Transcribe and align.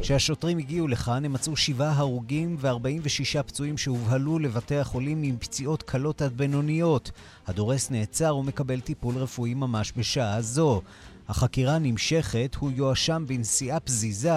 כשהשוטרים 0.00 0.58
הגיעו 0.58 0.88
לכאן 0.88 1.24
הם 1.24 1.32
מצאו 1.32 1.56
שבעה 1.56 1.92
הרוגים 1.92 2.56
ו-46 2.60 3.42
פצועים 3.42 3.78
שהובהלו 3.78 4.38
לבתי 4.38 4.76
החולים 4.76 5.22
עם 5.22 5.36
פציעות 5.38 5.82
קלות 5.82 6.22
עד 6.22 6.32
בינוניות. 6.36 7.10
הדורס 7.46 7.90
נעצר 7.90 8.36
ומקבל 8.36 8.80
טיפול 8.80 9.16
רפואי 9.16 9.54
ממש 9.54 9.92
בשעה 9.96 10.42
זו. 10.42 10.82
החקירה 11.28 11.78
נמשכת, 11.78 12.56
הוא 12.58 12.70
יואשם 12.74 13.24
בנסיעה 13.26 13.80
פזיזה, 13.80 14.32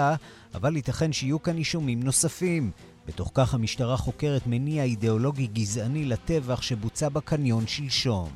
אבל 0.55 0.75
ייתכן 0.75 1.13
שיהיו 1.13 1.43
כאן 1.43 1.57
אישומים 1.57 2.03
נוספים. 2.03 2.71
בתוך 3.07 3.31
כך 3.33 3.53
המשטרה 3.53 3.97
חוקרת 3.97 4.41
מניע 4.47 4.83
אידיאולוגי 4.83 5.47
גזעני 5.47 6.05
לטבח 6.05 6.61
שבוצע 6.61 7.09
בקניון 7.09 7.67
שלשום. 7.67 8.29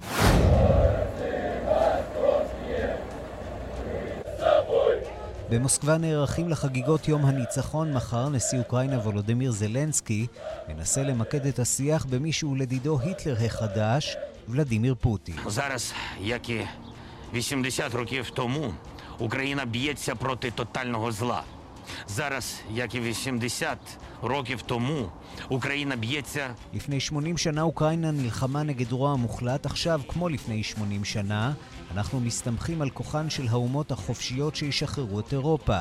במוסקבה 5.49 5.97
נערכים 5.97 6.49
לחגיגות 6.49 7.07
יום 7.07 7.25
הניצחון. 7.25 7.93
מחר 7.93 8.29
נשיא 8.29 8.59
אוקראינה 8.59 8.97
וולודימיר 8.97 9.51
זלנסקי 9.51 10.27
מנסה 10.67 11.03
למקד 11.03 11.45
את 11.45 11.59
השיח 11.59 12.05
במי 12.05 12.31
שהוא 12.31 12.57
לדידו 12.57 12.99
היטלר 12.99 13.35
החדש, 13.45 14.17
ולדימיר 14.49 14.95
פוטין. 14.99 15.35
לפני 26.73 26.99
80 26.99 27.37
שנה 27.37 27.61
אוקראינה 27.61 28.11
נלחמה 28.11 28.63
נגד 28.63 28.91
רוע 28.91 29.15
מוחלט, 29.15 29.65
עכשיו, 29.65 30.01
כמו 30.07 30.29
לפני 30.29 30.63
80 30.63 31.05
שנה, 31.05 31.53
אנחנו 31.90 32.20
מסתמכים 32.20 32.82
על 32.82 32.90
כוחן 32.90 33.30
של 33.30 33.48
האומות 33.48 33.92
החופשיות 33.92 34.56
שישחררו 34.56 35.20
את 35.20 35.32
אירופה. 35.32 35.80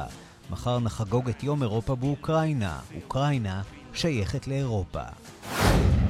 מחר 0.50 0.80
נחגוג 0.80 1.30
את 1.30 1.44
יום 1.44 1.64
אירופה 1.64 1.96
באוקראינה. 1.96 2.80
אוקראינה 2.96 3.62
שייכת 3.94 4.48
לאירופה. 4.48 5.04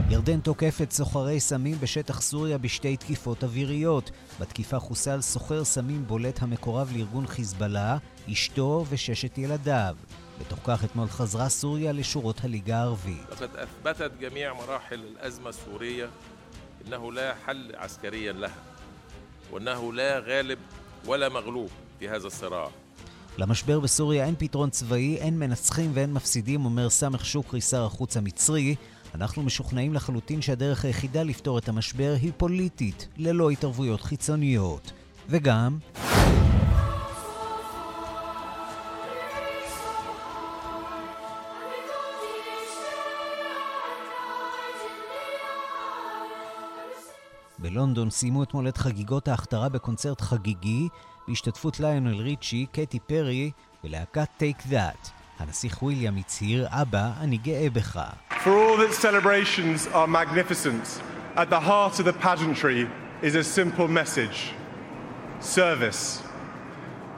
ירדן 0.10 0.40
תוקפת 0.40 0.92
סוחרי 0.92 1.40
סמים 1.40 1.76
בשטח 1.80 2.22
סוריה 2.22 2.58
בשתי 2.58 2.98
תקיפות 2.98 3.44
אוויריות. 3.44 4.12
בתקיפה 4.40 4.80
חוסל 4.80 5.22
סוחר 5.22 5.64
סמים 5.64 6.08
בולט 6.08 6.42
המקורב 6.42 6.92
לארגון 6.96 7.28
חיזבאללה, 7.28 7.98
אשתו 8.32 8.86
וששת 8.90 9.38
ילדיו. 9.38 9.96
בתוך 10.40 10.60
כך 10.64 10.84
אתמול 10.84 11.08
חזרה 11.08 11.50
סוריה 11.50 11.92
לשורות 11.92 12.44
הליגה 12.44 12.78
הערבית. 12.78 13.30
لقد 13.32 13.50
أثبتت 13.56 14.12
جميع 14.20 14.54
مراحل 14.54 15.00
الأزمة 15.00 15.50
السورية 15.50 16.10
أنه 16.88 17.12
لا 17.12 17.36
حل 17.46 17.76
عسكريا 17.76 18.34
لها 18.34 18.74
وأنه 19.52 19.94
لا 19.94 20.20
غالب 20.20 20.58
ولا 21.06 21.30
مغلوب 21.30 21.70
في 22.00 22.10
هذا 22.10 22.28
الصراع 22.28 22.70
למשבר 23.38 23.80
בסוריה 23.80 24.26
אין 24.26 24.36
פתרון 24.38 24.70
צבאי, 24.70 25.18
אין 25.18 25.40
מנצחים 25.40 25.92
ואין 25.94 26.14
מפסידים, 26.14 26.66
אומר 26.66 26.90
סמך 26.90 27.26
שוקרי, 27.26 27.62
שר 27.62 27.86
החוץ 27.86 28.18
המצרי. 28.18 28.76
אנחנו 29.16 29.44
משוכנעים 29.44 29.94
לחלוטין 29.94 30.42
שהדרך 30.42 30.86
היחידה 30.86 31.24
לפתור 31.24 31.58
את 31.58 31.70
המשבר 31.70 32.16
היא 32.22 32.32
פוליטית, 32.38 33.08
ללא 33.18 33.50
התערבויות 33.50 34.02
חיצוניות. 34.02 34.92
וגם... 35.30 35.78
בלונדון 47.68 48.10
סיימו 48.10 48.44
אתמול 48.44 48.68
את 48.68 48.78
חגיגות 48.78 49.28
ההכתרה 49.28 49.70
בקונצרט 49.70 50.22
חגיגי 50.22 50.88
בהשתתפות 51.28 51.80
ליונל 51.80 52.22
ריצ'י, 52.22 52.66
קטי 52.72 53.00
פרי 53.00 53.52
ולהקת 53.84 54.28
טייק 54.38 54.68
דאט. 54.68 55.10
הנסיך 55.40 55.84
וויליאם 55.84 56.18
הצהיר, 56.18 56.68
אבא, 56.70 57.12
אני 57.20 57.38
גאה 57.38 57.68
בך. 57.74 58.00
For 58.44 58.50
all 58.50 58.78
that 58.78 58.94
celebrations 58.94 59.88
are 59.94 60.08
magnificent, 60.08 61.02
at 61.36 61.50
the 61.50 61.60
heart 61.60 62.00
of 62.00 62.06
the 62.06 62.14
pageantry 62.14 62.88
is 63.22 63.36
a 63.36 63.44
simple 63.44 63.88
message. 63.88 64.52
Service. 65.40 66.22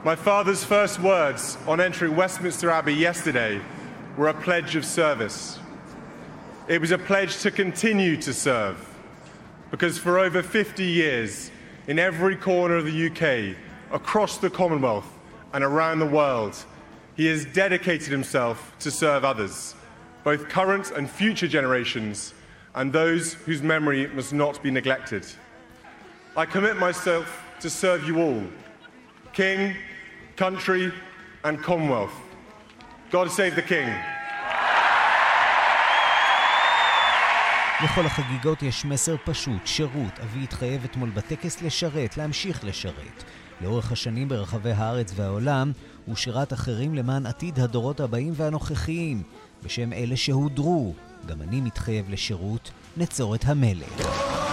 My 0.04 0.16
father's 0.16 0.62
first 0.64 1.00
words 1.00 1.58
on 1.66 1.80
entering 1.80 2.14
Westminster 2.16 2.70
Abbey 2.70 2.94
yesterday 2.94 3.60
were 4.16 4.28
a 4.28 4.34
pledge 4.46 4.76
of 4.76 4.84
service. 4.84 5.58
It 6.68 6.80
was 6.80 6.92
a 6.92 6.98
pledge 6.98 7.34
to 7.42 7.50
continue 7.50 8.16
to 8.26 8.32
serve. 8.32 8.76
Because 9.71 9.97
for 9.97 10.19
over 10.19 10.43
50 10.43 10.83
years, 10.83 11.49
in 11.87 11.97
every 11.97 12.35
corner 12.35 12.75
of 12.75 12.85
the 12.85 13.07
UK, 13.07 13.55
across 13.91 14.37
the 14.37 14.49
Commonwealth, 14.49 15.07
and 15.53 15.63
around 15.63 15.99
the 15.99 16.05
world, 16.05 16.55
he 17.15 17.25
has 17.27 17.45
dedicated 17.45 18.09
himself 18.09 18.73
to 18.79 18.91
serve 18.91 19.25
others, 19.25 19.75
both 20.23 20.47
current 20.49 20.91
and 20.91 21.09
future 21.09 21.47
generations, 21.47 22.33
and 22.75 22.93
those 22.93 23.33
whose 23.33 23.61
memory 23.61 24.07
must 24.07 24.33
not 24.33 24.61
be 24.63 24.71
neglected. 24.71 25.25
I 26.37 26.45
commit 26.45 26.77
myself 26.77 27.43
to 27.59 27.69
serve 27.69 28.05
you 28.07 28.21
all, 28.21 28.43
King, 29.33 29.75
country, 30.37 30.93
and 31.43 31.61
Commonwealth. 31.61 32.13
God 33.09 33.29
save 33.29 33.55
the 33.55 33.61
King. 33.61 33.93
לכל 37.83 38.05
החגיגות 38.05 38.63
יש 38.63 38.85
מסר 38.85 39.15
פשוט, 39.25 39.67
שירות. 39.67 40.19
אבי 40.23 40.43
התחייב 40.43 40.83
אתמול 40.83 41.09
בטקס 41.09 41.61
לשרת, 41.61 42.17
להמשיך 42.17 42.63
לשרת. 42.65 43.23
לאורך 43.61 43.91
השנים 43.91 44.29
ברחבי 44.29 44.71
הארץ 44.71 45.13
והעולם, 45.15 45.71
הוא 46.05 46.15
שירת 46.15 46.53
אחרים 46.53 46.95
למען 46.95 47.25
עתיד 47.25 47.59
הדורות 47.59 47.99
הבאים 47.99 48.33
והנוכחיים. 48.35 49.23
בשם 49.63 49.93
אלה 49.93 50.17
שהודרו, 50.17 50.93
גם 51.27 51.41
אני 51.41 51.61
מתחייב 51.61 52.09
לשירות, 52.09 52.71
נצור 52.97 53.35
את 53.35 53.45
המלך. 53.45 54.50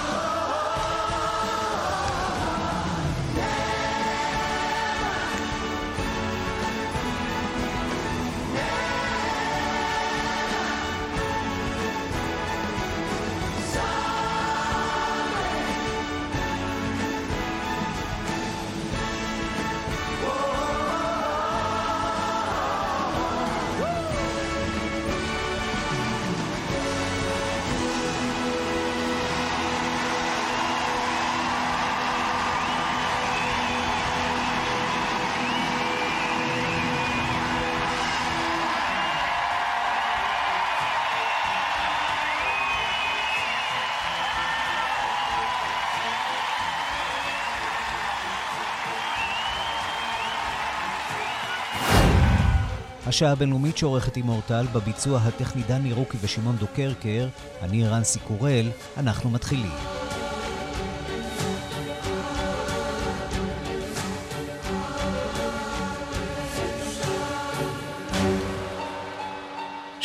השעה 53.08 53.32
הבינלאומית 53.32 53.78
שעורכת 53.78 54.16
עם 54.16 54.28
אורטל, 54.28 54.66
בביצוע 54.72 55.19
הטכני 55.19 55.62
דני 55.62 55.93
רוקי 55.93 56.16
ושמעון 56.20 56.56
דוקרקר, 56.56 57.28
אני 57.62 57.88
רנסי 57.88 58.19
קורל, 58.19 58.70
אנחנו 58.96 59.31
מתחילים. 59.31 59.98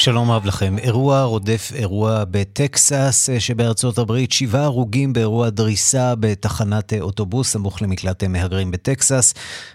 שלום 0.03 0.31
רב 0.31 0.45
לכם. 0.45 0.77
אירוע 0.77 1.23
רודף 1.23 1.71
אירוע 1.75 2.23
בטקסס 2.31 3.29
אה, 3.29 3.39
שבארצות 3.39 3.97
הברית, 3.97 4.31
שבעה 4.31 4.63
הרוגים 4.63 5.13
באירוע 5.13 5.49
דריסה 5.49 6.15
בתחנת 6.15 6.93
אה, 6.93 7.01
אוטובוס 7.01 7.51
סמוך 7.51 7.81
למקלט 7.81 8.23
אה, 8.23 8.27
מהגרים 8.27 8.71
בטקסס. 8.71 9.33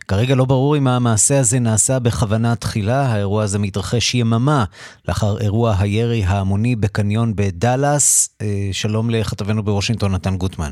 כרגע 0.08 0.34
לא 0.34 0.44
ברור 0.44 0.76
אם 0.76 0.88
המעשה 0.88 1.40
הזה 1.40 1.58
נעשה 1.58 1.98
בכוונה 1.98 2.56
תחילה. 2.56 3.12
האירוע 3.12 3.42
הזה 3.42 3.58
מתרחש 3.58 4.14
יממה 4.14 4.64
לאחר 5.08 5.40
אירוע 5.40 5.74
הירי 5.78 6.24
ההמוני 6.24 6.76
בקניון 6.76 7.32
בדאלאס. 7.36 8.36
שלום 8.72 9.10
לכתבנו 9.10 9.62
בוושינגטון, 9.62 10.14
נתן 10.14 10.36
גוטמן. 10.36 10.70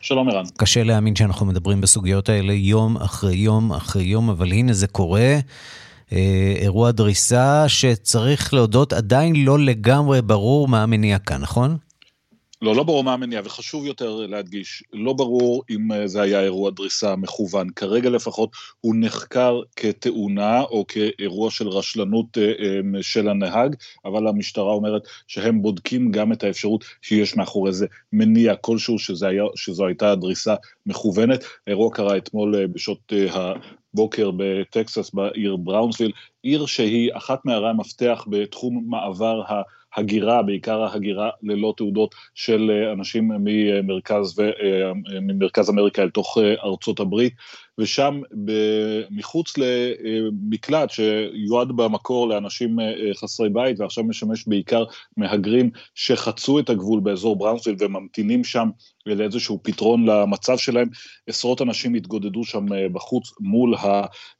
שלום 0.00 0.28
ערן. 0.28 0.44
קשה 0.56 0.82
להאמין 0.82 1.16
שאנחנו 1.16 1.46
מדברים 1.46 1.80
בסוגיות 1.80 2.28
האלה 2.28 2.52
יום 2.52 2.96
אחרי 2.96 3.36
יום 3.36 3.72
אחרי 3.72 4.04
יום, 4.04 4.30
אבל 4.30 4.52
הנה 4.52 4.72
זה 4.72 4.86
קורה. 4.86 5.38
אה, 6.12 6.54
אירוע 6.56 6.90
דריסה 6.90 7.68
שצריך 7.68 8.54
להודות 8.54 8.92
עדיין 8.92 9.44
לא 9.44 9.58
לגמרי 9.58 10.22
ברור 10.22 10.68
מה 10.68 10.82
המניע 10.82 11.18
כאן, 11.18 11.40
נכון? 11.40 11.76
לא, 12.62 12.76
לא 12.76 12.82
ברור 12.82 13.04
מה 13.04 13.12
המניע, 13.12 13.40
וחשוב 13.44 13.86
יותר 13.86 14.26
להדגיש, 14.26 14.82
לא 14.92 15.12
ברור 15.12 15.62
אם 15.70 15.92
אה, 15.92 16.06
זה 16.06 16.22
היה 16.22 16.40
אירוע 16.40 16.70
דריסה 16.70 17.16
מכוון. 17.16 17.70
כרגע 17.70 18.10
לפחות 18.10 18.50
הוא 18.80 18.94
נחקר 18.98 19.60
כתאונה 19.76 20.60
או 20.60 20.84
כאירוע 20.88 21.50
של 21.50 21.68
רשלנות 21.68 22.38
אה, 22.38 23.02
של 23.02 23.28
הנהג, 23.28 23.76
אבל 24.04 24.28
המשטרה 24.28 24.72
אומרת 24.72 25.02
שהם 25.26 25.62
בודקים 25.62 26.10
גם 26.10 26.32
את 26.32 26.44
האפשרות 26.44 26.84
שיש 27.02 27.36
מאחורי 27.36 27.72
זה 27.72 27.86
מניע 28.12 28.56
כלשהו 28.56 28.98
שזה 28.98 29.28
היה, 29.28 29.44
שזו 29.56 29.86
הייתה 29.86 30.14
דריסה 30.14 30.54
מכוונת. 30.86 31.44
האירוע 31.66 31.90
קרה 31.92 32.16
אתמול 32.16 32.66
בשעות 32.66 33.12
בוקר 33.96 34.30
בטקסס, 34.36 35.10
בעיר 35.14 35.56
בראונסוויל, 35.56 36.12
עיר 36.42 36.66
שהיא 36.66 37.10
אחת 37.14 37.44
מערי 37.44 37.70
המפתח 37.70 38.24
בתחום 38.30 38.84
מעבר 38.86 39.42
ההגירה, 39.96 40.42
בעיקר 40.42 40.82
ההגירה 40.82 41.30
ללא 41.42 41.74
תעודות 41.76 42.14
של 42.34 42.70
אה, 42.70 42.92
אנשים 42.92 43.30
ממרכז, 43.44 44.38
ו, 44.38 44.42
אה, 44.42 44.92
ממרכז 45.20 45.70
אמריקה 45.70 46.02
אל 46.02 46.10
תוך 46.10 46.38
אה, 46.38 46.54
ארצות 46.64 47.00
הברית. 47.00 47.34
ושם 47.78 48.20
מחוץ 49.10 49.54
למקלט 49.58 50.90
שיועד 50.90 51.68
במקור 51.68 52.28
לאנשים 52.28 52.80
אה, 52.80 53.14
חסרי 53.14 53.48
בית 53.48 53.80
ועכשיו 53.80 54.04
משמש 54.04 54.48
בעיקר 54.48 54.84
מהגרים 55.16 55.70
שחצו 55.94 56.58
את 56.58 56.70
הגבול 56.70 57.00
באזור 57.00 57.36
בראונסוויל 57.36 57.76
וממתינים 57.80 58.44
שם 58.44 58.68
לאיזשהו 59.06 59.60
פתרון 59.62 60.06
למצב 60.08 60.56
שלהם. 60.56 60.88
עשרות 61.26 61.62
אנשים 61.62 61.94
התגודדו 61.94 62.44
שם 62.44 62.72
אה, 62.72 62.88
בחוץ 62.88 63.32
מול 63.40 63.74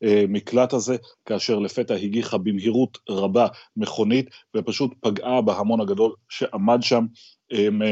המקלט 0.03 0.73
הזה, 0.73 0.97
כאשר 1.25 1.59
לפתע 1.59 1.95
הגיחה 1.95 2.39
במהירות 2.39 2.99
רבה 3.09 3.47
מכונית 3.77 4.31
ופשוט 4.57 4.91
פגעה 5.01 5.43
בהמון 5.43 5.81
הגדול 5.81 6.13
שעמד 6.29 6.83
שם. 6.83 7.05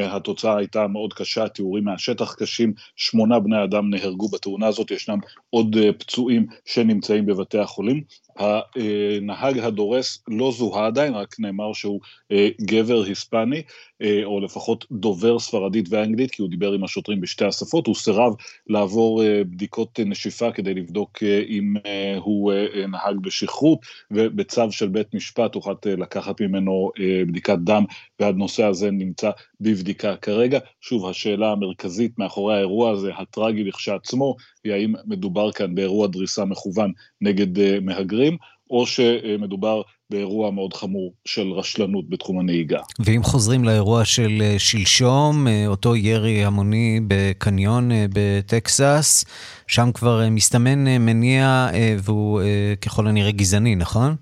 התוצאה 0.05 0.57
הייתה 0.57 0.87
מאוד 0.87 1.13
קשה, 1.13 1.49
תיאורים 1.49 1.85
מהשטח 1.85 2.35
קשים, 2.35 2.73
שמונה 2.97 3.41
בני 3.41 3.65
אדם 3.65 3.91
נהרגו 3.91 4.29
בתאונה 4.29 4.67
הזאת, 4.67 4.91
ישנם 4.91 5.19
עוד 5.51 5.77
אה, 5.77 5.93
פצועים 5.93 6.47
שנמצאים 6.65 7.27
בבתי 7.27 7.59
החולים. 7.59 8.03
הנהג 8.37 9.59
הדורס 9.59 10.23
לא 10.29 10.53
זוהה 10.53 10.87
עדיין, 10.87 11.15
רק 11.15 11.37
נאמר 11.39 11.73
שהוא 11.73 12.01
אה, 12.33 12.49
גבר 12.61 13.03
היספני, 13.03 13.63
אה, 14.03 14.21
או 14.25 14.41
לפחות 14.41 14.87
דובר 14.93 15.39
ספרדית 15.39 15.87
ואנגלית, 15.91 16.31
כי 16.31 16.43
הוא 16.43 16.51
דיבר 16.51 16.73
עם 16.73 16.85
השוטרים 16.85 17.21
בשתי 17.21 17.45
השפות, 17.45 17.87
הוא 17.87 17.95
סירב 17.95 18.33
לעבור 18.67 19.23
בדיקות 19.41 20.01
נשיפה 20.07 20.53
כדי 20.53 20.75
לבדוק 20.75 21.23
אם 21.49 21.75
הוא 22.17 22.53
נהג 22.89 23.17
בשכרות, 23.21 23.79
ובצו 24.11 24.73
של 24.73 24.89
בית 24.89 25.15
משפט 25.15 25.55
הוחלט 25.55 25.87
לקחת 25.87 26.41
ממנו 26.41 26.91
בדיקת 27.27 27.59
דם, 27.59 27.85
והנושא 28.21 28.65
הזה 28.65 28.91
נמצא 28.91 29.31
בבדיקה 29.65 30.17
כרגע. 30.17 30.59
שוב, 30.81 31.07
השאלה 31.07 31.53
המרכזית 31.53 32.19
מאחורי 32.19 32.57
האירוע 32.57 32.91
הזה, 32.91 33.11
הטרגי 33.19 33.65
לכשעצמו, 33.65 34.37
היא 34.65 34.73
האם 34.73 34.93
מדובר 35.07 35.53
כאן 35.53 35.75
באירוע 35.75 36.07
דריסה 36.07 36.45
מכוון 36.45 36.93
נגד 37.21 37.59
uh, 37.59 37.61
מהגרים, 37.83 38.37
או 38.71 38.87
שמדובר 38.87 39.83
באירוע 40.11 40.51
מאוד 40.51 40.75
חמור 40.75 41.13
של 41.25 41.53
רשלנות 41.53 42.09
בתחום 42.09 42.39
הנהיגה. 42.39 42.81
ואם 42.99 43.23
חוזרים 43.23 43.65
לאירוע 43.65 44.05
של 44.05 44.39
uh, 44.41 44.59
שלשום, 44.59 45.47
uh, 45.47 45.51
אותו 45.67 45.97
ירי 45.97 46.45
המוני 46.45 47.01
בקניון 47.07 47.91
בטקסס, 48.15 49.25
שם 49.67 49.91
כבר 49.95 50.29
מסתמן 50.31 50.85
מניע 50.85 51.69
והוא 51.99 52.41
ככל 52.81 53.07
הנראה 53.07 53.31
גזעני, 53.31 53.75
נכון? 53.75 54.17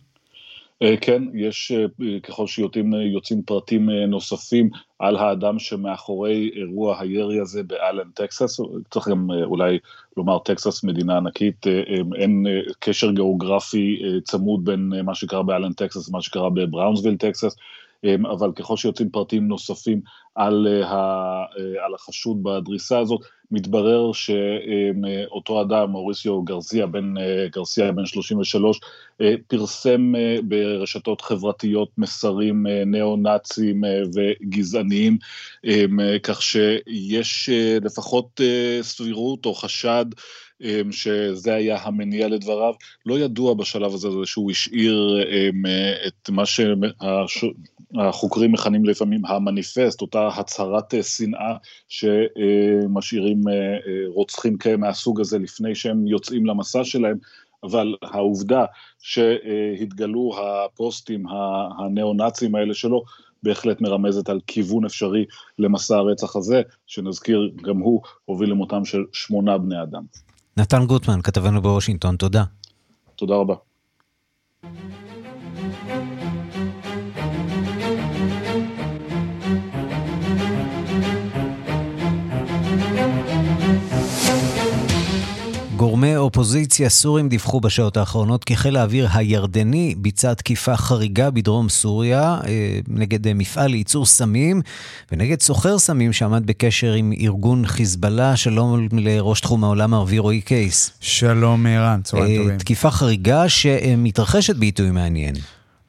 אה, 0.83 0.97
כן, 1.01 1.23
יש, 1.35 1.73
אה, 1.73 2.21
ככל 2.23 2.47
שיוצאים 2.47 2.93
יוצאים 2.93 3.43
פרטים 3.43 3.91
אה, 3.91 4.07
נוספים 4.07 4.71
על 4.99 5.17
האדם 5.17 5.59
שמאחורי 5.59 6.51
אירוע 6.55 7.01
הירי 7.01 7.41
הזה 7.41 7.63
באלן, 7.63 8.11
טקסס, 8.15 8.61
צריך 8.91 9.09
גם 9.09 9.31
אולי 9.45 9.79
לומר, 10.17 10.39
טקסס 10.39 10.85
מדינה 10.85 11.17
ענקית, 11.17 11.67
אין 12.17 12.47
קשר 12.81 13.11
גיאוגרפי 13.11 14.03
צמוד 14.25 14.65
בין 14.65 14.93
מה 15.05 15.15
שקרה 15.15 15.43
באלן, 15.43 15.73
טקסס 15.73 16.09
למה 16.09 16.23
שקרה 16.23 16.51
בבראונסוויל, 16.51 17.17
טקסס, 17.17 17.57
אבל 18.31 18.53
ככל 18.53 18.77
שיוצאים 18.77 19.11
פרטים 19.11 19.49
נוספים 19.49 20.01
על, 20.35 20.83
על 21.85 21.95
החשוד 21.95 22.43
בדריסה 22.43 22.99
הזאת, 22.99 23.21
מתברר 23.51 24.13
שאותו 24.13 25.63
אדם, 25.63 25.91
מוריסיו 25.91 26.43
גרסיה, 26.43 26.87
בן, 26.87 27.15
גרסיה, 27.53 27.93
בן 27.93 28.07
33, 28.07 28.81
פרסם 29.47 30.13
ברשתות 30.43 31.21
חברתיות 31.21 31.89
מסרים 31.99 32.67
ניאו-נאציים 32.87 33.83
וגזעניים, 34.15 35.19
כך 36.23 36.43
שיש 36.43 37.49
לפחות 37.83 38.41
סבירות 38.83 39.47
או 39.47 39.55
חשד 39.55 40.07
שזה 40.91 41.55
היה 41.55 41.79
המניע 41.83 42.29
לדבריו. 42.29 42.75
לא 43.07 43.19
ידוע 43.19 43.55
בשלב 43.55 43.95
הזה 43.95 44.09
שהוא 44.25 44.51
השאיר 44.51 45.25
את 46.07 46.31
מה 46.31 46.43
שהחוקרים 47.97 48.53
מכנים 48.53 48.85
לפעמים 48.85 49.27
המניפסט, 49.27 50.01
אותה 50.01 50.29
הצהרת 50.29 50.95
שנאה 51.03 51.57
שמשאירים 51.89 53.41
רוצחים 54.15 54.57
מהסוג 54.79 55.21
הזה 55.21 55.39
לפני 55.39 55.75
שהם 55.75 56.07
יוצאים 56.07 56.47
למסע 56.47 56.85
שלהם. 56.85 57.17
אבל 57.65 57.95
העובדה 58.03 58.65
שהתגלו 58.99 60.33
הפוסטים 60.39 61.25
הניאו-נאצים 61.79 62.55
האלה 62.55 62.75
שלו, 62.75 63.05
בהחלט 63.43 63.81
מרמזת 63.81 64.29
על 64.29 64.41
כיוון 64.47 64.85
אפשרי 64.85 65.25
למסע 65.59 65.97
הרצח 65.97 66.37
הזה, 66.37 66.63
שנזכיר, 66.87 67.51
גם 67.63 67.79
הוא 67.79 68.03
הוביל 68.25 68.51
למותם 68.51 68.85
של 68.85 69.05
שמונה 69.13 69.59
בני 69.59 69.83
אדם. 69.83 70.03
נתן 70.57 70.87
גוטמן, 70.87 71.23
כתבנו 71.23 71.63
בוושינגטון, 71.63 72.17
תודה. 72.17 72.45
תודה 73.17 73.35
רבה. 73.35 73.55
גורמי 86.03 86.17
אופוזיציה 86.17 86.89
סורים 86.89 87.29
דיווחו 87.29 87.61
בשעות 87.61 87.97
האחרונות 87.97 88.45
כי 88.45 88.57
חיל 88.57 88.77
האוויר 88.77 89.09
הירדני 89.13 89.95
ביצע 89.99 90.35
תקיפה 90.35 90.77
חריגה 90.77 91.31
בדרום 91.31 91.69
סוריה 91.69 92.39
אה, 92.47 92.79
נגד 92.89 93.35
מפעל 93.35 93.71
לייצור 93.71 94.07
סמים 94.07 94.63
ונגד 95.13 95.41
סוחר 95.41 95.79
סמים 95.79 96.13
שעמד 96.13 96.47
בקשר 96.47 96.93
עם 96.93 97.13
ארגון 97.21 97.67
חיזבאללה. 97.67 98.37
שלום 98.37 98.89
לראש 98.93 99.41
תחום 99.41 99.65
העולם 99.65 99.95
הערבי 99.95 100.19
רועי 100.19 100.41
קייס. 100.41 100.91
שלום 101.01 101.67
ערן, 101.67 102.01
צהריים 102.05 102.41
אה, 102.41 102.45
טובים. 102.45 102.59
תקיפה 102.59 102.91
חריגה 102.91 103.49
שמתרחשת 103.49 104.57
בעיתוי 104.57 104.91
מעניין. 104.91 105.35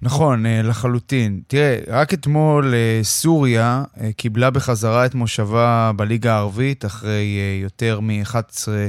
נכון, 0.02 0.46
אה, 0.46 0.62
לחלוטין. 0.62 1.42
תראה, 1.48 1.80
רק 1.88 2.14
אתמול 2.14 2.74
סוריה 3.04 3.84
קיבלה 4.18 4.50
בחזרה 4.50 5.06
את 5.06 5.16
מושבה 5.16 5.92
בליגה 5.96 6.34
הערבית 6.34 6.86
אחרי 6.86 7.40
יותר 7.64 8.00
מ-11 8.00 8.38
אה, 8.68 8.88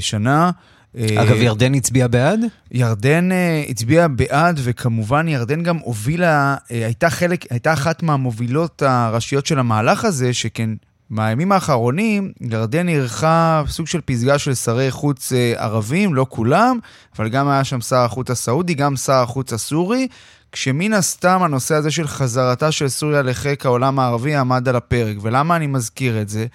שנה. 0.00 0.50
אגב, 0.96 1.36
אה, 1.36 1.42
ירדן 1.42 1.74
הצביעה 1.74 2.08
בעד? 2.08 2.40
ירדן 2.72 3.32
אה, 3.32 3.64
הצביעה 3.68 4.08
בעד, 4.08 4.60
וכמובן 4.62 5.28
ירדן 5.28 5.62
גם 5.62 5.76
הובילה, 5.76 6.56
הייתה 6.68 7.10
חלק, 7.10 7.44
הייתה 7.50 7.72
אחת 7.72 8.02
מהמובילות 8.02 8.82
הראשיות 8.82 9.46
של 9.46 9.58
המהלך 9.58 10.04
הזה, 10.04 10.32
שכן 10.32 10.70
בימים 11.10 11.52
האחרונים 11.52 12.32
ירדן 12.40 12.88
אירחה 12.88 13.62
סוג 13.68 13.86
של 13.86 14.00
פסגה 14.04 14.38
של 14.38 14.54
שרי 14.54 14.90
חוץ 14.90 15.32
ערבים, 15.56 16.14
לא 16.14 16.26
כולם, 16.28 16.78
אבל 17.16 17.28
גם 17.28 17.48
היה 17.48 17.64
שם 17.64 17.80
שר 17.80 17.96
החוץ 17.96 18.30
הסעודי, 18.30 18.74
גם 18.74 18.96
שר 18.96 19.12
החוץ 19.12 19.52
הסורי, 19.52 20.08
כשמן 20.52 20.92
הסתם 20.92 21.42
הנושא 21.42 21.74
הזה 21.74 21.90
של 21.90 22.06
חזרתה 22.08 22.72
של 22.72 22.88
סוריה 22.88 23.22
לחיק 23.22 23.66
העולם 23.66 23.98
הערבי 23.98 24.34
עמד 24.34 24.68
על 24.68 24.76
הפרק. 24.76 25.16
ולמה 25.22 25.56
אני 25.56 25.66
מזכיר 25.66 26.20
את 26.22 26.28
זה? 26.28 26.46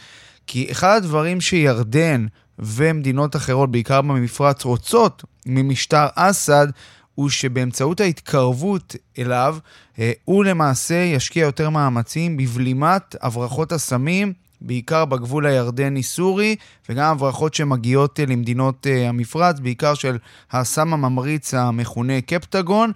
כי 0.47 0.71
אחד 0.71 0.95
הדברים 0.95 1.41
שירדן 1.41 2.25
ומדינות 2.59 3.35
אחרות, 3.35 3.71
בעיקר 3.71 4.01
במפרץ, 4.01 4.65
רוצות 4.65 5.23
ממשטר 5.45 6.07
אסד, 6.15 6.67
הוא 7.15 7.29
שבאמצעות 7.29 8.01
ההתקרבות 8.01 8.95
אליו, 9.19 9.57
אה, 9.99 10.11
הוא 10.25 10.45
למעשה 10.45 10.95
ישקיע 10.95 11.45
יותר 11.45 11.69
מאמצים 11.69 12.37
בבלימת 12.37 13.15
הברחות 13.21 13.71
הסמים, 13.71 14.33
בעיקר 14.61 15.05
בגבול 15.05 15.45
הירדני-סורי, 15.45 16.55
וגם 16.89 17.11
הברחות 17.11 17.53
שמגיעות 17.53 18.19
אה, 18.19 18.25
למדינות 18.25 18.87
אה, 18.87 19.09
המפרץ, 19.09 19.59
בעיקר 19.59 19.93
של 19.93 20.17
הסם 20.51 20.93
הממריץ 20.93 21.53
המכונה 21.53 22.21
קפטגון. 22.21 22.91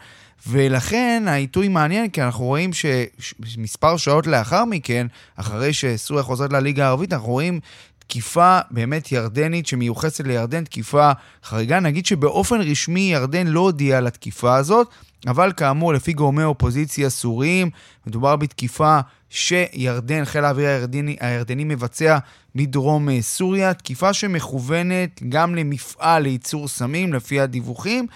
ולכן 0.48 1.24
העיתוי 1.28 1.68
מעניין, 1.68 2.10
כי 2.10 2.22
אנחנו 2.22 2.46
רואים 2.46 2.72
שמספר 2.74 3.98
שעות 3.98 4.28
לאחר 4.28 4.66
מכן, 4.66 5.08
אחרי 5.36 5.74
שסוריה 5.74 6.24
חוזרת 6.24 6.54
לליגה 6.54 6.86
הערבית, 6.86 7.14
אנחנו 7.14 7.28
רואים 7.28 7.60
תקיפה 8.08 8.60
באמת 8.72 9.12
ירדנית 9.12 9.68
שמיוחסת 9.68 10.28
לירדן, 10.28 10.64
תקיפה 10.64 11.12
חריגה. 11.44 11.80
נגיד 11.80 12.06
שבאופן 12.06 12.62
רשמי 12.62 13.00
ירדן 13.00 13.48
לא 13.48 13.60
הודיעה 13.60 13.98
על 13.98 14.08
התקיפה 14.08 14.56
הזאת, 14.56 14.88
אבל 15.28 15.52
כאמור, 15.58 15.94
לפי 15.94 16.14
גורמי 16.14 16.44
אופוזיציה 16.44 17.10
סוריים, 17.10 17.70
מדובר 18.08 18.36
בתקיפה 18.36 19.00
שירדן, 19.30 20.26
חיל 20.26 20.46
האוויר 20.46 20.68
הירדני, 20.68 21.18
הירדני 21.20 21.64
מבצע 21.64 22.18
מדרום 22.56 23.10
אה, 23.10 23.22
סוריה, 23.22 23.74
תקיפה 23.74 24.14
שמכוונת 24.14 25.22
גם 25.30 25.56
למפעל 25.56 26.24
לייצור 26.24 26.68
סמים, 26.68 27.14
לפי 27.14 27.40
הדיווחים, 27.40 28.08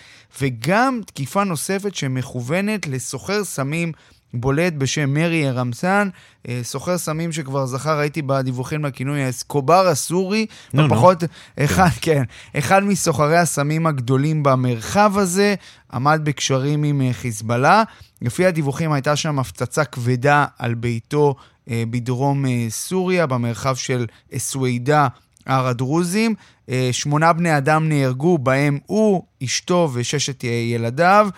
וגם 0.42 1.02
תקיפה 1.06 1.44
נוספת 1.44 1.96
שמכוונת 1.96 2.88
לסוחר 2.88 3.44
סמים 3.44 3.92
בולט 4.34 4.74
בשם 4.74 5.14
מרי 5.14 5.52
רמסן, 5.52 6.10
אה, 6.48 6.60
סוחר 6.64 6.98
סמים 6.98 7.32
שכבר 7.32 7.66
זכה, 7.66 7.96
ראיתי 7.96 8.22
בדיווחים 8.22 8.86
לכינוי 8.86 9.24
האסקובר 9.24 9.88
הסורי, 9.88 10.46
נו. 10.74 10.90
פחות, 10.90 11.24
אחד, 11.60 11.90
כן, 12.02 12.24
אחד 12.58 12.84
מסוחרי 12.84 13.38
הסמים 13.38 13.88
הגדולים 13.88 14.44
במרחב 14.44 15.18
הזה, 15.18 15.56
עמד 15.94 16.22
בקשרים 16.24 16.84
עם 16.84 17.02
אה, 17.02 17.14
חיזבאללה. 17.14 17.84
לפי 18.22 18.46
הדיווחים 18.46 18.92
הייתה 18.92 19.16
שם 19.16 19.40
הפצצה 19.40 19.86
כבדה 19.86 20.46
על 20.60 20.74
ביתו 20.74 21.36
אה, 21.70 21.84
בדרום 21.90 22.46
סוריה, 22.70 23.28
במרחב 23.28 23.76
של 23.76 24.06
סווידה. 24.38 25.08
הר 25.47 25.67
הדרוזים. 25.67 26.35
שמונה 26.93 27.33
בני 27.33 27.59
אדם 27.59 27.89
נהרגו, 27.89 28.39
בהם 28.39 28.79
הוא, 28.87 29.23
אשתו 29.45 29.91
וששת 29.95 30.45
ילדיו. 30.45 31.29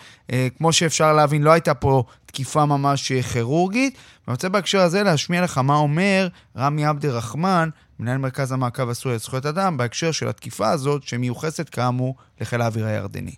כמו 0.58 0.72
שאפשר 0.72 1.12
להבין, 1.12 1.42
לא 1.42 1.50
הייתה 1.50 1.74
פה 1.74 2.02
תקיפה 2.26 2.66
ממש 2.66 3.12
כירורגית. 3.12 3.96
ואני 4.26 4.34
רוצה 4.34 4.48
בהקשר 4.48 4.80
הזה 4.80 5.02
להשמיע 5.02 5.42
לך 5.42 5.58
מה 5.58 5.76
אומר 5.76 6.28
רמי 6.56 6.84
עבד 6.84 7.06
רחמן, 7.06 7.68
מנהל 7.98 8.18
מרכז 8.18 8.52
המעקב 8.52 8.88
הסורי 8.88 9.14
לזכויות 9.14 9.46
אדם, 9.46 9.76
בהקשר 9.76 10.12
של 10.12 10.28
התקיפה 10.28 10.70
הזאת, 10.70 11.02
שמיוחסת 11.02 11.68
כאמור 11.68 12.14
לחיל 12.40 12.60
האוויר 12.60 12.86
הירדני. 12.86 13.34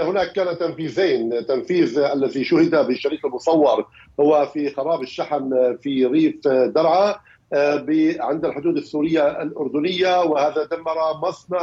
هناك 0.00 0.32
كان 0.32 0.58
تنفيذين 0.58 1.30
تنفيذ 1.48 1.98
الذي 1.98 2.44
شهد 2.44 2.86
بالشريط 2.86 3.24
المصور 3.24 3.84
هو 4.20 4.50
في 4.52 4.74
خراب 4.76 5.02
الشحن 5.02 5.50
في 5.82 6.06
ريف 6.06 6.34
درعا 6.74 7.14
عند 8.20 8.44
الحدود 8.44 8.76
السورية 8.76 9.42
الأردنية 9.42 10.20
وهذا 10.20 10.64
دمر 10.70 11.28
مصنع 11.28 11.60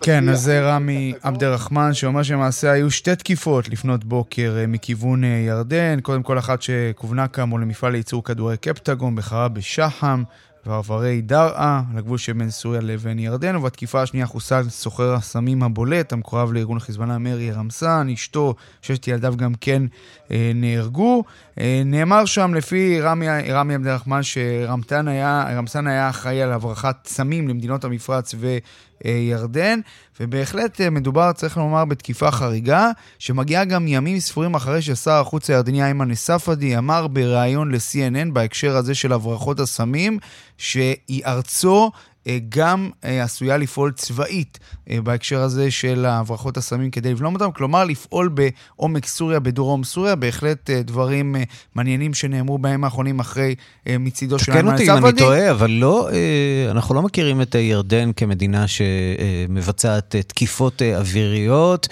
כן, 0.00 0.28
אז 0.28 0.40
זה 0.40 0.60
רמי 0.60 1.12
עבד 1.22 1.44
רחמן 1.44 1.94
שאומר 1.94 2.22
שלמעשה 2.22 2.70
היו 2.70 2.90
שתי 2.90 3.16
תקיפות 3.16 3.68
לפנות 3.68 4.04
בוקר 4.04 4.54
מכיוון 4.68 5.24
ירדן, 5.24 6.00
קודם 6.00 6.22
כל 6.22 6.38
אחת 6.38 6.62
שכוונה 6.62 7.28
כאמור 7.28 7.60
למפעל 7.60 7.92
לייצור 7.92 8.24
כדורי 8.24 8.56
קפטגון 8.56 9.16
בחרה 9.16 9.48
בשחם. 9.48 10.22
ועברי 10.67 11.21
דרעה, 11.21 11.81
על 11.91 11.97
הגבול 11.97 12.17
שבין 12.17 12.49
סוריה 12.49 12.81
לבין 12.81 13.19
ירדן, 13.19 13.55
ובתקיפה 13.55 14.01
השנייה 14.01 14.25
חוסל 14.25 14.69
סוחר 14.69 15.13
הסמים 15.13 15.63
הבולט, 15.63 16.13
המקורב 16.13 16.53
לארגון 16.53 16.77
החיזבאללה 16.77 17.17
מרי 17.17 17.51
רמסן, 17.51 18.07
אשתו, 18.13 18.55
ששת 18.81 19.07
ילדיו 19.07 19.33
גם 19.37 19.53
כן 19.61 19.83
אה, 20.31 20.51
נהרגו. 20.55 21.23
אה, 21.59 21.81
נאמר 21.85 22.25
שם 22.25 22.53
לפי 22.53 23.01
רמי, 23.01 23.27
רמי 23.49 23.75
עבד 23.75 23.87
הרחמן 23.87 24.23
שרמסן 24.23 25.07
היה, 25.07 25.59
היה 25.85 26.09
אחראי 26.09 26.41
על 26.41 26.51
הברחת 26.51 27.07
סמים 27.07 27.47
למדינות 27.47 27.83
המפרץ 27.83 28.35
ו... 28.37 28.57
ירדן, 29.05 29.79
ובהחלט 30.19 30.81
אה, 30.81 30.89
מדובר, 30.89 31.31
צריך 31.31 31.57
לומר, 31.57 31.85
בתקיפה 31.85 32.31
חריגה, 32.31 32.91
שמגיעה 33.19 33.65
גם 33.65 33.87
ימים 33.87 34.19
ספורים 34.19 34.55
אחרי 34.55 34.81
ששר 34.81 35.11
החוץ 35.11 35.49
הירדני 35.49 35.83
איימן 35.83 36.11
א-ספדי 36.11 36.77
אמר 36.77 37.07
בריאיון 37.07 37.71
ל-CNN 37.71 38.31
בהקשר 38.33 38.75
הזה 38.75 38.95
של 38.95 39.13
הברחות 39.13 39.59
הסמים, 39.59 40.19
שהיא 40.57 41.25
ארצו 41.25 41.85
אה, 41.85 41.91
גם 42.49 42.89
אה, 43.03 43.23
עשויה 43.23 43.57
לפעול 43.57 43.91
צבאית 43.91 44.59
אה, 44.89 45.01
בהקשר 45.01 45.41
הזה 45.41 45.71
של 45.71 46.05
הברחות 46.05 46.57
הסמים 46.57 46.91
כדי 46.91 47.11
לבלום 47.11 47.33
אותם, 47.33 47.51
כלומר 47.51 47.83
לפעול 47.83 48.29
בעומק 48.29 49.05
סוריה, 49.05 49.39
בדרום 49.39 49.83
סוריה, 49.83 50.15
בהחלט 50.15 50.69
דברים 50.69 51.35
מעניינים 51.75 52.13
שנאמרו 52.13 52.57
בימים 52.57 52.83
האחרונים 52.83 53.19
אחרי 53.19 53.55
מצידו 53.89 54.39
של 54.39 54.45
ספדי. 54.45 54.57
תקן 54.57 54.67
אותי 54.67 54.91
אם 54.91 55.05
אני 55.05 55.17
טועה, 55.17 55.51
אבל 55.51 55.71
לא, 55.71 56.09
אנחנו 56.71 56.95
לא 56.95 57.01
מכירים 57.01 57.41
את 57.41 57.55
ירדן 57.55 58.11
כמדינה 58.11 58.65
שמבצעת 58.67 60.15
תקיפות 60.27 60.81
אוויריות. 60.81 61.87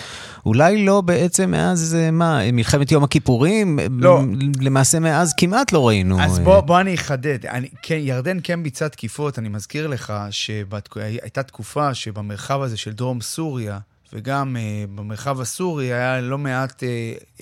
אולי 0.46 0.86
לא 0.86 1.02
בעצם 1.02 1.52
מאז, 1.52 1.98
מה, 2.12 2.52
מלחמת 2.54 2.92
יום 2.92 3.04
הכיפורים? 3.04 3.80
לא. 3.92 4.22
למעשה 4.62 5.00
מאז 5.00 5.34
כמעט 5.38 5.72
לא 5.72 5.88
ראינו. 5.88 6.22
אז 6.22 6.40
בוא, 6.40 6.62
בוא 6.62 6.80
אני 6.80 6.96
אחדד. 6.96 7.46
אני, 7.46 7.68
כן, 7.82 7.98
ירדן 8.00 8.38
כן 8.44 8.64
ביצעה 8.64 8.90
תקיפות, 8.90 9.40
אני 9.40 9.50
מזכיר 9.50 9.88
לך 9.88 10.14
שהייתה 10.32 11.44
תקופה 11.44 11.94
שבמרחב 11.94 12.62
הזה 12.62 12.78
של 12.78 12.92
דרום 12.92 13.22
סוריה, 13.22 13.80
וגם 14.14 14.56
uh, 14.56 14.90
במרחב 14.96 15.42
הסורי 15.42 15.94
היה 15.94 16.22
לא 16.22 16.38
מעט, 16.38 16.84
uh, 16.84 17.40
uh, 17.40 17.42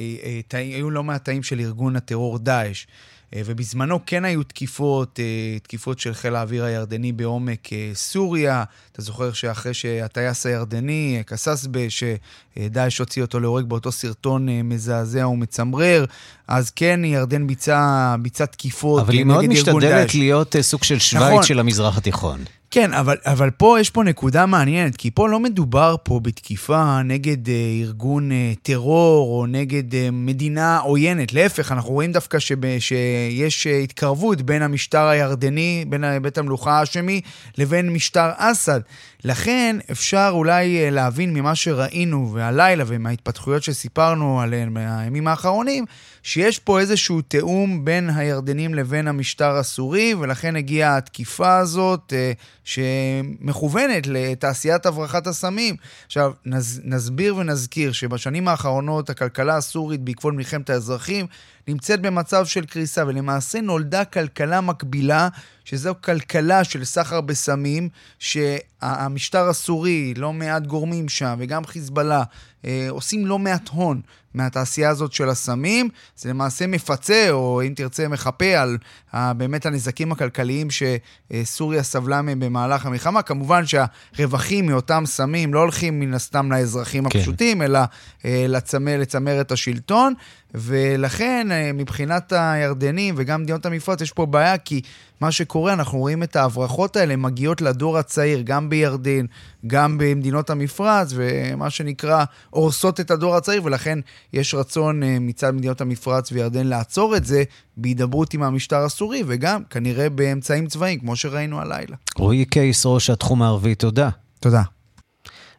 uh, 0.52 0.58
היו 0.58 0.90
לא 0.92 1.04
מעט 1.04 1.26
תאים 1.26 1.44
של 1.44 1.60
ארגון 1.60 1.96
הטרור 1.96 2.40
דאעש. 2.40 2.86
Uh, 2.86 3.36
ובזמנו 3.46 4.00
כן 4.06 4.26
היו 4.26 4.44
תקיפות, 4.44 5.20
uh, 5.20 5.64
תקיפות 5.64 6.00
של 6.00 6.14
חיל 6.14 6.36
האוויר 6.36 6.64
הירדני 6.64 7.12
בעומק 7.12 7.68
uh, 7.68 7.72
סוריה. 7.94 8.64
אתה 8.92 9.02
זוכר 9.02 9.34
שאחרי 9.34 9.74
שהטייס 9.74 10.46
הירדני, 10.46 11.24
קססבה, 11.26 11.80
שדאעש 11.90 13.00
הוציא 13.00 13.22
אותו 13.22 13.40
להורג 13.40 13.66
באותו 13.66 13.92
סרטון 13.92 14.50
uh, 14.50 14.52
מזעזע 14.64 15.28
ומצמרר, 15.28 16.06
אז 16.48 16.70
כן, 16.70 17.06
ירדן 17.06 17.48
ביצעה 17.48 18.16
ביצע 18.22 18.46
תקיפות 18.46 19.10
נגד 19.10 19.10
ארגון 19.10 19.28
דאעש. 19.28 19.48
אבל 19.48 19.48
היא 19.48 19.56
מאוד 19.60 19.80
משתדלת 19.86 20.16
להיות 20.16 20.56
uh, 20.56 20.62
סוג 20.62 20.84
של 20.84 21.00
שווייץ 21.00 21.32
נכון. 21.32 21.44
של 21.44 21.60
המזרח 21.60 21.98
התיכון. 21.98 22.44
כן, 22.74 22.94
אבל, 22.94 23.18
אבל 23.26 23.50
פה 23.50 23.78
יש 23.80 23.90
פה 23.90 24.04
נקודה 24.04 24.46
מעניינת, 24.46 24.96
כי 24.96 25.12
פה 25.12 25.30
לא 25.30 25.40
מדובר 25.40 25.96
פה 26.04 26.20
בתקיפה 26.20 27.02
נגד 27.02 27.50
אה, 27.50 27.54
ארגון 27.82 28.32
אה, 28.32 28.54
טרור 28.62 29.40
או 29.40 29.46
נגד 29.46 29.96
אה, 29.96 30.10
מדינה 30.12 30.78
עוינת. 30.78 31.34
להפך, 31.34 31.72
אנחנו 31.72 31.94
רואים 31.94 32.12
דווקא 32.12 32.40
שב, 32.40 32.80
שיש 32.80 33.68
אה, 33.68 33.78
התקרבות 33.78 34.42
בין 34.42 34.62
המשטר 34.62 35.06
הירדני, 35.06 35.86
בין 35.90 36.04
בית 36.22 36.38
המלוכה 36.38 36.80
האשמי, 36.80 37.22
לבין 37.58 37.90
משטר 37.90 38.30
אסד. 38.38 38.80
לכן 39.24 39.76
אפשר 39.92 40.30
אולי 40.34 40.86
אה, 40.86 40.90
להבין 40.90 41.34
ממה 41.34 41.56
שראינו 41.56 42.30
והלילה 42.34 42.84
ומההתפתחויות 42.88 43.64
שסיפרנו 43.64 44.42
עליהן 44.42 44.70
מהימים 44.70 45.28
האחרונים, 45.28 45.86
שיש 46.24 46.60
פה 46.60 46.80
איזשהו 46.80 47.22
תיאום 47.22 47.86
בין 47.86 48.10
הירדנים 48.10 48.74
לבין 48.74 49.08
המשטר 49.08 49.56
הסורי, 49.58 50.14
ולכן 50.14 50.56
הגיעה 50.56 50.98
התקיפה 50.98 51.58
הזאת 51.58 52.14
אה, 52.16 52.32
שמכוונת 52.64 54.08
לתעשיית 54.08 54.86
הברחת 54.86 55.28
הסמים. 55.28 55.76
עכשיו, 56.06 56.32
נז, 56.46 56.82
נסביר 56.84 57.36
ונזכיר 57.36 57.92
שבשנים 57.92 58.48
האחרונות 58.48 59.10
הכלכלה 59.10 59.58
הסורית 59.58 60.02
בעקבות 60.02 60.34
מלחמת 60.34 60.70
האזרחים 60.70 61.26
נמצאת 61.68 62.02
במצב 62.02 62.46
של 62.46 62.66
קריסה, 62.66 63.04
ולמעשה 63.08 63.62
נולדה 63.62 64.06
כלכלה 64.06 64.62
מקבילה, 64.62 65.28
שזו 65.66 65.94
כלכלה 66.02 66.64
של 66.64 66.86
סחר 66.86 67.22
בסמים, 67.22 67.90
שהמשטר 68.20 69.50
הסורי, 69.50 70.14
לא 70.18 70.34
מעט 70.34 70.64
גורמים 70.64 71.10
שם, 71.10 71.36
וגם 71.40 71.66
חיזבאללה, 71.66 72.24
אה, 72.66 72.88
עושים 72.90 73.26
לא 73.26 73.40
מעט 73.40 73.70
הון 73.70 74.02
מהתעשייה 74.34 74.90
הזאת 74.90 75.14
של 75.14 75.30
הסמים. 75.30 75.90
זה 76.16 76.30
למעשה 76.30 76.68
מפצה, 76.68 77.28
או 77.32 77.62
אם 77.62 77.74
תרצה, 77.76 78.08
מחפה 78.08 78.46
על 78.46 78.78
באמת 79.14 79.66
הנזקים 79.66 80.12
הכלכליים 80.12 80.68
שסוריה 80.70 81.84
סבלה 81.84 82.22
מהם 82.22 82.40
במהלך 82.40 82.86
המלחמה. 82.86 83.22
כמובן 83.22 83.64
שהרווחים 83.66 84.66
מאותם 84.66 85.04
סמים 85.06 85.54
לא 85.54 85.60
הולכים 85.60 86.00
מן 86.00 86.14
הסתם 86.14 86.52
לאזרחים 86.52 87.10
כן. 87.10 87.20
הפשוטים, 87.20 87.62
אלא 87.62 87.80
אה, 88.26 88.46
לצמר, 88.50 88.98
לצמר 89.00 89.42
את 89.42 89.52
השלטון. 89.52 90.14
ולכן 90.54 91.48
אה, 91.52 91.72
מבחינת 91.74 92.34
הירדנים 92.36 93.16
וגם 93.18 93.42
מדינות 93.42 93.66
המפרץ 93.66 94.02
יש 94.02 94.12
פה 94.12 94.26
בעיה, 94.26 94.58
כי 94.58 94.82
מה 95.22 95.32
שקורה, 95.32 95.74
אנחנו 95.74 96.00
רואים 96.00 96.24
את 96.24 96.36
ההברחות 96.36 96.96
האלה 96.96 97.16
מגיעות 97.16 97.62
לדור 97.62 97.98
הצעיר, 97.98 98.42
גם 98.44 98.70
בירדן, 98.70 99.26
גם 99.68 99.98
במדינות 99.98 100.50
המפרץ, 100.50 101.14
ומה 101.16 101.70
שנקרא, 101.70 102.24
הורסות 102.50 103.00
את 103.00 103.12
הדור 103.12 103.36
הצעיר, 103.36 103.62
ולכן 103.66 104.00
יש 104.34 104.56
רצון 104.56 105.04
אה, 105.04 105.18
מצד 105.20 105.52
מדינות 105.52 105.82
המפרץ 105.82 106.32
וירדן 106.32 106.68
לעצור 106.68 107.16
את 107.16 107.26
זה 107.26 107.44
בהידברות 107.78 108.34
עם 108.34 108.44
המשטר 108.44 108.78
הסורי, 108.78 109.24
וגם 109.28 109.64
כנראה 109.70 110.10
באמצעים 110.10 110.68
צבאיים, 110.68 111.00
כמו 111.00 111.16
שראינו 111.16 111.62
הלילה. 111.62 111.96
רועי 112.18 112.46
קייס, 112.46 112.86
ראש 112.86 113.10
התחום 113.10 113.42
הערבי, 113.42 113.76
תודה. 113.76 114.10
תודה. 114.40 114.62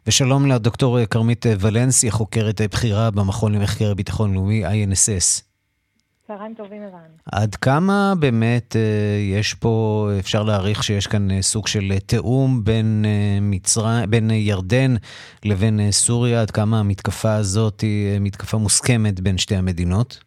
ושלום 0.07 0.45
לדוקטור 0.45 1.05
כרמית 1.05 1.45
ולנסי, 1.59 2.11
חוקרת 2.11 2.61
בכירה 2.61 3.11
במכון 3.11 3.53
למחקר 3.53 3.93
ביטחון 3.93 4.33
לאומי, 4.33 4.65
INSS. 4.65 5.54
צהריים 6.27 6.53
טובים, 6.53 6.81
ערן. 6.81 7.11
עד 7.33 7.55
כמה 7.55 8.13
באמת 8.19 8.75
אה, 8.75 9.17
יש 9.39 9.53
פה, 9.53 10.07
אפשר 10.19 10.43
להעריך 10.43 10.83
שיש 10.83 11.07
כאן 11.07 11.31
אה, 11.31 11.41
סוג 11.41 11.67
של 11.67 11.91
אה, 11.91 11.99
תיאום 11.99 12.63
בין, 12.63 13.05
מצרים, 13.41 14.09
בין 14.09 14.29
ירדן 14.31 14.91
לבין 15.45 15.91
סוריה? 15.91 16.41
עד 16.41 16.51
כמה 16.51 16.79
המתקפה 16.79 17.33
הזאת 17.35 17.81
היא 17.81 18.19
מתקפה 18.21 18.57
מוסכמת 18.57 19.19
בין 19.19 19.37
שתי 19.37 19.55
המדינות? 19.55 20.23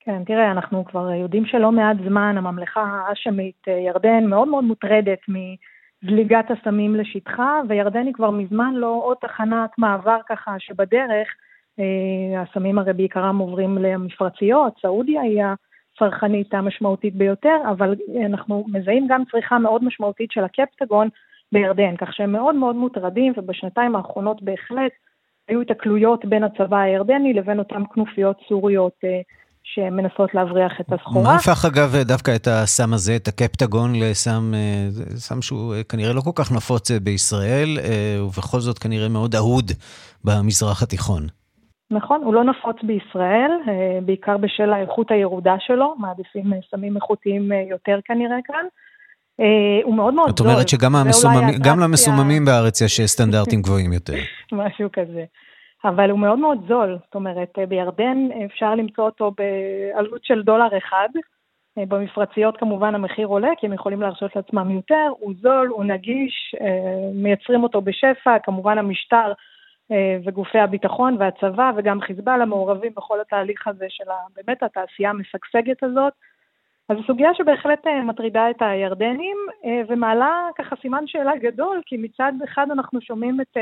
כן, 0.00 0.24
תראה, 0.24 0.50
אנחנו 0.50 0.84
כבר 0.84 1.10
יודעים 1.10 1.46
שלא 1.46 1.72
מעט 1.72 1.96
זמן 2.08 2.34
הממלכה 2.38 3.02
האשמית 3.08 3.66
ירדן 3.86 4.24
מאוד 4.26 4.48
מאוד 4.48 4.64
מוטרדת 4.64 5.20
מזליגת 5.28 6.46
הסמים 6.50 6.96
לשטחה, 6.96 7.60
וירדן 7.68 8.06
היא 8.06 8.14
כבר 8.14 8.30
מזמן 8.30 8.74
לא 8.74 9.00
עוד 9.04 9.16
תחנת 9.20 9.70
מעבר 9.78 10.18
ככה 10.28 10.54
שבדרך 10.58 11.28
הסמים 12.38 12.78
הרי 12.78 12.92
בעיקרם 12.92 13.38
עוברים 13.38 13.78
למפרציות, 13.78 14.72
סעודיה 14.82 15.22
היא 15.22 15.42
הצרכנית 15.94 16.54
המשמעותית 16.54 17.14
ביותר, 17.14 17.56
אבל 17.70 17.94
אנחנו 18.26 18.64
מזהים 18.68 19.06
גם 19.10 19.22
צריכה 19.30 19.58
מאוד 19.58 19.84
משמעותית 19.84 20.30
של 20.30 20.44
הקפטגון 20.44 21.08
בירדן, 21.52 21.96
כך 21.98 22.12
שהם 22.12 22.32
מאוד 22.32 22.54
מאוד 22.54 22.76
מוטרדים, 22.76 23.32
ובשנתיים 23.36 23.96
האחרונות 23.96 24.42
בהחלט 24.42 24.92
היו 25.48 25.60
התקלויות 25.60 26.24
בין 26.24 26.44
הצבא 26.44 26.78
הירדני 26.78 27.32
לבין 27.32 27.58
אותן 27.58 27.82
כנופיות 27.94 28.36
סוריות 28.48 28.92
אה, 29.04 29.20
שמנסות 29.62 30.34
להבריח 30.34 30.72
את 30.80 30.92
הסחורה. 30.92 31.22
מה 31.22 31.34
הפך 31.34 31.64
אגב 31.64 31.96
דווקא 31.96 32.36
את 32.36 32.48
הסם 32.50 32.92
הזה, 32.92 33.16
את 33.16 33.28
הקפטגון, 33.28 33.92
לסם 33.94 34.52
אה, 34.54 34.88
סם 35.16 35.42
שהוא 35.42 35.74
כנראה 35.88 36.12
לא 36.12 36.20
כל 36.20 36.30
כך 36.34 36.52
נפוץ 36.52 36.90
בישראל, 36.90 37.78
ובכל 38.20 38.60
זאת 38.60 38.78
כנראה 38.78 39.08
מאוד 39.08 39.34
אהוד 39.34 39.72
במזרח 40.24 40.82
התיכון? 40.82 41.41
נכון, 41.92 42.22
הוא 42.22 42.34
לא 42.34 42.44
נפוץ 42.44 42.76
בישראל, 42.82 43.50
אה, 43.68 43.98
בעיקר 44.02 44.36
בשל 44.36 44.72
האיכות 44.72 45.10
הירודה 45.10 45.54
שלו, 45.58 45.94
מעדיפים 45.98 46.52
אה, 46.52 46.58
סמים 46.70 46.96
איכותיים 46.96 47.52
אה, 47.52 47.62
יותר 47.70 47.98
כנראה 48.04 48.36
כאן. 48.44 48.64
הוא 49.84 49.94
מאוד 49.94 50.14
מאוד 50.14 50.26
זול. 50.26 50.34
את 50.34 50.40
אומרת 50.40 50.68
שגם 50.68 50.96
המסוממים, 50.96 51.80
למסוממים 51.82 52.44
בארץ 52.44 52.80
יש 52.80 53.00
סטנדרטים 53.00 53.62
גבוהים 53.62 53.92
יותר. 53.92 54.12
משהו 54.52 54.88
כזה. 54.92 55.24
אבל 55.84 56.10
הוא 56.10 56.18
מאוד 56.18 56.38
מאוד 56.38 56.58
זול, 56.68 56.98
זאת 57.04 57.14
אומרת, 57.14 57.58
בירדן 57.68 58.28
אפשר 58.44 58.74
למצוא 58.74 59.04
אותו 59.04 59.32
בעלות 59.38 60.24
של 60.24 60.42
דולר 60.42 60.78
אחד. 60.78 61.08
במפרציות 61.76 62.56
כמובן 62.56 62.94
המחיר 62.94 63.26
עולה, 63.26 63.48
כי 63.58 63.66
הם 63.66 63.72
יכולים 63.72 64.00
להרשות 64.00 64.36
לעצמם 64.36 64.70
יותר, 64.70 65.08
הוא 65.18 65.32
זול, 65.42 65.68
הוא 65.68 65.84
נגיש, 65.84 66.54
מייצרים 67.14 67.62
אותו 67.62 67.80
בשפע, 67.80 68.38
כמובן 68.44 68.78
המשטר 68.78 69.32
וגופי 70.24 70.58
הביטחון 70.58 71.16
והצבא 71.18 71.72
וגם 71.76 72.00
חיזבאללה 72.00 72.44
מעורבים 72.44 72.92
בכל 72.96 73.20
התהליך 73.20 73.66
הזה 73.66 73.86
של 73.88 74.04
באמת 74.36 74.62
התעשייה 74.62 75.10
המשגשגת 75.10 75.82
הזאת. 75.82 76.12
אז 76.88 76.96
זו 76.96 77.02
סוגיה 77.06 77.34
שבהחלט 77.34 77.86
אה, 77.86 78.02
מטרידה 78.02 78.50
את 78.50 78.56
הירדנים 78.60 79.36
אה, 79.64 79.80
ומעלה 79.88 80.48
ככה 80.58 80.76
סימן 80.76 81.06
שאלה 81.06 81.36
גדול, 81.36 81.80
כי 81.86 81.96
מצד 81.96 82.32
אחד 82.44 82.66
אנחנו 82.70 83.00
שומעים 83.00 83.40
את 83.40 83.56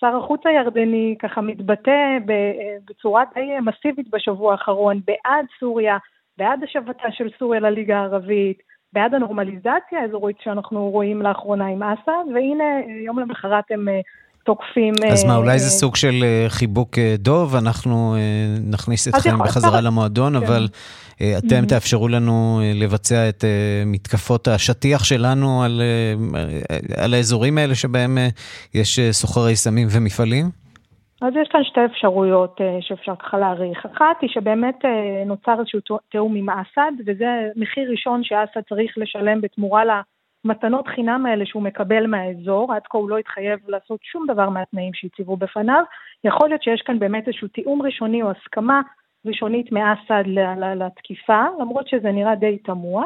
שר 0.00 0.16
החוץ 0.16 0.40
הירדני 0.44 1.16
ככה 1.18 1.40
מתבטא 1.40 2.18
בצורה 2.88 3.24
די 3.34 3.60
מסיבית 3.60 4.10
בשבוע 4.10 4.52
האחרון 4.52 5.00
בעד 5.06 5.46
סוריה, 5.60 5.96
בעד 6.38 6.64
השבתה 6.64 7.10
של 7.10 7.28
סוריה 7.38 7.60
לליגה 7.60 7.98
הערבית, 7.98 8.62
בעד 8.92 9.14
הנורמליזציה 9.14 10.00
האזורית 10.00 10.36
שאנחנו 10.40 10.90
רואים 10.90 11.22
לאחרונה 11.22 11.66
עם 11.66 11.82
אסד, 11.82 12.32
והנה 12.34 12.64
יום 13.04 13.18
למחרת 13.18 13.64
הם 13.70 13.88
תוקפים... 14.46 14.94
אז 15.12 15.24
מה, 15.24 15.36
אולי 15.36 15.58
זה 15.58 15.64
אה, 15.64 15.70
סוג 15.70 15.96
של 15.96 16.14
אה, 16.22 16.46
חיבוק 16.48 16.98
אה, 16.98 17.14
דוב, 17.18 17.56
אנחנו 17.56 18.16
נכניס 18.70 19.08
אתכם 19.08 19.38
בחזרה 19.38 19.80
למועדון, 19.80 20.38
כן. 20.38 20.44
אבל 20.46 20.66
אתם 21.38 21.62
mm-hmm. 21.62 21.68
תאפשרו 21.68 22.08
לנו 22.08 22.60
לבצע 22.74 23.28
את 23.28 23.44
מתקפות 23.86 24.48
השטיח 24.48 25.04
שלנו 25.04 25.62
על, 25.62 25.82
על 26.96 27.14
האזורים 27.14 27.58
האלה 27.58 27.74
שבהם 27.74 28.18
יש 28.74 29.00
סוחרי 29.10 29.56
סמים 29.56 29.88
ומפעלים? 29.90 30.44
אז 31.22 31.32
יש 31.42 31.48
כאן 31.52 31.60
שתי 31.64 31.80
אפשרויות 31.84 32.60
שאפשר 32.80 33.12
ככה 33.16 33.38
להעריך. 33.38 33.86
אחת 33.86 34.16
היא 34.20 34.30
שבאמת 34.32 34.78
נוצר 35.26 35.60
איזשהו 35.60 35.80
תיאום 36.10 36.34
עם 36.34 36.46
אסד, 36.50 36.92
וזה 37.06 37.26
מחיר 37.56 37.90
ראשון 37.90 38.24
שאסד 38.24 38.60
צריך 38.68 38.92
לשלם 38.96 39.40
בתמורה 39.40 39.84
ל... 39.84 39.90
המתנות 40.46 40.86
חינם 40.88 41.26
האלה 41.26 41.46
שהוא 41.46 41.62
מקבל 41.62 42.06
מהאזור, 42.06 42.72
עד 42.74 42.82
כה 42.90 42.98
הוא 42.98 43.10
לא 43.10 43.18
התחייב 43.18 43.58
לעשות 43.68 44.00
שום 44.02 44.26
דבר 44.26 44.48
מהתנאים 44.48 44.94
שהציבו 44.94 45.36
בפניו, 45.36 45.82
יכול 46.24 46.48
להיות 46.48 46.62
שיש 46.62 46.82
כאן 46.82 46.98
באמת 46.98 47.28
איזשהו 47.28 47.48
תיאום 47.48 47.82
ראשוני 47.82 48.22
או 48.22 48.30
הסכמה 48.30 48.80
ראשונית 49.26 49.72
מאסד 49.72 50.24
לתקיפה, 50.76 51.44
למרות 51.60 51.88
שזה 51.88 52.12
נראה 52.12 52.34
די 52.34 52.58
תמוה. 52.58 53.04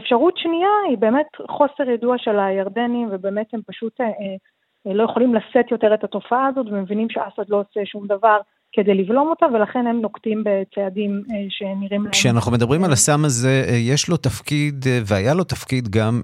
אפשרות 0.00 0.36
שנייה 0.36 0.68
היא 0.88 0.98
באמת 0.98 1.26
חוסר 1.48 1.90
ידוע 1.90 2.18
של 2.18 2.38
הירדנים, 2.38 3.08
ובאמת 3.10 3.54
הם 3.54 3.60
פשוט 3.66 4.00
אה, 4.00 4.06
אה, 4.06 4.94
לא 4.94 5.02
יכולים 5.02 5.34
לשאת 5.34 5.70
יותר 5.70 5.94
את 5.94 6.04
התופעה 6.04 6.46
הזאת, 6.46 6.66
ומבינים 6.66 7.10
שאסד 7.10 7.48
לא 7.48 7.60
עושה 7.60 7.80
שום 7.86 8.06
דבר 8.06 8.40
כדי 8.72 8.94
לבלום 8.94 9.28
אותה, 9.28 9.46
ולכן 9.54 9.86
הם 9.86 10.00
נוקטים 10.00 10.44
בצעדים 10.44 11.22
אה, 11.30 11.36
שנראים 11.48 12.02
להם... 12.02 12.12
כשאנחנו 12.12 12.52
מדברים 12.52 12.84
על 12.84 12.92
הסם 12.92 13.24
הזה, 13.24 13.64
אה, 13.68 13.74
יש 13.74 14.08
לו 14.08 14.16
תפקיד, 14.16 14.84
אה, 14.88 15.00
והיה 15.06 15.34
לו 15.34 15.44
תפקיד 15.44 15.88
גם 15.88 16.20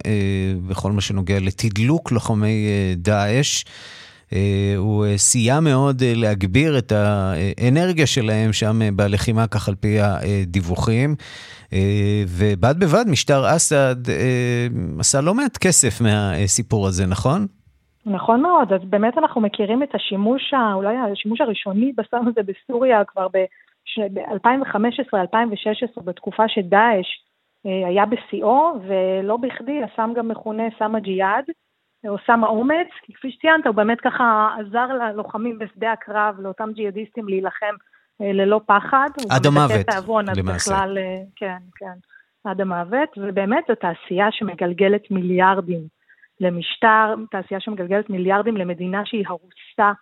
בכל 0.68 0.92
מה 0.92 1.00
שנוגע 1.00 1.38
לתדלוק 1.40 2.12
לוחמי 2.12 2.66
דאעש. 2.96 3.64
הוא 4.76 5.06
סייע 5.16 5.60
מאוד 5.60 6.02
להגביר 6.04 6.78
את 6.78 6.92
האנרגיה 6.92 8.06
שלהם 8.06 8.52
שם 8.52 8.80
בלחימה, 8.96 9.46
כך 9.46 9.68
על 9.68 9.74
פי 9.74 9.96
הדיווחים. 10.00 11.14
ובד 12.28 12.74
בבד, 12.78 13.04
משטר 13.08 13.56
אסד 13.56 13.96
עשה 14.98 15.20
לא 15.20 15.34
מעט 15.34 15.56
כסף 15.56 16.00
מהסיפור 16.00 16.86
הזה, 16.86 17.06
נכון? 17.06 17.46
נכון 18.06 18.42
מאוד, 18.42 18.72
אז 18.72 18.80
באמת 18.84 19.18
אנחנו 19.18 19.40
מכירים 19.40 19.82
את 19.82 19.94
השימוש, 19.94 20.54
אולי 20.74 20.96
השימוש 20.96 21.40
הראשוני 21.40 21.92
בסם 21.96 22.28
הזה 22.28 22.40
בסוריה 22.42 23.04
כבר 23.04 23.28
ב-2015-2016, 23.28 26.02
בתקופה 26.04 26.48
שדאעש 26.48 27.06
אה, 27.66 27.88
היה 27.88 28.06
בשיאו, 28.06 28.72
ולא 28.86 29.36
בכדי 29.36 29.80
הסם 29.82 30.12
גם 30.16 30.28
מכונה 30.28 30.62
סם 30.78 30.94
הג'יהאד, 30.94 31.44
או 32.08 32.16
סם 32.26 32.44
האומץ, 32.44 32.88
כי 33.02 33.12
כפי 33.12 33.30
שציינת, 33.30 33.66
הוא 33.66 33.74
באמת 33.74 34.00
ככה 34.00 34.56
עזר 34.58 34.86
ללוחמים 34.86 35.58
בשדה 35.58 35.92
הקרב, 35.92 36.34
לאותם 36.38 36.72
ג'יהאדיסטים 36.72 37.28
להילחם 37.28 37.74
אה, 38.22 38.32
ללא 38.32 38.60
פחד. 38.66 39.08
עד 39.30 39.46
המוות, 39.46 39.86
למעשה. 40.36 40.74
בכלל, 40.74 40.98
אה, 40.98 41.16
כן, 41.36 41.58
כן, 41.76 41.94
עד 42.44 42.60
המוות, 42.60 43.08
ובאמת 43.16 43.64
זו 43.68 43.74
תעשייה 43.74 44.26
שמגלגלת 44.30 45.10
מיליארדים. 45.10 45.95
למשטר, 46.40 47.14
תעשייה 47.30 47.60
שמגלגלת 47.60 48.10
מיליארדים 48.10 48.56
למדינה 48.56 49.02
שהיא 49.04 49.24
הרוסה 49.26 49.92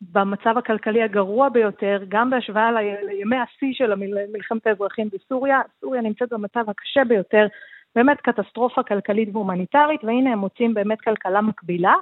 במצב 0.00 0.58
הכלכלי 0.58 1.02
הגרוע 1.02 1.48
ביותר, 1.48 2.02
גם 2.08 2.30
בהשוואה 2.30 2.70
לימי 3.02 3.36
השיא 3.36 3.72
של 3.72 3.94
מלחמת 4.32 4.66
האזרחים 4.66 5.08
בסוריה. 5.12 5.60
סוריה 5.80 6.02
נמצאת 6.02 6.32
במצב 6.32 6.70
הקשה 6.70 7.04
ביותר, 7.04 7.46
באמת 7.94 8.20
קטסטרופה 8.20 8.82
כלכלית 8.82 9.28
והומניטרית, 9.32 10.04
והנה 10.04 10.32
הם 10.32 10.38
מוצאים 10.38 10.74
באמת 10.74 11.00
כלכלה 11.00 11.40
מקבילה. 11.40 11.94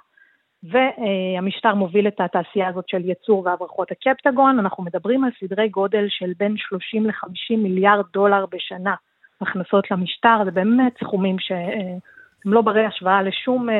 והמשטר 0.63 1.75
מוביל 1.75 2.09
את 2.09 2.21
התעשייה 2.21 2.69
הזאת 2.69 2.89
של 2.89 3.05
ייצור 3.05 3.47
והברחות 3.47 3.89
הקפטגון. 3.93 4.59
אנחנו 4.59 4.85
מדברים 4.85 5.25
על 5.25 5.31
סדרי 5.41 5.69
גודל 5.69 6.05
של 6.09 6.33
בין 6.39 6.55
30 6.57 7.07
ל-50 7.07 7.57
מיליארד 7.57 8.05
דולר 8.13 8.47
בשנה 8.47 8.95
הכנסות 9.41 9.91
למשטר, 9.91 10.45
זה 10.45 10.51
באמת 10.51 10.99
סכומים 10.99 11.39
ש... 11.39 11.53
הם 12.45 12.53
לא 12.53 12.61
ברי 12.61 12.87
השוואה 12.87 13.23
לשום 13.23 13.71
אה, 13.71 13.75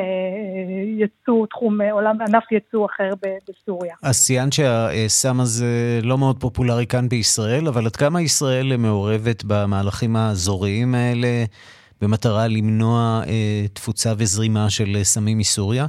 יצוא, 0.99 1.47
תחום, 1.47 1.81
אה, 1.81 1.93
עולם, 1.93 2.17
ענף 2.21 2.53
יצוא 2.53 2.87
אחר 2.87 3.11
בסוריה. 3.49 3.95
אז 4.03 4.25
ציינת 4.25 4.53
שהסם 4.53 5.41
הזה 5.41 6.01
לא 6.03 6.19
מאוד 6.19 6.41
פופולרי 6.41 6.87
כאן 6.87 7.09
בישראל, 7.09 7.69
אבל 7.69 7.87
עד 7.87 7.97
כמה 7.97 8.23
ישראל 8.23 8.77
מעורבת 8.77 9.45
במהלכים 9.47 10.17
האזוריים 10.17 10.95
האלה 10.95 11.45
במטרה 12.01 12.49
למנוע 12.49 13.23
אה, 13.27 13.67
תפוצה 13.73 14.13
וזרימה 14.19 14.71
של 14.71 14.99
סמים 15.03 15.39
מסוריה? 15.39 15.87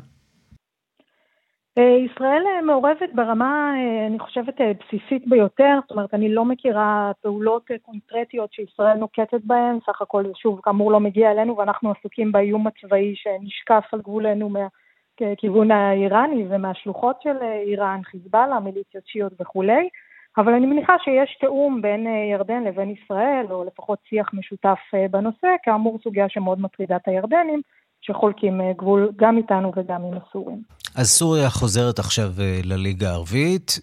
אה, 1.78 1.98
ישראל 2.06 2.44
אה, 2.48 2.62
מעורבת 2.62 3.10
ברמה, 3.14 3.74
אה, 3.76 4.08
אני 4.08 4.20
חושבת, 4.20 4.54
בסיסית 4.62 5.28
ביותר, 5.28 5.80
זאת 5.82 5.92
אומרת, 5.92 6.14
אני 6.14 6.34
לא 6.34 6.46
מכירה 6.46 7.12
פעולות 7.22 7.66
קונקרטיות 7.82 8.54
שישראל 8.54 8.98
נוקטת 8.98 9.42
בהן, 9.44 9.80
סך 9.86 10.02
הכל, 10.02 10.24
שוב, 10.36 10.60
כאמור 10.64 10.92
לא 10.92 11.00
מגיע 11.00 11.32
אלינו, 11.32 11.58
ואנחנו 11.58 11.92
עסוקים 11.92 12.32
באיום 12.32 12.68
הצבאי 12.68 13.16
שנשקף 13.16 13.84
על 13.94 14.02
גבולנו 14.02 14.50
מהכיוון 14.50 15.72
האיראני 15.72 16.46
ומהשלוחות 16.50 17.22
של 17.22 17.38
איראן, 17.68 18.00
חיזבאללה, 18.04 18.60
מיליציות 18.60 19.08
שיעות 19.08 19.34
וכולי, 19.40 19.90
אבל 20.38 20.54
אני 20.54 20.66
מניחה 20.66 20.96
שיש 21.04 21.38
תיאום 21.40 21.82
בין 21.82 22.08
ירדן 22.32 22.64
לבין 22.64 22.90
ישראל, 22.90 23.46
או 23.50 23.64
לפחות 23.64 24.00
שיח 24.04 24.34
משותף 24.34 24.80
בנושא, 25.12 25.48
כאמור 25.64 26.00
סוגיה 26.04 26.30
שמאוד 26.30 26.62
מטרידה 26.62 26.96
את 26.96 27.08
הירדנים, 27.08 27.62
שחולקים 28.02 28.62
גבול 28.78 29.12
גם 29.16 29.38
איתנו 29.38 29.72
וגם 29.78 30.02
עם 30.06 30.14
הסורים. 30.18 30.62
אז 30.96 31.10
סוריה 31.10 31.50
חוזרת 31.50 32.00
עכשיו 32.00 32.32
לליגה 32.64 33.10
הערבית. 33.10 33.80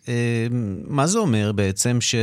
מה 0.89 1.07
זה 1.07 1.19
אומר 1.19 1.53
בעצם 1.53 2.01
ש... 2.01 2.15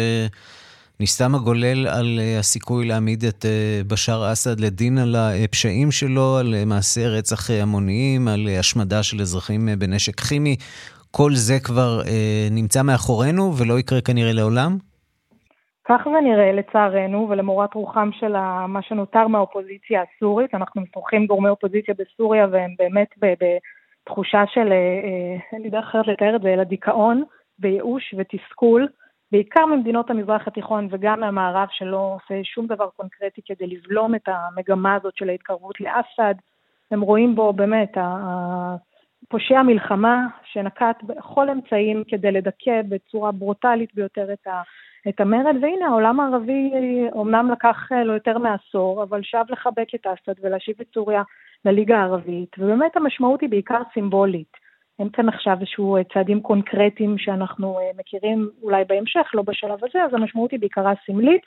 נסתם 0.99 1.35
הגולל 1.35 1.87
על 1.87 2.19
אה, 2.19 2.39
הסיכוי 2.39 2.85
להעמיד 2.85 3.25
את 3.25 3.45
אה, 3.45 3.81
בשאר 3.87 4.33
אסד 4.33 4.59
לדין 4.59 4.97
על 4.97 5.15
הפשעים 5.15 5.91
שלו, 5.91 6.37
על 6.37 6.55
אה, 6.55 6.65
מעשי 6.65 7.07
רצח 7.07 7.49
המוניים, 7.49 8.27
על 8.27 8.47
השמדה 8.59 9.03
של 9.03 9.21
אזרחים 9.21 9.69
בנשק 9.79 10.19
כימי. 10.19 10.55
כל 11.11 11.35
זה 11.35 11.59
כבר 11.59 12.01
נמצא 12.51 12.81
מאחורינו 12.81 13.57
ולא 13.57 13.79
יקרה 13.79 14.01
כנראה 14.01 14.33
לעולם? 14.33 14.77
כך 15.85 16.01
זה 16.03 16.21
נראה 16.21 16.51
לצערנו, 16.51 17.29
ולמורת 17.29 17.73
רוחם 17.73 18.09
של 18.11 18.33
מה 18.67 18.81
שנותר 18.81 19.27
מהאופוזיציה 19.27 20.03
הסורית. 20.03 20.55
אנחנו 20.55 20.81
משוחחים 20.81 21.25
גורמי 21.25 21.49
אופוזיציה 21.49 21.93
בסוריה 21.97 22.47
והם 22.51 22.71
באמת 22.79 23.07
בתחושה 23.19 24.43
של, 24.47 24.73
אין 25.51 25.61
לי 25.61 25.69
דרך 25.69 25.85
אחרת 25.89 26.07
לתאר 26.07 26.35
את 26.35 26.41
זה, 26.41 26.53
אלא 26.53 26.63
דיכאון 26.63 27.23
וייאוש 27.59 28.15
ותסכול. 28.17 28.87
בעיקר 29.31 29.65
ממדינות 29.65 30.09
המזרח 30.09 30.47
התיכון 30.47 30.87
וגם 30.91 31.19
מהמערב 31.19 31.67
שלא 31.71 32.15
עושה 32.15 32.43
שום 32.43 32.67
דבר 32.67 32.89
קונקרטי 32.89 33.41
כדי 33.45 33.67
לבלום 33.67 34.15
את 34.15 34.27
המגמה 34.27 34.95
הזאת 34.95 35.15
של 35.15 35.29
ההתקרבות 35.29 35.81
לאסד. 35.81 36.33
הם 36.91 37.01
רואים 37.01 37.35
בו 37.35 37.53
באמת 37.53 37.97
פושע 39.29 39.61
מלחמה 39.61 40.25
שנקט 40.43 41.03
בכל 41.03 41.49
אמצעים 41.49 42.03
כדי 42.07 42.31
לדכא 42.31 42.81
בצורה 42.89 43.31
ברוטלית 43.31 43.95
ביותר 43.95 44.33
את, 44.33 44.47
ה, 44.47 44.61
את 45.09 45.21
המרד, 45.21 45.55
והנה 45.61 45.87
העולם 45.87 46.19
הערבי 46.19 46.71
אומנם 47.11 47.51
לקח 47.51 47.91
לו 48.05 48.13
יותר 48.13 48.37
מעשור, 48.37 49.03
אבל 49.03 49.19
שב 49.23 49.43
לחבק 49.49 49.95
את 49.95 50.07
אסד 50.07 50.33
ולהשיב 50.41 50.75
את 50.81 50.87
סוריה 50.93 51.23
לליגה 51.65 51.97
הערבית, 51.97 52.55
ובאמת 52.57 52.97
המשמעות 52.97 53.41
היא 53.41 53.49
בעיקר 53.49 53.81
סימבולית. 53.93 54.63
אין 54.99 55.09
כאן 55.09 55.29
עכשיו 55.29 55.57
איזשהו 55.61 55.97
אה, 55.97 56.03
צעדים 56.13 56.41
קונקרטיים 56.41 57.17
שאנחנו 57.17 57.79
אה, 57.79 57.91
מכירים 57.97 58.49
אולי 58.61 58.83
בהמשך, 58.87 59.31
לא 59.33 59.41
בשלב 59.41 59.85
הזה, 59.85 60.03
אז 60.03 60.13
המשמעות 60.13 60.51
היא 60.51 60.59
בעיקרה 60.59 60.93
סמלית, 61.05 61.41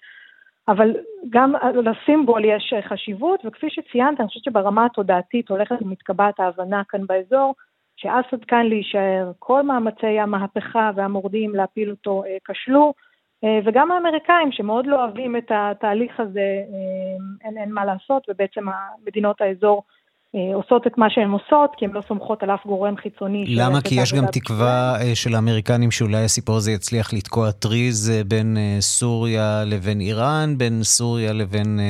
אבל 0.69 0.97
גם 1.31 1.53
לסימבול 1.75 2.45
יש 2.45 2.73
אה, 2.77 2.83
חשיבות, 2.83 3.41
וכפי 3.45 3.71
שציינת, 3.71 4.21
אני 4.21 4.29
חושבת 4.29 4.45
שברמה 4.45 4.87
התודעתית 4.87 5.49
הולכת 5.49 5.83
ומתקבעת 5.83 6.41
ההבנה 6.41 6.83
כאן 6.89 7.07
באזור, 7.07 7.55
שאסד 7.97 8.45
כאן 8.45 8.67
להישאר, 8.67 9.33
כל 9.39 9.63
מאמצי 9.63 10.19
המהפכה 10.21 10.91
והמורדים 10.95 11.55
להפיל 11.55 11.91
אותו 11.91 12.23
כשלו, 12.45 12.93
וגם 13.65 13.91
האמריקאים 13.91 14.53
שמאוד 14.53 14.87
לא 14.87 15.05
אוהבים 15.05 15.37
את 15.37 15.51
התהליך 15.55 16.21
הזה, 16.21 16.63
אין, 17.45 17.59
אין 17.59 17.73
מה 17.73 17.85
לעשות, 17.85 18.27
ובעצם 18.29 18.65
מדינות 19.07 19.41
האזור 19.41 19.83
אה, 20.37 20.55
עושות 20.55 20.87
את 20.87 20.99
מה 20.99 21.11
שהן 21.11 21.31
עושות, 21.31 21.71
כי 21.77 21.85
הן 21.85 21.91
לא 21.91 22.03
סומכות 22.09 22.43
על 22.43 22.51
אף 22.51 22.67
גורם 22.67 22.97
חיצוני. 22.97 23.45
למה? 23.49 23.81
כי 23.81 23.95
יש 23.95 24.13
גם 24.13 24.27
תקווה 24.27 24.97
אה, 25.01 25.15
של 25.15 25.35
האמריקנים 25.35 25.91
שאולי 25.91 26.25
הסיפור 26.25 26.57
הזה 26.57 26.73
יצליח 26.73 27.13
לתקוע 27.15 27.51
טריז 27.51 28.11
אה, 28.11 28.25
בין 28.25 28.57
סוריה 28.81 29.65
לבין 29.67 30.01
איראן, 30.01 30.59
בין 30.59 30.83
סוריה 30.83 31.33
לבין 31.33 31.81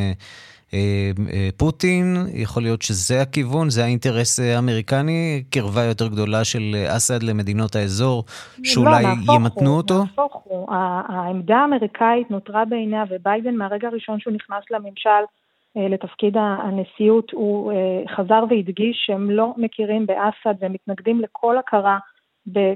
פוטין. 1.56 2.16
יכול 2.34 2.62
להיות 2.62 2.82
שזה 2.82 3.22
הכיוון, 3.22 3.70
זה 3.70 3.84
האינטרס 3.84 4.40
האמריקני, 4.40 5.42
קרבה 5.50 5.84
יותר 5.84 6.08
גדולה 6.08 6.44
של 6.44 6.74
אסד 6.88 7.22
למדינות 7.22 7.76
האזור, 7.76 8.24
שאולי 8.64 9.02
לא, 9.02 9.34
ימתנו 9.34 9.70
הוא, 9.70 9.76
אותו? 9.76 9.98
נהפוך 9.98 10.42
הוא. 10.44 10.72
העמדה 11.08 11.56
האמריקאית 11.56 12.30
נותרה 12.30 12.64
בעיניה, 12.64 13.04
וביידן 13.10 13.54
מהרגע 13.54 13.88
הראשון 13.88 14.20
שהוא 14.20 14.34
נכנס 14.34 14.64
לממשל, 14.70 15.24
אה, 15.76 15.88
לתפקיד 15.88 16.36
הנשיאות, 16.36 17.30
הוא 17.32 17.72
אה, 17.72 17.76
חזר 18.16 18.44
והדגיש 18.50 19.04
שהם 19.06 19.30
לא 19.30 19.54
מכירים 19.56 20.06
באסד 20.06 20.54
והם 20.60 20.72
מתנגדים 20.72 21.20
לכל 21.20 21.58
הכרה 21.58 21.98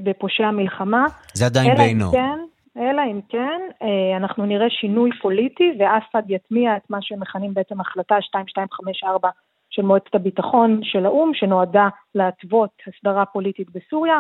בפושעי 0.05 0.47
המלחמה. 0.47 1.05
זה 1.35 1.47
עדיין 1.47 1.77
בעינו. 1.77 2.13
כן, 2.13 2.39
אלא 2.77 3.03
אם 3.03 3.21
כן 3.29 3.61
אה, 3.83 4.17
אנחנו 4.17 4.47
נראה 4.47 4.71
שינוי 4.71 5.11
פוליטי 5.23 5.73
ואסד 5.79 6.31
יטמיע 6.31 6.77
את 6.77 6.91
מה 6.91 6.99
שהם 7.01 7.21
מכנים 7.21 7.55
בעצם 7.55 7.81
החלטה 7.81 8.17
2254 8.17 9.29
של 9.71 9.83
מועצת 9.83 10.15
הביטחון 10.15 10.81
של 10.83 11.07
האו"ם, 11.07 11.35
שנועדה 11.35 11.89
להתוות 12.15 12.71
הסדרה 12.87 13.27
פוליטית 13.27 13.71
בסוריה. 13.71 14.19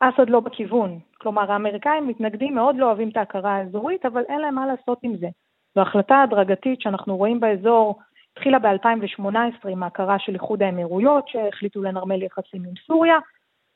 אסד 0.00 0.30
לא 0.30 0.40
בכיוון. 0.40 0.98
כלומר, 1.18 1.52
האמריקאים 1.52 2.08
מתנגדים, 2.08 2.54
מאוד 2.54 2.76
לא 2.76 2.86
אוהבים 2.86 3.08
את 3.08 3.16
ההכרה 3.16 3.56
האזורית, 3.56 4.06
אבל 4.06 4.22
אין 4.28 4.40
להם 4.40 4.54
מה 4.54 4.66
לעשות 4.66 4.98
עם 5.02 5.16
זה. 5.16 5.28
זו 5.74 5.80
החלטה 5.80 6.22
הדרגתית 6.22 6.80
שאנחנו 6.80 7.16
רואים 7.16 7.40
באזור 7.40 7.98
התחילה 8.32 8.58
ב-2018 8.58 9.68
עם 9.68 9.82
ההכרה 9.82 10.18
של 10.18 10.34
איחוד 10.34 10.62
האמירויות, 10.62 11.28
שהחליטו 11.28 11.82
לנרמל 11.82 12.22
יחסים 12.22 12.64
עם 12.64 12.74
סוריה, 12.86 13.18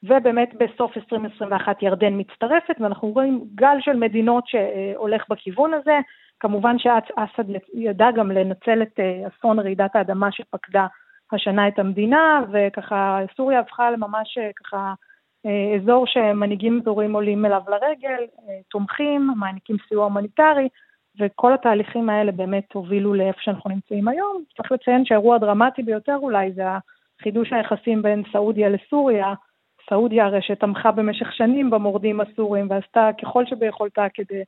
ובאמת 0.06 0.54
בסוף 0.54 0.96
2021 0.96 1.82
ירדן 1.82 2.20
מצטרפת, 2.20 2.74
ואנחנו 2.80 3.08
רואים 3.08 3.44
גל 3.54 3.76
של 3.80 3.96
מדינות 3.96 4.44
שהולך 4.46 5.22
בכיוון 5.30 5.74
הזה. 5.74 5.98
כמובן 6.40 6.76
שאסד 6.78 7.50
ידע 7.74 8.10
גם 8.10 8.30
לנצל 8.30 8.82
את 8.82 9.00
אה, 9.00 9.28
אסון 9.28 9.58
רעידת 9.58 9.96
האדמה 9.96 10.32
שפקדה 10.32 10.86
השנה 11.32 11.68
את 11.68 11.78
המדינה, 11.78 12.42
וככה 12.52 13.20
סוריה 13.36 13.60
הפכה 13.60 13.90
לממש 13.90 14.38
אה, 14.38 14.50
ככה 14.56 14.94
אה, 15.46 15.76
אזור 15.76 16.06
שמנהיגים 16.06 16.80
אזורים 16.82 17.14
עולים 17.14 17.46
אליו 17.46 17.62
לרגל, 17.68 18.24
תומכים, 18.70 19.30
מעניקים 19.36 19.76
סיוע 19.88 20.04
הומניטרי, 20.04 20.68
וכל 21.20 21.52
התהליכים 21.54 22.10
האלה 22.10 22.32
באמת 22.32 22.72
הובילו 22.72 23.14
לאיפה 23.14 23.40
שאנחנו 23.42 23.70
נמצאים 23.70 24.08
היום. 24.08 24.42
צריך 24.56 24.72
לציין 24.72 25.04
שהאירוע 25.04 25.36
הדרמטי 25.36 25.82
ביותר 25.82 26.16
אולי 26.22 26.52
זה 26.52 26.62
חידוש 27.22 27.52
היחסים 27.52 28.02
בין 28.02 28.22
סעודיה 28.32 28.68
לסוריה. 28.68 29.34
סעודיה 29.88 30.26
הרי 30.26 30.38
שתמכה 30.42 30.92
במשך 30.92 31.32
שנים 31.32 31.70
במורדים 31.70 32.20
הסורים 32.20 32.66
ועשתה 32.70 33.10
ככל 33.22 33.44
שביכולתה 33.46 34.06
כדי 34.14 34.42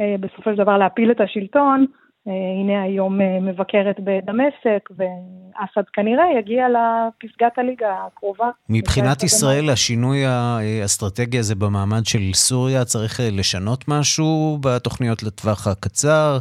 אה, 0.00 0.14
בסופו 0.20 0.50
של 0.50 0.56
דבר 0.56 0.78
להפיל 0.78 1.10
את 1.10 1.20
השלטון. 1.20 1.86
אה, 2.28 2.32
הנה 2.60 2.82
היום 2.82 3.20
אה, 3.20 3.40
מבקרת 3.40 3.96
בדמשק, 4.00 4.88
ואסד 4.90 5.88
כנראה 5.92 6.24
יגיע 6.38 6.66
לפסגת 6.68 7.58
הליגה 7.58 8.06
הקרובה. 8.06 8.50
מבחינת 8.68 9.22
ישראל, 9.22 9.70
השינוי 9.70 10.24
האסטרטגי 10.26 11.38
הזה 11.38 11.54
במעמד 11.54 12.06
של 12.06 12.32
סוריה, 12.32 12.84
צריך 12.84 13.20
לשנות 13.32 13.84
משהו 13.88 14.58
בתוכניות 14.62 15.22
לטווח 15.22 15.66
הקצר? 15.66 16.38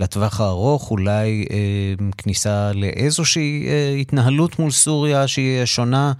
לטווח 0.00 0.40
הארוך, 0.40 0.90
אולי 0.90 1.46
אה, 1.50 2.06
כניסה 2.18 2.70
לאיזושהי 2.74 3.66
אה, 3.68 3.94
התנהלות 4.00 4.58
מול 4.58 4.70
סוריה 4.70 5.28
שהיא 5.28 5.64
שונה 5.64 6.12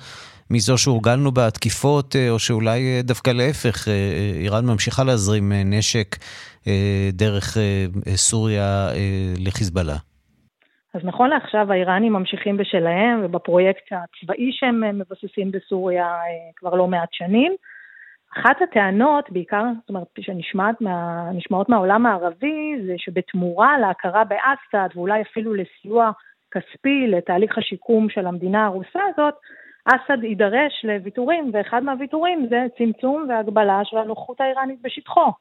מזו 0.50 0.78
שהורגלנו 0.78 1.30
בה, 1.32 1.50
תקיפות, 1.50 2.16
אה, 2.16 2.30
או 2.30 2.38
שאולי 2.38 2.80
אה, 2.80 3.00
דווקא 3.02 3.30
להפך, 3.30 3.88
אה, 3.88 3.92
איראן 4.42 4.66
ממשיכה 4.66 5.04
להזרים 5.04 5.52
נשק 5.64 6.16
דרך 7.12 7.56
סוריה 8.14 8.88
לחיזבאללה. 9.46 9.96
אז 10.94 11.00
נכון 11.04 11.30
לעכשיו 11.30 11.72
האיראנים 11.72 12.12
ממשיכים 12.12 12.56
בשלהם 12.56 13.20
ובפרויקט 13.24 13.82
הצבאי 13.90 14.50
שהם 14.52 14.98
מבססים 14.98 15.50
בסוריה 15.50 16.06
כבר 16.56 16.74
לא 16.74 16.86
מעט 16.86 17.08
שנים. 17.12 17.52
אחת 18.36 18.62
הטענות, 18.62 19.30
בעיקר, 19.30 19.64
זאת 19.80 19.88
אומרת, 19.88 20.06
שנשמעות 20.20 20.80
מה, 20.80 21.30
מהעולם 21.68 22.06
הערבי, 22.06 22.74
זה 22.86 22.94
שבתמורה 22.96 23.78
להכרה 23.78 24.24
באסד 24.24 24.88
ואולי 24.94 25.22
אפילו 25.22 25.54
לסיוע 25.54 26.10
כספי 26.50 27.06
לתהליך 27.06 27.58
השיקום 27.58 28.08
של 28.10 28.26
המדינה 28.26 28.66
הרוסה 28.66 29.00
הזאת, 29.12 29.34
אסד 29.88 30.24
יידרש 30.24 30.84
לוויתורים, 30.84 31.50
ואחד 31.52 31.82
מהוויתורים 31.82 32.46
זה 32.50 32.66
צמצום 32.78 33.26
והגבלה 33.28 33.80
של 33.84 33.98
הנוחות 33.98 34.40
האיראנית 34.40 34.82
בשטחו. 34.82 35.32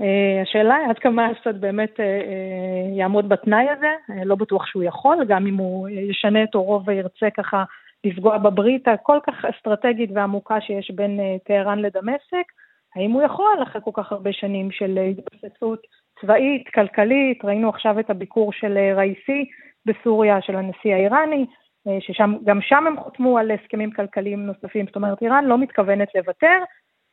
אה, 0.00 0.42
השאלה 0.42 0.74
היא 0.74 0.88
עד 0.88 0.98
כמה 0.98 1.28
אסד 1.32 1.60
באמת 1.60 2.00
אה, 2.00 2.04
אה, 2.04 2.96
יעמוד 2.98 3.28
בתנאי 3.28 3.66
הזה, 3.70 4.22
לא 4.24 4.34
בטוח 4.34 4.66
שהוא 4.66 4.82
יכול, 4.82 5.24
גם 5.28 5.46
אם 5.46 5.56
הוא 5.56 5.88
ישנה 5.88 6.42
את 6.42 6.54
עורו 6.54 6.84
וירצה 6.84 7.30
ככה 7.36 7.64
לפגוע 8.04 8.38
בברית 8.38 8.88
הכל 8.88 9.18
כך 9.26 9.44
אסטרטגית 9.44 10.10
ועמוקה 10.14 10.60
שיש 10.60 10.90
בין 10.90 11.20
טהרן 11.44 11.78
לדמשק, 11.78 12.52
האם 12.96 13.10
הוא 13.10 13.22
יכול 13.22 13.62
אחרי 13.62 13.80
כל 13.84 13.90
כך 13.94 14.12
הרבה 14.12 14.32
שנים 14.32 14.70
של 14.70 14.98
התבססות 14.98 15.80
צבאית, 16.20 16.68
כלכלית, 16.68 17.44
ראינו 17.44 17.68
עכשיו 17.68 18.00
את 18.00 18.10
הביקור 18.10 18.52
של 18.52 18.78
ראיסי 18.96 19.44
בסוריה, 19.86 20.42
של 20.42 20.56
הנשיא 20.56 20.94
האיראני, 20.94 21.46
אה, 21.86 21.98
שגם 22.00 22.60
שם 22.60 22.86
הם 22.86 23.00
חותמו 23.00 23.38
על 23.38 23.50
הסכמים 23.50 23.90
כלכליים 23.90 24.46
נוספים, 24.46 24.86
זאת 24.86 24.96
אומרת 24.96 25.22
איראן 25.22 25.44
לא 25.44 25.58
מתכוונת 25.58 26.08
לוותר 26.14 26.58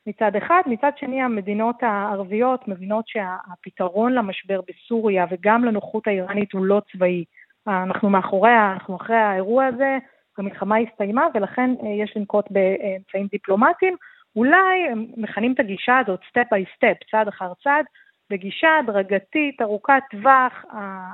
מצד 0.08 0.36
אחד, 0.36 0.62
מצד 0.66 0.92
שני 0.98 1.22
המדינות 1.22 1.84
הערביות 1.84 2.68
מבינות 2.68 3.08
שהפתרון 3.08 4.14
למשבר 4.14 4.62
בסוריה 4.68 5.26
וגם 5.32 5.66
לנוחות 5.66 6.08
האיראנית 6.08 6.54
הוא 6.54 6.66
לא 6.66 6.82
צבאי. 6.92 7.24
אנחנו 7.68 8.10
מאחוריה, 8.10 8.72
אנחנו 8.74 8.96
אחרי 8.96 9.16
האירוע 9.16 9.66
הזה, 9.66 9.98
המלחמה 10.38 10.76
הסתיימה 10.78 11.28
ולכן 11.34 11.70
אה, 11.84 11.90
יש 11.90 12.14
לנקוט 12.18 12.46
באמצעים 12.52 13.28
דיפלומטיים. 13.32 13.96
אולי 14.36 14.88
הם 14.92 15.06
מכנים 15.18 15.54
את 15.54 15.60
הגישה 15.60 15.98
הזאת 15.98 16.20
step 16.20 16.56
by 16.56 16.78
step, 16.78 17.12
צעד 17.12 17.28
אחר 17.28 17.54
צעד, 17.64 17.86
בגישה 18.30 18.78
הדרגתית, 18.80 19.62
ארוכת 19.62 20.04
טווח, 20.12 20.66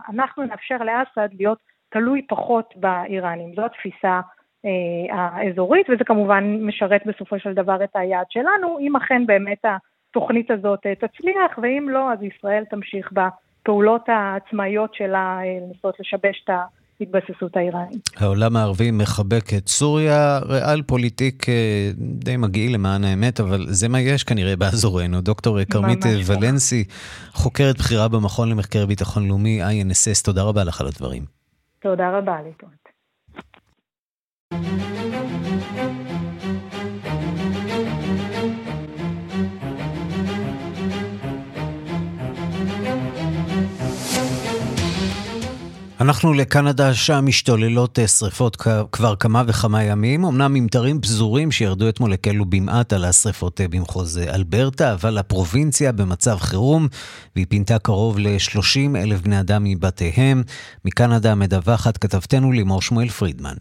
אנחנו 0.10 0.44
נאפשר 0.44 0.78
לאסד 0.78 1.30
להיות 1.34 1.60
תלוי 1.90 2.22
פחות 2.30 2.74
באיראנים. 2.76 3.54
זו 3.56 3.66
התפיסה 3.66 4.22
האזורית, 5.12 5.88
וזה 5.90 6.04
כמובן 6.04 6.58
משרת 6.62 7.02
בסופו 7.06 7.40
של 7.40 7.54
דבר 7.54 7.84
את 7.84 7.96
היעד 7.96 8.26
שלנו, 8.30 8.80
אם 8.80 8.96
אכן 8.96 9.26
באמת 9.26 9.66
התוכנית 10.10 10.52
הזאת 10.52 10.80
תצליח, 10.80 11.60
ואם 11.62 11.90
לא, 11.90 12.14
אז 12.14 12.20
ישראל 12.24 12.64
תמשיך 12.70 13.10
בפעולות 13.12 14.10
העצמאיות 14.10 14.94
שלה 14.94 15.40
לנסות 15.62 16.00
לשבש 16.00 16.42
את 16.44 16.50
ה... 16.50 16.64
ההתבססות 17.00 17.58
האיראנית. 17.58 18.10
העולם 18.18 18.56
הערבי 18.56 18.92
מחבק 18.92 19.54
את 19.58 19.68
סוריה, 19.68 20.40
ריאל 20.40 20.82
פוליטיק 20.82 21.50
אה, 21.50 21.92
די 21.98 22.38
מגעיל 22.38 22.74
למען 22.74 23.04
האמת, 23.04 23.40
אבל 23.40 23.66
זה 23.68 23.88
מה 23.88 24.02
יש 24.02 24.24
כנראה 24.24 24.56
באזורנו. 24.56 25.22
דוקטור 25.22 25.64
כרמית 25.64 26.00
ולנסי, 26.26 26.84
חוקרת 27.34 27.78
בכירה 27.78 28.08
במכון 28.08 28.50
למחקר 28.50 28.86
ביטחון 28.86 29.28
לאומי, 29.28 29.62
INSS, 29.64 30.26
תודה 30.26 30.44
רבה 30.44 30.64
לך 30.64 30.82
על 30.82 30.88
הדברים. 30.88 31.39
תודה 31.80 32.18
רבה, 32.18 32.42
להתראות. 32.42 32.90
אנחנו 46.02 46.34
לקנדה, 46.34 46.94
שם 46.94 47.26
משתוללות 47.26 48.00
אה, 48.00 48.08
שריפות 48.08 48.58
כבר 48.92 49.16
כמה 49.16 49.44
וכמה 49.48 49.84
ימים. 49.84 50.26
אמנם 50.26 50.54
ממטרים 50.54 51.02
פזורים 51.02 51.52
שירדו 51.52 51.90
אתמול 51.90 52.14
הקלו 52.14 52.46
במעט 52.46 52.94
על 52.94 53.06
השריפות 53.06 53.62
אה, 53.62 53.68
במחוז 53.68 54.18
אה, 54.18 54.36
אלברטה, 54.36 54.94
אבל 54.94 55.18
הפרובינציה 55.18 55.92
במצב 55.92 56.38
חירום, 56.38 56.88
והיא 57.36 57.46
פינתה 57.50 57.80
קרוב 57.80 58.20
ל-30 58.20 58.98
אלף 58.98 59.22
בני 59.22 59.40
אדם 59.40 59.64
מבתיהם. 59.64 60.44
מקנדה 60.86 61.36
מדווחת 61.36 61.98
כתבתנו 61.98 62.52
לימור 62.52 62.82
שמואל 62.82 63.08
פרידמן. 63.08 63.56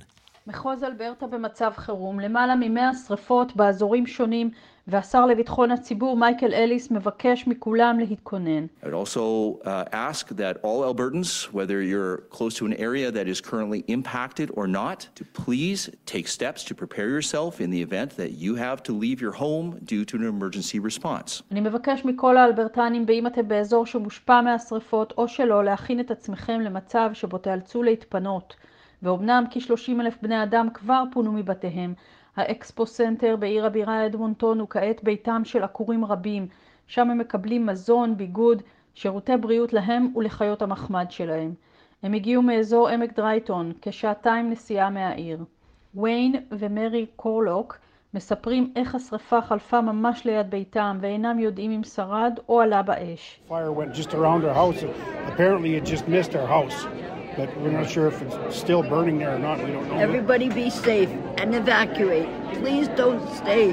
מחוז 0.46 0.82
אלברטה 0.84 1.26
במצב 1.26 1.70
חירום, 1.76 2.20
למעלה 2.20 2.56
מ-100 2.56 3.06
שריפות 3.06 3.56
באזורים 3.56 4.06
שונים 4.06 4.50
והשר 4.88 5.26
לביטחון 5.26 5.70
הציבור 5.70 6.16
מייקל 6.16 6.54
אליס 6.54 6.90
מבקש 6.90 7.46
מכולם 7.46 7.98
להתכונן. 7.98 8.66
I 8.82 8.86
would 8.86 8.94
also 8.94 9.60
uh, 9.64 9.84
ask 9.92 10.28
that 10.28 10.56
all 10.62 10.82
Albertans, 10.82 11.52
whether 11.52 11.82
you're 11.82 12.18
close 12.30 12.54
to 12.54 12.64
an 12.64 12.72
area 12.72 13.10
that 13.10 13.28
is 13.28 13.40
currently 13.40 13.84
impacted 13.96 14.48
or 14.58 14.66
not, 14.66 15.08
to 15.18 15.24
please 15.42 15.90
take 16.06 16.26
steps 16.26 16.64
to 16.64 16.74
prepare 16.74 17.08
yourself 17.16 17.60
in 17.60 17.68
the 17.74 17.82
event 17.88 18.10
that 18.16 18.32
you 18.44 18.52
have 18.66 18.82
to 18.88 18.92
leave 19.04 19.18
your 19.20 19.34
home 19.44 19.66
due 19.92 20.04
to 20.10 20.14
an 20.16 20.26
emergency 20.34 20.78
response. 20.78 21.42
אני 21.50 21.60
מבקש 21.60 22.04
מכל 22.04 22.36
האלברטנים, 22.36 23.06
באם 23.06 23.26
אתם 23.26 23.48
באזור 23.48 23.86
שמושפע 23.86 24.40
מהשרפות 24.40 25.12
או 25.18 25.28
שלא, 25.28 25.64
להכין 25.64 26.00
את 26.00 26.10
עצמכם 26.10 26.60
למצב 26.60 27.10
שבו 27.12 27.38
תיאלצו 27.38 27.82
להתפנות. 27.82 28.56
ואומנם 29.02 29.44
כ-30 29.50 30.00
אלף 30.00 30.16
בני 30.22 30.42
אדם 30.42 30.68
כבר 30.74 31.02
פונו 31.12 31.32
מבתיהם, 31.32 31.94
האקספו 32.38 32.86
סנטר 32.86 33.36
בעיר 33.36 33.66
הבירה 33.66 34.06
אדמונטון 34.06 34.60
הוא 34.60 34.68
כעת 34.68 35.04
ביתם 35.04 35.42
של 35.44 35.62
עקורים 35.62 36.04
רבים. 36.04 36.46
שם 36.86 37.10
הם 37.10 37.18
מקבלים 37.18 37.66
מזון, 37.66 38.16
ביגוד, 38.16 38.62
שירותי 38.94 39.36
בריאות 39.36 39.72
להם 39.72 40.12
ולחיות 40.16 40.62
המחמד 40.62 41.06
שלהם. 41.10 41.54
הם 42.02 42.12
הגיעו 42.12 42.42
מאזור 42.42 42.88
עמק 42.88 43.16
דרייטון, 43.16 43.72
כשעתיים 43.82 44.50
נסיעה 44.50 44.90
מהעיר. 44.90 45.44
ויין 45.94 46.34
ומרי 46.50 47.06
קורלוק 47.16 47.78
מספרים 48.14 48.72
איך 48.76 48.94
השרפה 48.94 49.40
חלפה 49.40 49.80
ממש 49.80 50.24
ליד 50.24 50.50
ביתם 50.50 50.98
ואינם 51.00 51.38
יודעים 51.38 51.70
אם 51.70 51.84
שרד 51.84 52.38
או 52.48 52.60
עלה 52.60 52.82
באש. 52.82 53.40
Fire 53.48 53.52
went 53.52 53.94
just. 56.70 57.07
But 57.38 57.48
we're 57.60 57.76
not 57.80 57.88
sure 57.94 58.08
if 58.12 58.20
it's 58.24 58.36
still 58.62 58.82
burning 58.82 59.16
there 59.22 59.34
or 59.36 59.42
not. 59.48 59.56
We 59.64 59.70
don't 59.74 59.88
know. 59.88 60.06
Everybody 60.06 60.48
be 60.62 60.68
safe 60.88 61.10
and 61.40 61.48
evacuate. 61.62 62.28
Please 62.60 62.86
don't 63.02 63.24
stay. 63.40 63.64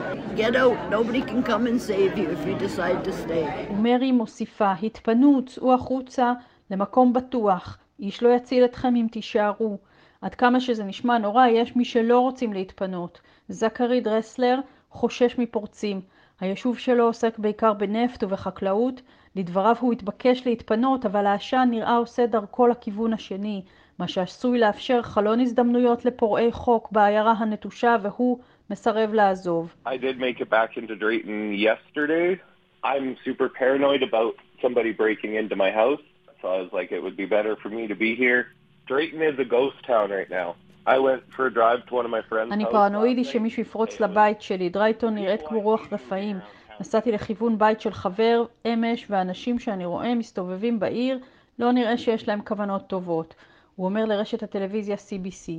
Get 0.41 0.53
out. 0.63 0.77
Nobody 0.97 1.21
can 1.29 1.41
come 1.51 1.63
and 1.71 1.79
save 1.91 2.11
you 2.19 2.27
if 2.35 2.41
you 2.47 2.55
decide 2.67 2.99
to 3.07 3.13
stay. 3.23 3.45
ומרי 3.71 4.11
מוסיפה, 4.11 4.73
התפנו, 4.83 5.41
צאו 5.45 5.73
החוצה 5.73 6.33
למקום 6.71 7.13
בטוח. 7.13 7.77
איש 7.99 8.23
לא 8.23 8.29
יציל 8.35 8.65
אתכם 8.65 8.95
אם 8.95 9.07
תישארו. 9.11 9.77
עד 10.21 10.35
כמה 10.35 10.59
שזה 10.59 10.83
נשמע 10.83 11.17
נורא, 11.17 11.47
יש 11.47 11.75
מי 11.75 11.85
שלא 11.85 12.19
רוצים 12.19 12.53
להתפנות. 12.53 13.21
זכרי 13.49 14.01
דרסלר 14.01 14.59
חושש 14.89 15.37
מפורצים. 15.37 16.01
היישוב 16.39 16.77
שלו 16.77 17.03
עוסק 17.03 17.39
בעיקר 17.39 17.73
בנפט 17.73 18.23
ובחקלאות, 18.23 19.01
לדבריו 19.35 19.75
הוא 19.79 19.93
התבקש 19.93 20.47
להתפנות, 20.47 21.05
אבל 21.05 21.25
העשן 21.25 21.67
נראה 21.71 21.97
עושה 21.97 22.25
דרכו 22.25 22.67
לכיוון 22.67 23.13
השני, 23.13 23.61
מה 23.99 24.07
שעשוי 24.07 24.59
לאפשר 24.59 25.01
חלון 25.01 25.39
הזדמנויות 25.39 26.05
לפורעי 26.05 26.51
חוק 26.51 26.91
בעיירה 26.91 27.31
הנטושה, 27.31 27.95
והוא 28.01 28.39
מסרב 28.69 29.13
לעזוב. 29.13 29.75
I 29.85 29.89
did 29.89 30.19
make 30.19 30.41
it 30.41 30.49
back 30.49 30.77
into 30.77 30.95
Drayton 30.95 31.53
yesterday. 31.53 32.39
I'm 32.83 33.15
super 33.25 33.49
paranoid 33.49 34.03
about 34.03 34.35
somebody 34.61 34.91
breaking 34.91 35.33
into 35.41 35.55
my 35.55 35.71
house, 35.71 36.03
so 36.41 36.47
I 36.55 36.57
was 36.63 36.71
like 36.77 36.91
it 36.91 37.01
would 37.05 37.17
be 37.23 37.27
better 37.37 37.55
for 37.61 37.69
me 37.69 37.87
to 37.87 37.95
be 37.95 38.11
here. 38.23 38.41
Drayton 38.87 39.21
is 39.31 39.37
a 39.39 39.47
ghost 39.57 39.77
town 39.91 40.07
right 40.17 40.29
now. 40.29 40.49
I 40.95 40.97
went 40.99 41.21
for 41.35 41.43
a 41.47 41.53
drive 41.59 41.81
to 41.87 41.95
one 41.95 42.05
of 42.05 42.11
my 42.11 42.21
friends' 42.29 42.53
אני 42.53 42.65
פרנואידי 42.71 43.23
שמישהו 43.23 43.61
יפרוץ 43.61 43.99
לבית 43.99 44.41
שלי. 44.41 44.69
דרייטון 44.69 45.15
נראית 45.15 45.41
כמו 45.47 45.61
רוח 45.61 45.93
רפאים. 45.93 46.37
נסעתי 46.79 47.11
לכיוון 47.11 47.57
בית 47.57 47.81
של 47.81 47.93
חבר, 47.93 48.45
אמש, 48.65 49.05
והאנשים 49.09 49.59
שאני 49.59 49.85
רואה 49.85 50.15
מסתובבים 50.15 50.79
בעיר, 50.79 51.19
לא 51.59 51.71
נראה 51.71 51.97
שיש 51.97 52.27
להם 52.27 52.41
כוונות 52.41 52.87
טובות. 52.87 53.35
הוא 53.75 53.85
אומר 53.85 54.05
לרשת 54.05 54.43
הטלוויזיה 54.43 54.95
CBC. 54.95 55.51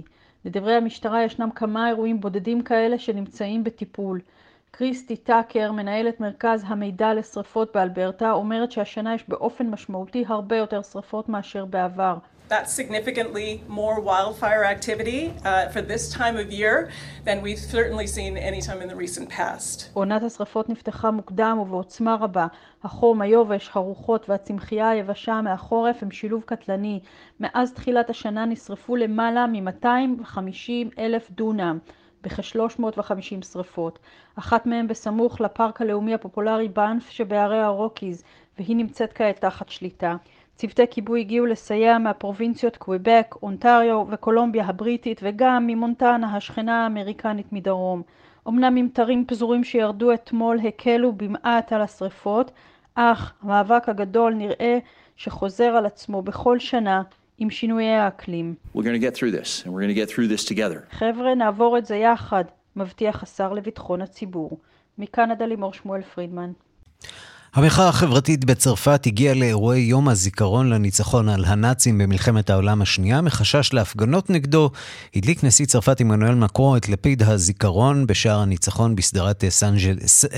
לדברי 0.44 0.74
המשטרה 0.74 1.24
ישנם 1.24 1.50
כמה 1.55 1.88
אירועים 1.88 2.20
בודדים 2.20 2.62
כאלה 2.62 2.98
שנמצאים 2.98 3.64
בטיפול. 3.64 4.20
קריסטי 4.70 5.16
טאקר, 5.16 5.72
מנהלת 5.72 6.20
מרכז 6.20 6.64
המידע 6.66 7.14
לשרפות 7.14 7.74
באלברטה, 7.74 8.33
אומרת 8.33 8.72
שהשנה 8.72 9.14
יש 9.14 9.29
באופן 9.29 9.66
משמעותי 9.66 10.24
הרבה 10.29 10.57
יותר 10.57 10.83
שרפות 10.83 11.29
מאשר 11.29 11.64
בעבר. 11.64 12.16
That's 12.49 12.73
significantly 12.73 13.49
more 13.69 13.97
wildfire 14.01 14.65
activity 14.65 15.21
uh, 15.45 15.69
for 15.73 15.83
this 15.83 16.09
time 16.21 16.37
of 16.37 16.53
year 16.53 16.91
than 17.25 17.43
we've 17.43 17.59
certainly 17.59 18.07
seen 18.07 18.37
any 18.37 18.61
time 18.61 18.81
in 18.83 18.89
the 18.89 18.95
recent 18.95 19.29
past. 19.29 19.91
עונת 19.95 20.23
השרפות 20.23 20.69
נפתחה 20.69 21.11
מוקדם 21.11 21.59
ובעוצמה 21.61 22.17
רבה. 22.21 22.47
החום, 22.85 23.23
היובש, 23.23 23.71
הרוחות 23.75 24.29
והצמחייה 24.29 24.89
היבשה 24.89 25.41
מהחורף 25.41 26.03
הם 26.03 26.11
שילוב 26.11 26.43
קטלני. 26.47 27.01
מאז 27.41 27.73
תחילת 27.73 28.11
השנה 28.11 28.45
נשרפו 28.45 28.97
למעלה 28.97 29.47
מ-250 29.47 30.71
אלף 30.99 31.31
דונם. 31.31 31.79
בכ-350 32.23 33.45
שרפות. 33.53 33.99
אחת 34.37 34.67
מהן 34.67 34.87
בסמוך 34.87 35.41
לפארק 35.41 35.81
הלאומי 35.81 36.15
הפופולרי 36.15 36.69
באנף 36.69 37.11
שבהרי 37.11 37.61
הרוקיז, 37.61 38.25
והיא 38.59 38.77
נמצאת 38.77 39.13
כעת 39.13 39.41
תחת 39.41 39.69
שליטה. 39.69 40.17
צוותי 40.57 40.83
כיבוי 40.90 41.21
הגיעו 41.21 41.47
לסייע 41.47 41.99
מהפרובינציות 41.99 42.77
קוויבק, 42.77 43.35
אונטריו 43.42 44.05
וקולומביה 44.11 44.64
הבריטית 44.66 45.21
וגם 45.23 45.66
ממונטנה 45.66 46.37
השכנה 46.37 46.83
האמריקנית 46.85 47.53
מדרום. 47.53 48.03
אמנם 48.49 48.75
ממטרים 48.75 49.25
פזורים 49.27 49.64
שירדו 49.64 50.14
אתמול 50.14 50.59
הקלו 50.69 51.12
במעט 51.12 51.73
על 51.73 51.83
השרפות, 51.83 52.51
אך 52.95 53.33
המאבק 53.42 53.88
הגדול 53.88 54.35
נראה 54.35 54.79
שחוזר 55.16 55.64
על 55.77 55.87
עצמו 55.87 56.23
בכל 56.23 56.59
שנה 56.59 57.03
עם 57.38 57.51
שינויי 57.51 57.95
האקלים. 57.95 58.55
חבר'ה, 60.90 61.35
נעבור 61.35 61.79
את 61.79 61.87
זה 61.87 61.97
יחד, 61.97 62.45
מבטיח 62.77 63.23
השר 63.23 63.53
לביטחון 63.53 64.03
הציבור. 64.03 64.59
מקנדה 64.99 65.47
לימור 65.47 65.73
שמואל 65.73 66.03
פרידמן. 66.03 66.53
המחאה 67.57 67.88
החברתית 67.88 68.45
בצרפת 68.45 69.07
הגיעה 69.07 69.35
לאירועי 69.35 69.81
יום 69.81 70.09
הזיכרון 70.09 70.71
לניצחון 70.71 71.29
על 71.29 71.45
הנאצים 71.45 71.99
במלחמת 71.99 72.51
העולם 72.51 72.83
השנייה. 72.83 73.21
מחשש 73.21 73.73
להפגנות 73.73 74.31
נגדו 74.31 74.71
הדליק 75.16 75.45
נשיא 75.45 75.66
צרפת 75.66 76.01
עמנואל 76.01 76.35
מקרו 76.35 76.77
את 76.77 76.88
לפיד 76.88 77.23
הזיכרון 77.23 78.07
בשער 78.07 78.38
הניצחון 78.38 78.97
בסדרת 78.97 79.45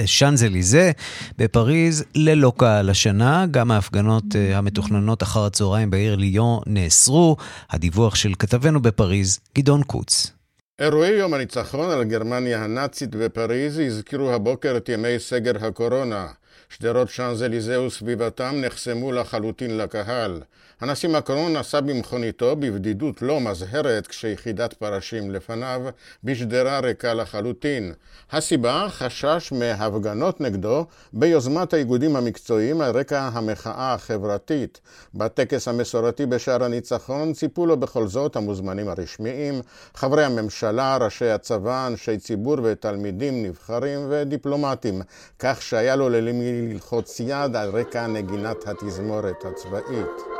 שאנזליזה 0.07 0.93
בפריז 1.39 2.05
ללא 2.15 2.53
קהל 2.57 2.91
השנה. 2.91 3.47
גם 3.51 3.71
ההפגנות 3.71 4.25
אה, 4.37 4.59
המתוכננות 4.59 5.23
אחר 5.23 5.45
הצהריים 5.45 5.91
בעיר 5.91 6.17
ליון 6.17 6.61
נאסרו. 6.67 7.37
הדיווח 7.71 8.15
של 8.15 8.33
כתבנו 8.39 8.83
בפריז, 8.83 9.39
גדעון 9.59 9.83
קוץ. 9.83 10.33
אירועי 10.79 11.11
יום 11.11 11.35
הניצחון 11.35 11.91
על 11.91 12.05
גרמניה 12.05 12.65
הנאצית 12.65 13.11
בפריז 13.11 13.79
הזכירו 13.79 14.31
הבוקר 14.31 14.77
את 14.77 14.89
ימי 14.89 15.19
סגר 15.19 15.67
הקורונה. 15.67 16.27
שדרות 16.69 17.09
שאנזליזה 17.09 17.81
וסביבתם 17.81 18.55
נחסמו 18.61 19.13
לחלוטין 19.13 19.79
לקהל. 19.79 20.43
הנשיא 20.81 21.09
מקרון 21.09 21.57
נסע 21.57 21.81
במכוניתו 21.81 22.57
בבדידות 22.57 23.23
לא 23.23 23.41
מזהרת 23.41 24.07
כשיחידת 24.07 24.75
פרשים 24.75 25.31
לפניו 25.31 25.83
בשדרה 26.25 26.81
ריקה 26.81 27.15
לחלוטין. 27.15 27.93
הסיבה? 28.33 28.87
חשש 28.89 29.53
מהפגנות 29.53 30.41
נגדו 30.41 30.87
ביוזמת 31.13 31.75
האיגודים 31.75 32.17
המקצועיים 32.17 32.81
על 32.81 32.99
רקע 32.99 33.31
המחאה 33.33 33.95
החברתית. 33.95 34.81
בטקס 35.15 35.69
המסורתי 35.69 36.27
בשער 36.27 36.65
הניצחון 36.65 37.33
ציפו 37.33 37.67
לו 37.67 37.77
בכל 37.77 38.07
זאת 38.07 38.37
המוזמנים 38.37 38.89
הרשמיים, 38.89 39.61
חברי 39.95 40.25
הממשלה, 40.25 40.97
ראשי 41.01 41.29
הצבא, 41.29 41.87
אנשי 41.87 42.19
ציבור 42.19 42.57
ותלמידים 42.63 43.43
נבחרים 43.43 44.07
ודיפלומטים, 44.11 45.03
כך 45.39 45.63
שהיה 45.63 45.97
לו 45.97 46.09
למי 46.09 46.58
ללחוץ 46.61 47.21
יד 47.21 47.57
על 47.57 47.71
רקע 47.71 48.07
נגינת 48.07 48.69
התזמורת 48.69 49.45
הצבאית. 49.45 50.38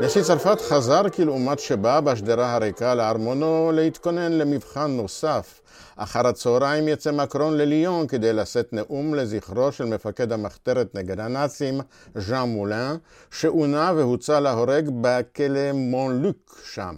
נשיא 0.00 0.22
צרפת 0.22 0.60
חזר 0.60 1.08
כלעומת 1.08 1.58
שבא 1.58 2.00
בשדרה 2.00 2.54
הריקה 2.54 2.94
לארמונו 2.94 3.72
להתכונן 3.74 4.32
למבחן 4.32 4.90
נוסף. 4.90 5.60
אחר 5.96 6.26
הצהריים 6.26 6.88
יצא 6.88 7.12
מקרון 7.12 7.56
לליון 7.56 8.06
כדי 8.06 8.32
לשאת 8.32 8.72
נאום 8.72 9.14
לזכרו 9.14 9.72
של 9.72 9.84
מפקד 9.84 10.32
המחתרת 10.32 10.94
נגד 10.94 11.20
הנאצים, 11.20 11.80
ז'אן 12.14 12.48
מולן, 12.48 12.96
שעונה 13.30 13.92
והוצא 13.96 14.40
להורג 14.40 14.90
בכלא 15.00 15.72
מונלוק 15.72 16.60
שם. 16.64 16.94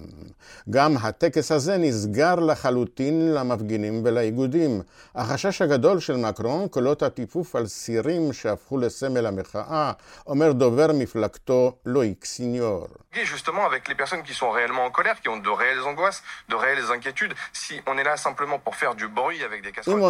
גם 0.71 0.97
הטקס 0.97 1.53
הזה 1.53 1.77
נסגר 1.77 2.35
לחלוטין 2.35 3.35
למפגינים 3.35 4.03
ולאיגודים. 4.05 4.83
החשש 5.15 5.63
הגדול 5.63 6.01
של 6.01 6.17
מקרון, 6.17 6.69
קולות 6.69 7.03
הטיפוף 7.03 7.57
על 7.57 7.67
סירים 7.67 8.33
שהפכו 8.33 8.79
לסמל 8.79 9.27
המחאה, 9.27 9.93
אומר 10.27 10.53
דובר 10.53 10.91
מפלגתו 10.95 11.73
לואיק 11.87 12.25
סיניור. 12.25 12.87
Justement 13.13 13.65
avec 13.67 13.89
les 13.89 13.95
personnes 13.95 14.23
qui 14.23 14.35
sont 14.35 14.51
réellement 14.51 14.85
en 14.85 14.91
colère, 14.91 15.21
qui 15.21 15.29
ont 15.29 15.37
de 15.37 15.49
réelles 15.49 15.83
angoisses, 15.83 16.23
de 16.49 16.55
réelles 16.55 16.91
inquiétudes. 16.91 17.35
Si 17.53 17.81
on 17.87 17.99
est 17.99 18.05
là 18.05 18.17
simplement 18.17 18.59
pour 18.59 18.77
faire 18.77 18.95
du 18.95 19.09
bruit 19.09 19.43
avec 19.43 19.63
des 19.63 19.73
casseroles... 19.73 20.01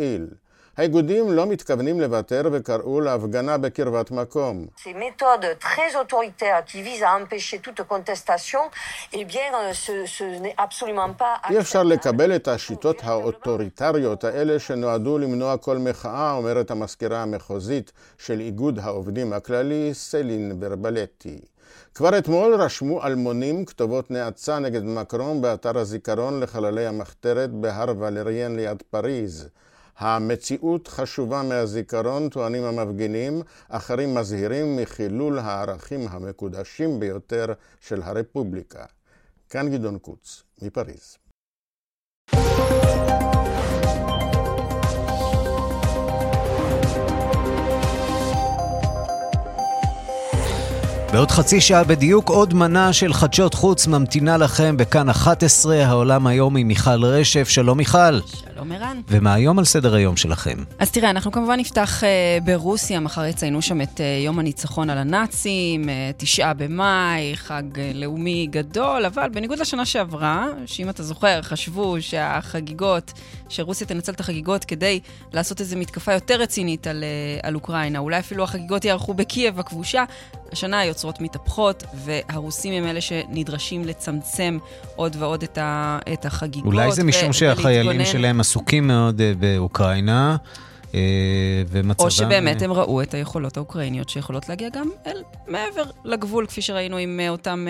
אם 0.00 0.40
האיגודים 0.80 1.32
לא 1.32 1.46
מתכוונים 1.46 2.00
לוותר 2.00 2.42
וקראו 2.52 3.00
להפגנה 3.00 3.58
בקרבת 3.58 4.10
מקום. 4.10 4.66
אי 11.50 11.58
אפשר 11.58 11.82
לקבל 11.82 12.36
את 12.36 12.48
השיטות 12.48 12.96
האוטוריטריות 13.02 14.24
האלה 14.24 14.58
שנועדו 14.58 15.18
למנוע 15.18 15.56
כל 15.56 15.78
מחאה, 15.78 16.32
אומרת 16.32 16.70
המזכירה 16.70 17.22
המחוזית 17.22 17.92
של 18.18 18.40
איגוד 18.40 18.78
העובדים 18.78 19.32
הכללי, 19.32 19.90
סלין 19.94 20.60
ברבלטי. 20.60 21.40
כבר 21.94 22.18
אתמול 22.18 22.54
רשמו 22.54 23.06
אלמונים 23.06 23.64
כתובות 23.64 24.10
נאצה 24.10 24.58
נגד 24.58 24.84
מקרון 24.84 25.42
באתר 25.42 25.78
הזיכרון 25.78 26.40
לחללי 26.40 26.86
המחתרת 26.86 27.50
בהר 27.50 27.94
ולריאן 27.98 28.56
ליד 28.56 28.82
פריז. 28.90 29.48
המציאות 30.00 30.88
חשובה 30.88 31.42
מהזיכרון, 31.42 32.28
טוענים 32.28 32.64
המפגינים, 32.64 33.42
אחרים 33.68 34.14
מזהירים 34.14 34.76
מחילול 34.76 35.38
הערכים 35.38 36.00
המקודשים 36.10 37.00
ביותר 37.00 37.46
של 37.80 38.02
הרפובליקה. 38.02 38.84
כאן 39.50 39.70
גדעון 39.70 39.98
קוץ, 39.98 40.42
מפריז. 40.62 41.16
בעוד 51.12 51.30
חצי 51.30 51.60
שעה 51.60 51.84
בדיוק 51.84 52.28
עוד 52.28 52.54
מנה 52.54 52.92
של 52.92 53.12
חדשות 53.12 53.54
חוץ 53.54 53.86
ממתינה 53.86 54.36
לכם 54.36 54.76
בכאן 54.76 55.08
11, 55.08 55.86
העולם 55.86 56.26
היום 56.26 56.56
עם 56.56 56.68
מיכל 56.68 57.04
רשף. 57.04 57.48
שלום 57.48 57.78
מיכל. 57.78 58.20
ערן. 58.72 59.00
ומה 59.08 59.34
היום 59.34 59.58
על 59.58 59.64
סדר 59.64 59.94
היום 59.94 60.16
שלכם? 60.16 60.58
אז 60.78 60.90
תראה, 60.90 61.10
אנחנו 61.10 61.32
כמובן 61.32 61.60
נפתח 61.60 62.02
uh, 62.02 62.44
ברוסיה, 62.44 63.00
מחר 63.00 63.24
יציינו 63.24 63.62
שם 63.62 63.80
את 63.80 63.96
uh, 63.96 64.24
יום 64.24 64.38
הניצחון 64.38 64.90
על 64.90 64.98
הנאצים, 64.98 65.84
uh, 65.84 65.88
תשעה 66.16 66.54
במאי, 66.54 67.32
חג 67.34 67.62
uh, 67.74 67.78
לאומי 67.94 68.46
גדול, 68.50 69.06
אבל 69.06 69.28
בניגוד 69.28 69.58
לשנה 69.58 69.86
שעברה, 69.86 70.46
שאם 70.66 70.90
אתה 70.90 71.02
זוכר, 71.02 71.42
חשבו 71.42 71.96
שהחגיגות, 72.00 73.12
שרוסיה 73.48 73.86
תנצל 73.86 74.12
את 74.12 74.20
החגיגות 74.20 74.64
כדי 74.64 75.00
לעשות 75.32 75.60
איזו 75.60 75.76
מתקפה 75.76 76.12
יותר 76.12 76.40
רצינית 76.40 76.86
על, 76.86 77.04
uh, 77.42 77.46
על 77.46 77.54
אוקראינה, 77.54 77.98
אולי 77.98 78.18
אפילו 78.18 78.44
החגיגות 78.44 78.84
יערכו 78.84 79.14
בקייב 79.14 79.60
הכבושה, 79.60 80.04
השנה 80.52 80.78
היוצרות 80.78 81.20
מתהפכות, 81.20 81.84
והרוסים 81.94 82.72
הם 82.72 82.86
אלה 82.86 83.00
שנדרשים 83.00 83.84
לצמצם 83.84 84.58
עוד 84.96 85.16
ועוד 85.18 85.42
את, 85.42 85.58
ה, 85.58 85.98
את 86.12 86.26
החגיגות. 86.26 86.66
אולי 86.66 86.92
זה 86.92 87.04
משום 87.04 87.32
שהחיילים 87.32 88.04
שלהם 88.04 88.40
עסוקים 88.50 88.86
מאוד 88.86 89.20
אה, 89.20 89.32
באוקראינה. 89.38 90.36
אה, 90.94 91.00
ומצבם... 91.68 92.04
או 92.04 92.10
שבאמת 92.10 92.62
הם 92.62 92.72
ראו 92.72 93.02
את 93.02 93.14
היכולות 93.14 93.56
האוקראיניות 93.56 94.08
שיכולות 94.08 94.48
להגיע 94.48 94.68
גם 94.68 94.88
אל 95.06 95.22
מעבר 95.48 95.82
לגבול, 96.04 96.46
כפי 96.46 96.62
שראינו 96.62 96.96
עם 96.96 97.20
אה, 97.20 97.28
אותם, 97.28 97.66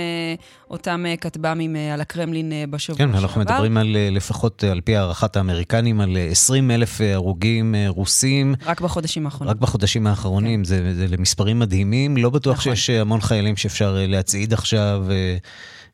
אותם 0.70 1.04
כטב"מים 1.20 1.76
על 1.94 2.00
הקרמלין 2.00 2.52
בשבוע 2.70 2.98
שעבר. 2.98 3.12
כן, 3.12 3.18
אנחנו 3.18 3.40
מדברים 3.40 3.76
על 3.76 3.96
לפחות, 4.10 4.64
על 4.64 4.80
פי 4.80 4.96
הערכת 4.96 5.36
האמריקנים, 5.36 6.00
על 6.00 6.16
20 6.30 6.70
אלף 6.70 7.00
הרוגים 7.00 7.74
רוסים. 7.88 8.54
רק 8.66 8.80
בחודשים 8.80 9.26
האחרונים. 9.26 9.50
רק 9.50 9.60
בחודשים 9.60 10.06
האחרונים, 10.06 10.60
כן. 10.60 10.64
זה, 10.64 10.94
זה 10.94 11.06
למספרים 11.08 11.58
מדהימים. 11.58 12.16
לא 12.16 12.30
בטוח 12.30 12.58
נכון. 12.58 12.74
שיש 12.74 12.90
המון 12.90 13.20
חיילים 13.20 13.56
שאפשר 13.56 13.96
להצעיד 14.08 14.52
עכשיו. 14.52 15.04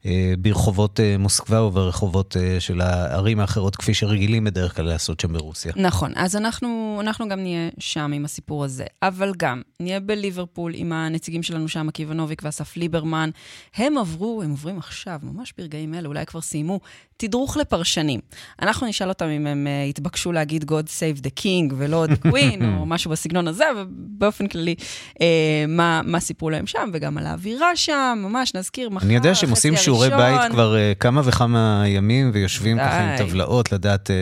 אה, 0.06 0.34
ברחובות 0.38 1.00
אה, 1.00 1.16
מוסקבה 1.18 1.62
וברחובות 1.62 2.36
אה, 2.36 2.60
של 2.60 2.80
הערים 2.80 3.40
האחרות, 3.40 3.76
כפי 3.76 3.94
שרגילים 3.94 4.44
בדרך 4.44 4.76
כלל 4.76 4.84
לעשות 4.84 5.20
שם 5.20 5.32
ברוסיה. 5.32 5.72
נכון, 5.76 6.12
אז 6.16 6.36
אנחנו, 6.36 6.98
אנחנו 7.00 7.28
גם 7.28 7.40
נהיה 7.40 7.68
שם 7.78 8.12
עם 8.14 8.24
הסיפור 8.24 8.64
הזה, 8.64 8.84
אבל 9.02 9.32
גם 9.36 9.62
נהיה 9.80 10.00
בליברפול 10.00 10.72
עם 10.74 10.92
הנציגים 10.92 11.42
שלנו 11.42 11.68
שם, 11.68 11.88
עקיבא 11.88 12.14
נוביק 12.14 12.42
ואסף 12.44 12.76
ליברמן. 12.76 13.30
הם 13.76 13.98
עברו, 13.98 14.42
הם 14.44 14.50
עוברים 14.50 14.78
עכשיו, 14.78 15.20
ממש 15.22 15.52
ברגעים 15.58 15.94
אלה, 15.94 16.08
אולי 16.08 16.26
כבר 16.26 16.40
סיימו, 16.40 16.80
תדרוך 17.16 17.56
לפרשנים. 17.56 18.20
אנחנו 18.62 18.86
נשאל 18.86 19.08
אותם 19.08 19.26
אם 19.26 19.46
הם 19.46 19.66
uh, 19.66 19.88
התבקשו 19.88 20.32
להגיד 20.32 20.64
God 20.64 20.86
save 20.86 21.20
the 21.22 21.40
king 21.40 21.74
ולא 21.76 22.04
the 22.06 22.26
queen, 22.26 22.64
או 22.78 22.86
משהו 22.92 23.10
בסגנון 23.10 23.48
הזה, 23.48 23.64
ובאופן 23.76 24.46
כללי, 24.46 24.74
uh, 25.14 25.22
מה, 25.68 26.00
מה 26.04 26.20
סיפרו 26.20 26.50
להם 26.50 26.66
שם, 26.66 26.90
וגם 26.92 27.18
על 27.18 27.26
האווירה 27.26 27.76
שם, 27.76 28.18
ממש 28.22 28.54
נזכיר 28.54 28.90
מחר, 28.90 29.06
אני 29.06 29.14
יודע 29.14 29.34
שהם 29.34 29.50
עושים 29.50 29.76
שיעורי 30.04 30.16
בית 30.16 30.52
כבר 30.52 30.74
uh, 30.74 30.98
כמה 30.98 31.20
וכמה 31.24 31.85
ימים, 31.87 32.30
ויושבים 32.35 32.78
ככה 32.78 33.00
עם 33.00 33.18
טבלאות, 33.18 33.72
לדעת 33.72 34.11
uh, 34.11 34.12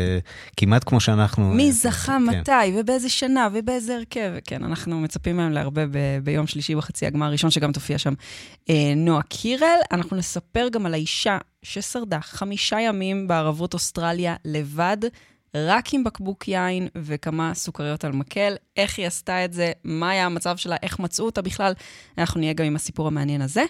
כמעט 0.56 0.84
כמו 0.88 1.00
שאנחנו... 1.00 1.50
מי 1.50 1.72
זכה 1.72 2.12
כן. 2.12 2.22
מתי, 2.22 2.52
ובאיזה 2.76 3.08
שנה, 3.08 3.48
ובאיזה 3.52 3.96
הרכב. 3.96 4.32
כן, 4.44 4.64
אנחנו 4.64 5.00
מצפים 5.00 5.36
מהם 5.36 5.52
להרבה 5.52 5.86
ב- 5.86 6.18
ביום 6.22 6.46
שלישי 6.46 6.74
בחצי 6.74 7.06
הגמר 7.06 7.26
הראשון, 7.26 7.50
שגם 7.50 7.72
תופיע 7.72 7.98
שם 7.98 8.12
uh, 8.64 8.72
נועה 8.96 9.22
קירל. 9.22 9.78
אנחנו 9.92 10.16
נספר 10.16 10.68
גם 10.68 10.86
על 10.86 10.94
האישה 10.94 11.38
ששרדה 11.62 12.20
חמישה 12.20 12.80
ימים 12.80 13.28
בערבות 13.28 13.74
אוסטרליה 13.74 14.34
לבד, 14.44 14.96
רק 15.56 15.94
עם 15.94 16.04
בקבוק 16.04 16.48
יין 16.48 16.88
וכמה 16.96 17.54
סוכריות 17.54 18.04
על 18.04 18.12
מקל. 18.12 18.54
איך 18.76 18.98
היא 18.98 19.06
עשתה 19.06 19.44
את 19.44 19.52
זה, 19.52 19.72
מה 19.84 20.10
היה 20.10 20.26
המצב 20.26 20.56
שלה, 20.56 20.76
איך 20.82 20.98
מצאו 20.98 21.26
אותה 21.26 21.42
בכלל. 21.42 21.72
אנחנו 22.18 22.40
נהיה 22.40 22.52
גם 22.52 22.64
עם 22.64 22.76
הסיפור 22.76 23.06
המעניין 23.06 23.42
הזה. 23.42 23.64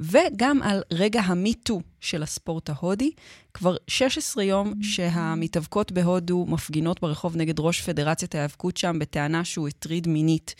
וגם 0.00 0.62
על 0.62 0.82
רגע 0.90 1.20
המיטו 1.20 1.80
של 2.00 2.22
הספורט 2.22 2.70
ההודי. 2.70 3.10
כבר 3.54 3.76
16 3.86 4.44
יום 4.44 4.82
שהמתאבקות 4.82 5.92
בהודו 5.92 6.46
מפגינות 6.48 7.00
ברחוב 7.00 7.36
נגד 7.36 7.60
ראש 7.60 7.80
פדרציית 7.80 8.34
ההיאבקות 8.34 8.76
שם 8.76 8.98
בטענה 8.98 9.44
שהוא 9.44 9.68
הטריד 9.68 10.08
מינית 10.08 10.54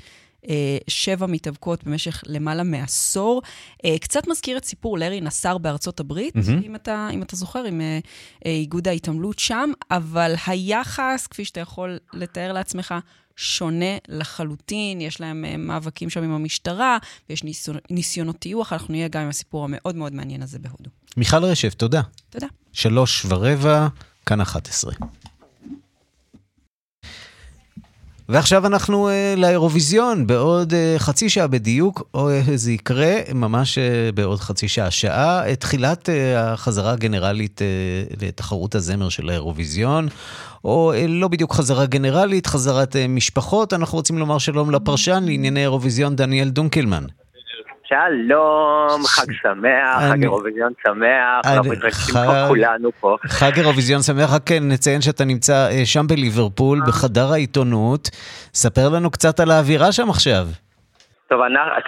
אה, 0.49 0.79
שבע 0.89 1.27
מתאבקות 1.27 1.85
במשך 1.85 2.23
למעלה 2.27 2.63
מעשור. 2.63 3.43
אה, 3.85 3.99
קצת 3.99 4.29
מזכיר 4.29 4.57
את 4.57 4.65
סיפור 4.65 4.99
לארי 4.99 5.21
נסאר 5.21 5.59
בארצות 5.59 6.01
הברית, 6.01 6.37
mm-hmm. 6.37 6.67
אם, 6.67 6.75
אתה, 6.75 7.09
אם 7.13 7.23
אתה 7.23 7.37
זוכר, 7.37 7.65
עם 7.65 7.81
אה, 7.81 7.99
איגוד 8.45 8.89
ההתעמלות 8.89 9.39
שם, 9.39 9.71
אבל 9.91 10.35
היחס, 10.47 11.27
כפי 11.27 11.45
שאתה 11.45 11.61
יכול 11.61 11.99
לתאר 12.13 12.53
לעצמך, 12.53 12.95
שונה 13.37 13.97
לחלוטין, 14.09 15.01
יש 15.01 15.21
להם 15.21 15.67
מאבקים 15.67 16.11
שם 16.11 16.23
עם 16.23 16.31
המשטרה, 16.31 16.99
ויש 17.29 17.45
ניסיונות, 17.45 17.83
ניסיונות 17.91 18.39
טיוח, 18.39 18.73
אנחנו 18.73 18.93
נהיה 18.93 19.09
גם 19.09 19.23
עם 19.23 19.29
הסיפור 19.29 19.65
המאוד 19.65 19.97
מאוד 19.97 20.15
מעניין 20.15 20.43
הזה 20.43 20.59
בהודו. 20.59 20.91
מיכל 21.17 21.45
רשף, 21.45 21.75
תודה. 21.75 22.03
תודה. 22.31 22.47
שלוש 22.73 23.27
ורבע, 23.29 23.89
כאן 24.27 24.41
11. 24.41 24.93
ועכשיו 28.29 28.67
אנחנו 28.67 29.09
uh, 29.09 29.39
לאירוויזיון, 29.39 30.27
בעוד 30.27 30.73
uh, 30.73 30.99
חצי 30.99 31.29
שעה 31.29 31.47
בדיוק, 31.47 32.09
או 32.15 32.31
uh, 32.31 32.51
זה 32.55 32.73
יקרה 32.73 33.15
ממש 33.35 33.79
uh, 33.79 34.15
בעוד 34.15 34.41
חצי 34.41 34.69
שעה. 34.69 34.91
שעה, 34.91 35.53
את 35.53 35.61
תחילת 35.61 36.09
uh, 36.09 36.13
החזרה 36.39 36.93
הגנרלית 36.93 37.61
uh, 37.61 38.25
לתחרות 38.25 38.75
הזמר 38.75 39.09
של 39.09 39.29
האירוויזיון, 39.29 40.09
או 40.65 40.93
uh, 40.95 40.97
לא 41.09 41.29
בדיוק 41.29 41.55
חזרה 41.55 41.87
גנרלית, 41.87 42.47
חזרת 42.47 42.97
uh, 42.97 42.99
משפחות. 43.09 43.73
אנחנו 43.73 43.99
רוצים 43.99 44.19
לומר 44.19 44.39
שלום 44.39 44.71
לפרשן 44.71 45.25
לענייני 45.27 45.63
אירוויזיון 45.63 46.17
דניאל 46.17 46.49
דונקלמן. 46.49 47.05
שלום, 47.95 49.01
חג 49.05 49.33
שמח, 49.43 50.11
חג 50.11 50.23
אירוויזיון 50.23 50.73
שמח, 50.87 51.41
אנחנו 51.45 51.71
מתרגשים 51.71 52.15
פה 52.15 52.49
כולנו 52.49 52.91
פה. 53.01 53.17
חג 53.27 53.53
אירוויזיון 53.57 54.01
שמח, 54.03 54.35
רק 54.37 54.43
כן, 54.47 54.63
נציין 54.73 55.01
שאתה 55.01 55.25
נמצא 55.25 55.53
אה, 55.53 55.85
שם 55.85 56.07
בליברפול, 56.09 56.79
אה. 56.79 56.87
בחדר 56.89 57.33
העיתונות. 57.33 58.09
ספר 58.55 58.89
לנו 58.95 59.11
קצת 59.11 59.41
על 59.41 59.51
האווירה 59.51 59.93
שם 59.93 60.11
עכשיו. 60.11 60.45
טוב, 61.29 61.41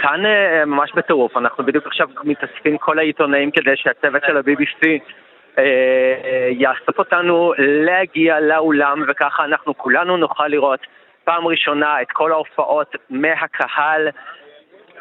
כאן 0.02 0.26
אה, 0.26 0.64
ממש 0.64 0.90
בטירוף, 0.96 1.36
אנחנו 1.36 1.66
בדיוק 1.66 1.86
עכשיו 1.86 2.08
מתאספים 2.24 2.78
כל 2.78 2.98
העיתונאים 2.98 3.50
כדי 3.50 3.76
שהצוות 3.76 4.22
של 4.26 4.36
ה-BBC 4.36 4.82
יאסוף 6.50 6.98
אותנו 6.98 7.52
להגיע 7.58 8.40
לאולם, 8.40 9.02
וככה 9.08 9.44
אנחנו 9.44 9.78
כולנו 9.78 10.16
נוכל 10.16 10.48
לראות 10.48 10.80
פעם 11.24 11.46
ראשונה 11.46 12.02
את 12.02 12.06
כל 12.12 12.32
ההופעות 12.32 12.96
מהקהל. 13.10 14.08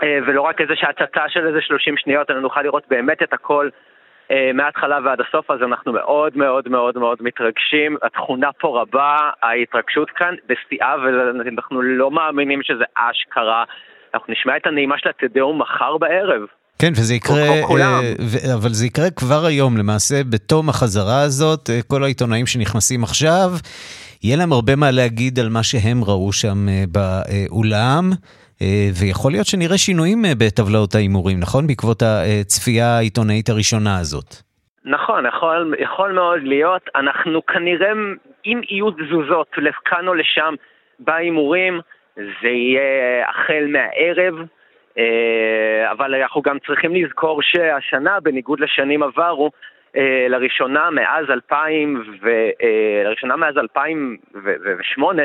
אה, 0.03 0.19
ולא 0.27 0.41
רק 0.41 0.61
איזה 0.61 0.73
שהצצה 0.75 1.21
של 1.27 1.47
איזה 1.47 1.61
30 1.61 1.97
שניות, 1.97 2.31
אלא 2.31 2.39
נוכל 2.39 2.61
לראות 2.61 2.83
באמת 2.89 3.23
את 3.23 3.33
הכל 3.33 3.69
אה, 4.31 4.51
מההתחלה 4.53 4.99
ועד 5.03 5.19
הסוף, 5.21 5.51
אז 5.51 5.59
אנחנו 5.63 5.93
מאוד 5.93 6.37
מאוד 6.37 6.69
מאוד 6.69 6.97
מאוד 6.97 7.17
מתרגשים. 7.21 7.97
התכונה 8.03 8.49
פה 8.59 8.81
רבה, 8.81 9.17
ההתרגשות 9.41 10.09
כאן 10.09 10.35
בשיאה, 10.47 10.95
ואנחנו 11.03 11.81
לא 11.81 12.11
מאמינים 12.11 12.63
שזה 12.63 12.83
אשכרה. 12.95 13.63
אנחנו 14.13 14.33
נשמע 14.33 14.57
את 14.57 14.67
הנעימה 14.67 14.95
של 14.97 15.09
התדאום 15.09 15.61
מחר 15.61 15.97
בערב. 15.97 16.41
כן, 16.79 16.91
וזה 16.91 17.13
יקרה, 17.13 17.37
אה, 17.37 18.53
אבל 18.53 18.69
זה 18.69 18.85
יקרה 18.85 19.11
כבר 19.11 19.45
היום, 19.45 19.77
למעשה, 19.77 20.15
בתום 20.29 20.69
החזרה 20.69 21.21
הזאת, 21.21 21.69
כל 21.87 22.03
העיתונאים 22.03 22.45
שנכנסים 22.45 23.03
עכשיו, 23.03 23.49
יהיה 24.23 24.37
להם 24.37 24.51
הרבה 24.51 24.75
מה 24.75 24.91
להגיד 24.91 25.39
על 25.39 25.49
מה 25.49 25.63
שהם 25.63 26.03
ראו 26.03 26.33
שם 26.33 26.57
באולם. 26.91 28.09
אה, 28.61 28.87
ויכול 28.99 29.31
להיות 29.31 29.45
שנראה 29.45 29.77
שינויים 29.77 30.25
אה, 30.25 30.31
בטבלאות 30.39 30.95
ההימורים, 30.95 31.39
נכון? 31.39 31.67
בעקבות 31.67 32.01
הצפייה 32.01 32.87
העיתונאית 32.97 33.49
הראשונה 33.49 33.99
הזאת. 33.99 34.29
נכון, 34.85 35.25
יכול, 35.25 35.75
יכול 35.79 36.11
מאוד 36.11 36.43
להיות. 36.43 36.81
אנחנו 36.95 37.45
כנראה, 37.45 37.91
אם 38.45 38.61
יהיו 38.69 38.91
תזוזות 38.91 39.47
לכאן 39.57 40.07
או 40.07 40.13
לשם 40.13 40.53
בהימורים, 40.99 41.79
זה 42.15 42.47
יהיה 42.47 43.29
החל 43.29 43.65
מהערב. 43.67 44.33
אה, 44.97 45.91
אבל 45.91 46.15
אנחנו 46.15 46.41
גם 46.41 46.57
צריכים 46.67 46.95
לזכור 46.95 47.41
שהשנה, 47.41 48.19
בניגוד 48.19 48.59
לשנים 48.59 49.03
עברו, 49.03 49.51
לראשונה 50.29 50.89
מאז 50.89 51.25
2000 51.29 52.03
ו... 52.21 52.29
לראשונה 53.05 53.35
מאז 53.35 53.57
2008, 53.57 55.23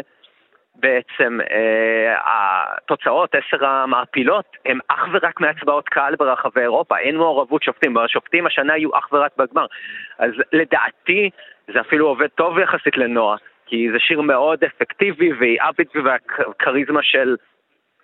בעצם 0.77 1.39
אה, 1.51 2.14
התוצאות, 2.25 3.35
עשר 3.35 3.66
המעפילות, 3.66 4.57
הן 4.66 4.79
אך 4.89 5.09
ורק 5.12 5.41
מהצבעות 5.41 5.89
קהל 5.89 6.16
ברחבי 6.16 6.61
אירופה, 6.61 6.99
אין 6.99 7.16
מעורבות 7.16 7.62
שופטים, 7.62 7.99
השופטים 7.99 8.47
השנה 8.47 8.77
יהיו 8.77 8.99
אך 8.99 9.12
ורק 9.12 9.33
בגמר. 9.37 9.66
אז 10.18 10.31
לדעתי 10.53 11.31
זה 11.73 11.81
אפילו 11.81 12.09
עובד 12.09 12.27
טוב 12.27 12.59
יחסית 12.59 12.97
לנועה, 12.97 13.37
כי 13.66 13.89
זה 13.93 13.99
שיר 13.99 14.21
מאוד 14.21 14.64
אפקטיבי 14.64 15.33
והיא 15.33 15.59
אביט 15.61 15.97
והכריזמה 16.05 17.03
של 17.03 17.37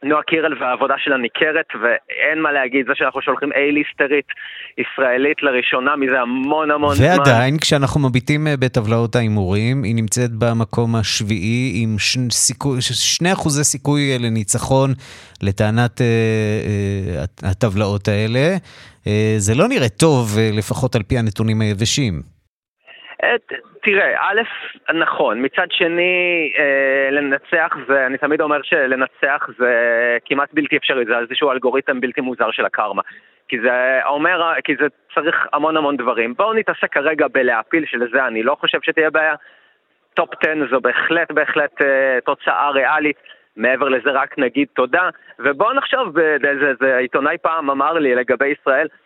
נועה 0.03 0.23
קירל 0.23 0.55
והעבודה 0.61 0.95
שלה 0.99 1.17
ניכרת, 1.17 1.67
ואין 1.83 2.43
מה 2.43 2.53
להגיד, 2.53 2.87
זה 2.87 2.93
שאנחנו 2.95 3.23
שולחים 3.23 3.53
איי-ליסטרית 3.53 4.27
ישראלית 4.79 5.43
לראשונה 5.43 5.97
מזה 5.97 6.21
המון 6.21 6.71
המון 6.71 6.91
ועדיין, 6.91 7.15
זמן. 7.15 7.33
ועדיין, 7.33 7.59
כשאנחנו 7.59 8.01
מביטים 8.09 8.47
אה, 8.47 8.57
בטבלאות 8.57 9.17
ההימורים, 9.17 9.83
היא 9.83 9.95
נמצאת 9.95 10.31
במקום 10.39 10.97
השביעי 10.97 11.83
עם 11.83 11.97
שני, 12.93 13.33
אחוזי 13.33 13.65
סיכוי 13.65 14.13
אה, 14.13 14.17
לניצחון 14.21 14.91
לטענת 15.43 16.01
אה, 16.01 16.07
אה, 16.07 17.51
הטבלאות 17.51 18.09
האלה. 18.09 18.57
אה, 19.07 19.35
זה 19.39 19.55
לא 19.55 19.69
נראה 19.69 19.89
טוב, 19.89 20.39
אה, 20.39 20.51
לפחות 20.53 20.95
על 20.95 21.03
פי 21.03 21.19
הנתונים 21.19 21.61
היבשים. 21.61 22.15
את, 23.19 23.53
תראה, 23.87 24.17
א', 24.21 24.41
נכון, 24.95 25.45
מצד 25.45 25.67
שני, 25.71 26.53
אה, 26.59 27.11
לנצח 27.11 27.77
זה, 27.89 28.07
אני 28.07 28.19
תמיד 28.19 28.41
אומר 28.41 28.63
שלנצח 28.63 29.49
זה 29.59 29.73
כמעט 30.25 30.49
בלתי 30.53 30.77
אפשרי, 30.77 31.05
זה 31.05 31.19
איזשהו 31.19 31.51
אלגוריתם 31.51 32.01
בלתי 32.01 32.21
מוזר 32.21 32.51
של 32.51 32.65
הקרמה. 32.65 33.03
כי 33.49 33.61
זה 33.61 34.01
אומר, 34.07 34.53
כי 34.65 34.77
זה 34.77 34.87
צריך 35.15 35.47
המון 35.53 35.77
המון 35.77 35.97
דברים. 35.97 36.35
בואו 36.35 36.53
נתעסק 36.53 36.93
כרגע 36.93 37.27
בלהפיל, 37.33 37.85
שלזה 37.87 38.27
אני 38.27 38.43
לא 38.43 38.57
חושב 38.61 38.79
שתהיה 38.83 39.11
בעיה. 39.11 39.35
top 40.15 40.31
10 40.41 40.51
זו 40.71 40.81
בהחלט 40.81 41.31
בהחלט 41.31 41.83
אה, 41.83 42.19
תוצאה 42.25 42.71
ריאלית. 42.71 43.17
מעבר 43.57 43.89
לזה 43.89 44.11
רק 44.11 44.39
נגיד 44.39 44.69
תודה, 44.75 45.09
ובואו 45.39 45.73
נחשוב, 45.73 46.19
איזה 46.19 46.97
עיתונאי 46.97 47.37
פעם 47.43 47.71
אמר 47.71 47.93
לי 47.93 48.15
לגבי 48.15 48.47
ישראל, 48.47 48.89
אה, 48.89 49.06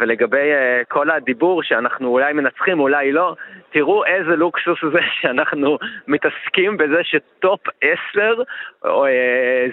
ולגבי 0.00 0.36
אה, 0.36 0.82
כל 0.88 1.10
הדיבור 1.10 1.62
שאנחנו 1.62 2.08
אולי 2.08 2.32
מנצחים, 2.32 2.80
אולי 2.80 3.12
לא, 3.12 3.34
תראו 3.72 4.04
איזה 4.04 4.36
לוקסוס 4.36 4.78
זה 4.92 4.98
שאנחנו 5.20 5.78
מתעסקים 6.08 6.76
בזה 6.76 7.00
שטופ 7.02 7.60
10 7.80 8.42
אה, 8.84 8.90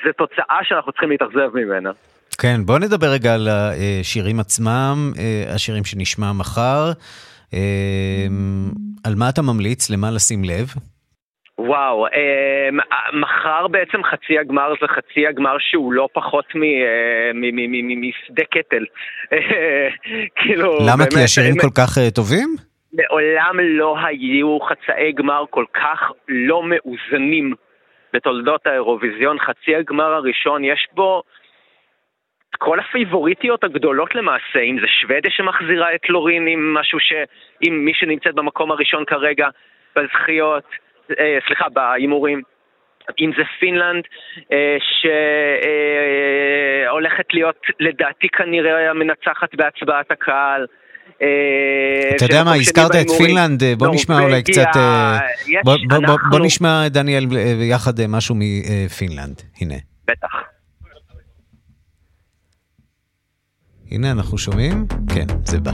זה 0.06 0.14
תוצאה 0.14 0.60
שאנחנו 0.64 0.92
צריכים 0.92 1.10
להתאכזב 1.10 1.50
ממנה. 1.54 1.92
כן, 2.42 2.66
בואו 2.66 2.78
נדבר 2.78 3.08
רגע 3.08 3.34
על 3.34 3.48
השירים 3.48 4.40
עצמם, 4.40 5.12
השירים 5.56 5.86
שנשמע 5.86 6.32
מחר. 6.34 6.92
על 9.04 9.16
מה 9.16 9.30
אתה 9.30 9.42
ממליץ? 9.42 9.90
למה 9.90 10.12
לשים 10.12 10.44
לב? 10.44 10.74
וואו, 11.66 12.08
אה, 12.08 12.70
מחר 13.14 13.68
בעצם 13.68 14.04
חצי 14.04 14.40
הגמר 14.40 14.74
זה 14.82 14.88
חצי 14.88 15.28
הגמר 15.28 15.56
שהוא 15.60 15.94
לא 15.94 16.08
פחות 16.14 16.46
אה, 16.56 17.32
משדה 17.34 18.44
קטל. 18.44 18.86
כאילו, 20.40 20.78
למה? 20.90 21.04
כי 21.14 21.24
השירים 21.24 21.56
כל 21.62 21.74
כך 21.78 21.98
אה, 21.98 22.12
טובים? 22.12 22.56
מעולם 22.94 23.60
לא 23.60 23.96
היו 24.06 24.58
חצאי 24.60 25.12
גמר 25.12 25.44
כל 25.50 25.66
כך 25.74 26.12
לא 26.28 26.64
מאוזנים 26.64 27.54
בתולדות 28.14 28.68
האירוויזיון. 28.68 29.40
חצי 29.40 29.76
הגמר 29.76 30.14
הראשון, 30.14 30.64
יש 30.64 30.88
בו 30.94 31.24
כל 32.58 32.80
הפייבוריטיות 32.80 33.64
הגדולות 33.64 34.16
למעשה, 34.16 34.60
אם 34.60 34.78
זה 34.82 34.88
שוודיה 34.88 35.32
שמחזירה 35.32 35.96
את 35.96 36.10
לורין 36.10 36.48
עם 36.48 36.74
משהו 36.74 37.00
ש... 37.00 37.14
עם 37.62 37.86
מי 37.86 37.92
שנמצאת 37.94 38.36
במקום 38.36 38.72
הראשון 38.72 39.06
כרגע 39.06 39.48
בזכיות. 39.96 40.85
אה, 41.20 41.38
סליחה, 41.48 41.66
בהימורים. 41.74 42.42
אם 43.20 43.32
זה 43.38 43.44
פינלנד, 43.60 44.04
אה, 44.52 44.78
שהולכת 46.88 47.26
להיות 47.34 47.62
לדעתי 47.80 48.28
כנראה 48.38 48.90
המנצחת 48.90 49.56
בהצבעת 49.56 50.12
הקהל. 50.12 50.66
אה, 51.22 51.28
אתה 52.16 52.26
יודע 52.26 52.44
מה, 52.44 52.56
הזכרת 52.56 52.92
את 53.02 53.10
פינלנד, 53.18 53.64
בוא 53.78 53.88
נשמע 53.94 54.20
אולי 54.20 54.44
קצת... 54.44 54.72
בוא 56.32 56.40
נשמע, 56.46 56.88
דניאל, 56.88 57.24
יחד 57.72 57.94
משהו 58.08 58.36
מפינלנד. 58.36 59.42
הנה. 59.62 59.76
בטח. 60.08 60.56
הנה, 63.92 64.12
אנחנו 64.12 64.38
שומעים? 64.38 64.86
כן, 65.16 65.26
זה 65.44 65.60
בא. 65.60 65.72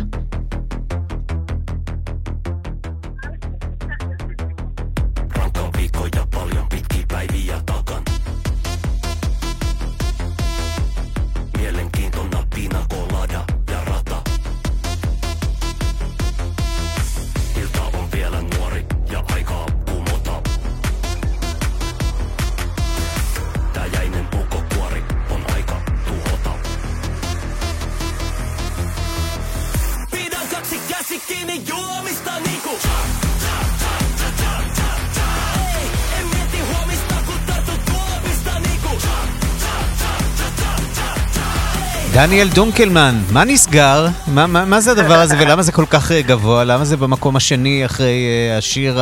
דניאל 42.14 42.48
דונקלמן, 42.56 43.14
מה 43.34 43.44
נסגר? 43.46 44.06
מה, 44.36 44.48
מה, 44.48 44.66
מה 44.66 44.80
זה 44.80 44.92
הדבר 44.92 45.14
הזה 45.14 45.36
ולמה 45.40 45.62
זה 45.62 45.72
כל 45.72 45.86
כך 45.86 46.12
אה, 46.12 46.22
גבוה? 46.22 46.64
למה 46.64 46.86
זה 46.86 46.98
במקום 46.98 47.36
השני 47.36 47.86
אחרי 47.86 48.28
אה, 48.56 48.58
השיר 48.58 48.98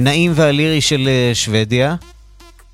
הנעים 0.00 0.32
והלירי 0.34 0.80
של 0.80 1.00
אה, 1.00 1.34
שוודיה? 1.34 1.94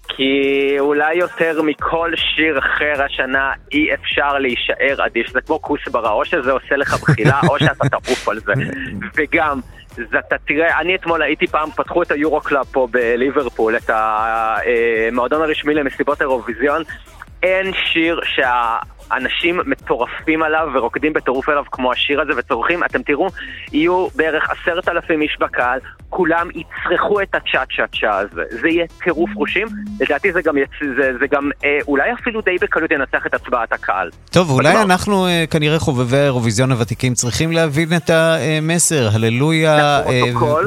כי 0.08 0.32
אולי 0.78 1.14
יותר 1.14 1.62
מכל 1.62 2.10
שיר 2.16 2.58
אחר 2.58 3.02
השנה 3.04 3.52
אי 3.72 3.94
אפשר 3.94 4.38
להישאר 4.38 5.06
אדיש. 5.06 5.32
זה 5.32 5.40
כמו 5.40 5.62
כוסברה, 5.62 6.10
או 6.10 6.24
שזה 6.24 6.52
עושה 6.52 6.76
לך 6.76 7.00
בחילה, 7.02 7.40
או 7.48 7.58
שאתה 7.58 7.88
תעוף 7.88 8.28
על 8.28 8.38
זה. 8.40 8.52
וגם, 9.16 9.60
זה 9.94 10.18
אתה 10.28 10.36
תראה, 10.46 10.80
אני 10.80 10.94
אתמול 10.94 11.22
הייתי 11.22 11.46
פעם, 11.46 11.70
פתחו 11.70 12.02
את 12.02 12.10
ה 12.10 12.40
EuroClub 12.40 12.66
פה 12.72 12.88
בליברפול, 12.90 13.76
את 13.76 13.90
המועדון 13.90 15.42
הרשמי 15.42 15.74
למסיבות 15.74 16.20
האירוויזיון. 16.20 16.82
אין 17.42 17.72
שיר 17.92 18.20
שה... 18.24 18.78
אנשים 19.12 19.60
מטורפים 19.66 20.42
עליו 20.42 20.68
ורוקדים 20.74 21.12
בטירוף 21.12 21.48
עליו 21.48 21.64
כמו 21.70 21.92
השיר 21.92 22.20
הזה 22.20 22.32
וצורכים, 22.36 22.84
אתם 22.84 23.02
תראו, 23.02 23.28
יהיו 23.72 24.08
בערך 24.14 24.50
עשרת 24.50 24.88
אלפים 24.88 25.22
איש 25.22 25.36
בקהל, 25.40 25.78
כולם 26.10 26.48
יצרכו 26.50 27.20
את 27.20 27.34
הצ'אט 27.34 27.68
צ'אט 27.76 27.96
צ'ה 28.00 28.18
הזה. 28.18 28.42
זה 28.50 28.68
יהיה 28.68 28.86
טירוף 29.04 29.30
חושים, 29.34 29.66
לדעתי 30.00 30.32
זה 30.32 30.42
גם, 30.42 30.58
יצ... 30.58 30.70
זה, 30.96 31.10
זה 31.20 31.26
גם 31.30 31.50
אה, 31.64 31.78
אולי 31.88 32.12
אפילו 32.12 32.40
די 32.40 32.56
בקלות 32.60 32.90
ינצח 32.90 33.26
את 33.26 33.34
הצבעת 33.34 33.72
הקהל. 33.72 34.10
טוב, 34.30 34.50
אולי 34.50 34.68
בדבר. 34.68 34.82
אנחנו 34.82 35.26
אה, 35.26 35.44
כנראה 35.50 35.78
חובבי 35.78 36.16
האירוויזיון 36.16 36.72
הוותיקים 36.72 37.14
צריכים 37.14 37.52
להבין 37.52 37.88
את 37.96 38.10
המסר, 38.10 39.08
הללויה, 39.14 40.00
אה, 40.06 40.22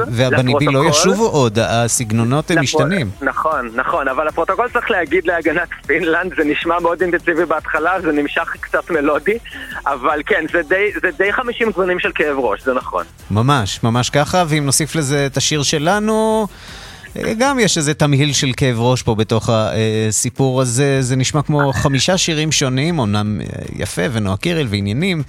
והבניבי 0.07 0.65
לא 0.65 0.83
ישובו 0.89 1.25
עוד, 1.25 1.59
הסגנונות 1.59 2.51
הם 2.51 2.61
משתנים. 2.61 3.09
נכון, 3.21 3.69
נכון, 3.75 4.07
אבל 4.07 4.27
לפרוטוקול 4.27 4.69
צריך 4.69 4.91
להגיד 4.91 5.25
להגנת 5.25 5.69
פינלנד, 5.87 6.33
זה 6.37 6.43
נשמע 6.43 6.79
מאוד 6.79 7.01
אינטנסיבי 7.01 7.45
בהתחלה, 7.45 8.01
זה 8.01 8.11
נמשך 8.37 8.55
קצת 8.59 8.89
מלודי, 8.89 9.37
אבל 9.85 10.21
כן, 10.25 10.45
זה 10.53 10.61
די, 10.69 10.91
זה 11.01 11.09
די 11.17 11.33
50 11.33 11.71
גוונים 11.71 11.99
של 11.99 12.11
כאב 12.15 12.37
ראש, 12.39 12.63
זה 12.63 12.73
נכון. 12.73 13.05
ממש, 13.31 13.83
ממש 13.83 14.09
ככה, 14.09 14.43
ואם 14.47 14.65
נוסיף 14.65 14.95
לזה 14.95 15.25
את 15.25 15.37
השיר 15.37 15.63
שלנו... 15.63 16.47
גם 17.37 17.59
יש 17.59 17.77
איזה 17.77 17.93
תמהיל 17.93 18.33
של 18.33 18.51
כאב 18.57 18.79
ראש 18.79 19.03
פה 19.03 19.15
בתוך 19.15 19.49
הסיפור 19.53 20.61
הזה. 20.61 21.01
זה 21.01 21.15
נשמע 21.15 21.41
כמו 21.41 21.73
חמישה 21.73 22.17
שירים 22.17 22.51
שונים, 22.51 22.99
אמנם 22.99 23.41
יפה 23.75 24.01
ונועה 24.11 24.37
קירל 24.37 24.65
ועניינים, 24.69 25.23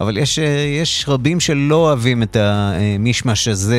אבל 0.00 0.18
יש, 0.18 0.38
יש 0.82 1.04
רבים 1.08 1.40
שלא 1.40 1.74
אוהבים 1.74 2.22
את 2.22 2.36
המישמש 2.40 3.48
הזה 3.48 3.76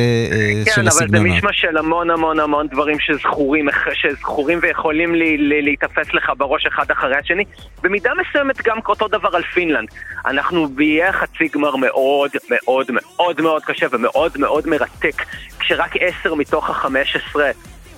כן, 0.64 0.72
של 0.74 0.88
הסגנונות. 0.88 1.10
כן, 1.10 1.16
אבל 1.16 1.28
זה 1.28 1.34
מישמש 1.34 1.60
של 1.60 1.76
המון 1.76 2.10
המון 2.10 2.40
המון 2.40 2.66
דברים 2.66 2.96
שזכורים, 3.00 3.68
שזכורים 3.94 4.58
ויכולים 4.62 5.14
לי, 5.14 5.36
לי, 5.36 5.62
להיתפס 5.62 6.14
לך 6.14 6.32
בראש 6.38 6.66
אחד 6.66 6.90
אחרי 6.90 7.16
השני. 7.16 7.44
במידה 7.82 8.10
מסוימת 8.20 8.56
גם 8.66 8.76
אותו 8.88 9.08
דבר 9.08 9.28
על 9.36 9.42
פינלנד. 9.42 9.88
אנחנו 10.26 10.68
באיי 10.68 11.12
חצי 11.12 11.48
גמר 11.54 11.76
מאוד 11.76 12.30
מאוד 12.50 12.86
מאוד 12.90 13.40
מאוד 13.40 13.62
קשה 13.64 13.86
ומאוד 13.92 14.32
מאוד 14.38 14.66
מרתק, 14.66 15.22
כשרק 15.58 15.94
עשר 16.00 16.34
מתוך 16.34 16.70
החמש 16.70 17.16
עשרה 17.16 17.50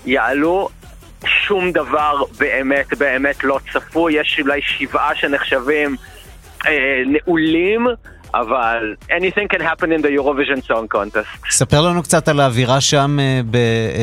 יעלו, 0.07 0.69
שום 1.27 1.73
דבר 1.73 2.23
באמת 2.39 2.87
באמת 2.99 3.45
לא 3.45 3.59
צפוי, 3.73 4.21
יש 4.21 4.41
אולי 4.43 4.61
שבעה 4.63 5.15
שנחשבים 5.15 5.97
אה, 6.67 7.03
נעולים. 7.07 7.87
אבל 8.35 8.95
anything 9.11 9.57
can 9.57 9.61
happen 9.61 9.91
in 9.93 10.03
the 10.03 10.11
Eurovision 10.19 10.71
Song 10.71 10.95
Contest. 10.95 11.51
ספר 11.51 11.81
לנו 11.81 12.03
קצת 12.03 12.29
על 12.29 12.41
האווירה 12.41 12.81
שם 12.81 13.19
uh, 13.19 13.47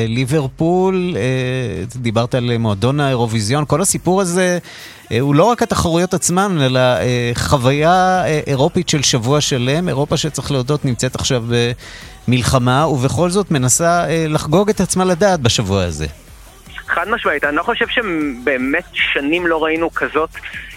בליברפול, 0.08 1.14
uh, 1.14 1.98
דיברת 1.98 2.36
על 2.36 2.58
מועדון 2.58 3.00
האירוויזיון, 3.00 3.66
כל 3.68 3.82
הסיפור 3.82 4.22
הזה 4.22 4.58
uh, 5.06 5.14
הוא 5.20 5.36
לא 5.36 5.44
רק 5.44 5.64
התחרויות 5.64 6.14
עצמן, 6.14 6.58
אלא 6.62 6.80
חוויה 7.34 8.24
אירופית 8.48 8.90
של 8.90 9.02
שבוע 9.02 9.42
שלם, 9.42 9.88
אירופה 9.88 10.18
שצריך 10.18 10.52
להודות 10.52 10.86
נמצאת 10.86 11.16
עכשיו 11.16 11.44
במלחמה, 12.28 12.88
ובכל 12.88 13.30
זאת 13.30 13.52
מנסה 13.52 14.06
uh, 14.06 14.10
לחגוג 14.30 14.70
את 14.70 14.80
עצמה 14.80 15.06
לדעת 15.06 15.40
בשבוע 15.40 15.84
הזה. 15.84 16.06
חד 16.88 17.10
משמעית, 17.10 17.44
אני 17.44 17.56
לא 17.56 17.64
חושב 17.64 17.86
שבאמת 17.88 18.84
שנים 18.94 19.48
לא 19.48 19.64
ראינו 19.64 19.94
כזאת 19.94 20.30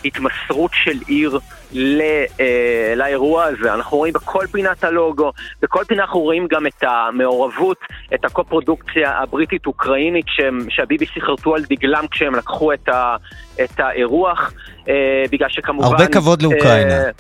התמסרות 0.05 0.71
של 0.75 0.99
עיר 1.07 1.39
לא, 1.73 2.05
אה, 2.41 2.93
לאירוע 2.97 3.45
הזה. 3.45 3.75
אנחנו 3.75 3.97
רואים 3.97 4.13
בכל 4.13 4.47
פינת 4.53 4.85
הלוגו, 4.85 5.33
בכל 5.63 5.85
פינה 5.85 6.03
אנחנו 6.03 6.21
רואים 6.21 6.47
גם 6.51 6.67
את 6.67 6.83
המעורבות, 6.83 7.79
את 8.15 8.25
הקו-פרודוקציה 8.25 9.19
הבריטית-אוקראינית 9.19 10.27
שה-BBC 10.69 11.21
חרטו 11.21 11.55
על 11.55 11.63
דגלם 11.71 12.05
כשהם 12.11 12.35
לקחו 12.35 12.73
את, 12.73 12.89
ה, 12.89 13.17
את 13.65 13.81
האירוח, 13.81 14.53
אה, 14.89 14.95
בגלל 15.31 15.49
שכמובן... 15.49 15.87
הרבה 15.87 16.07
כבוד 16.07 16.43
לאוקראינה. 16.43 16.95
אה, 16.95 17.11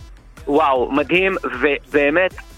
וואו, 0.47 0.93
מדהים, 0.93 1.35
ובאמת, 1.45 2.33
אה, 2.33 2.39
אה, 2.39 2.50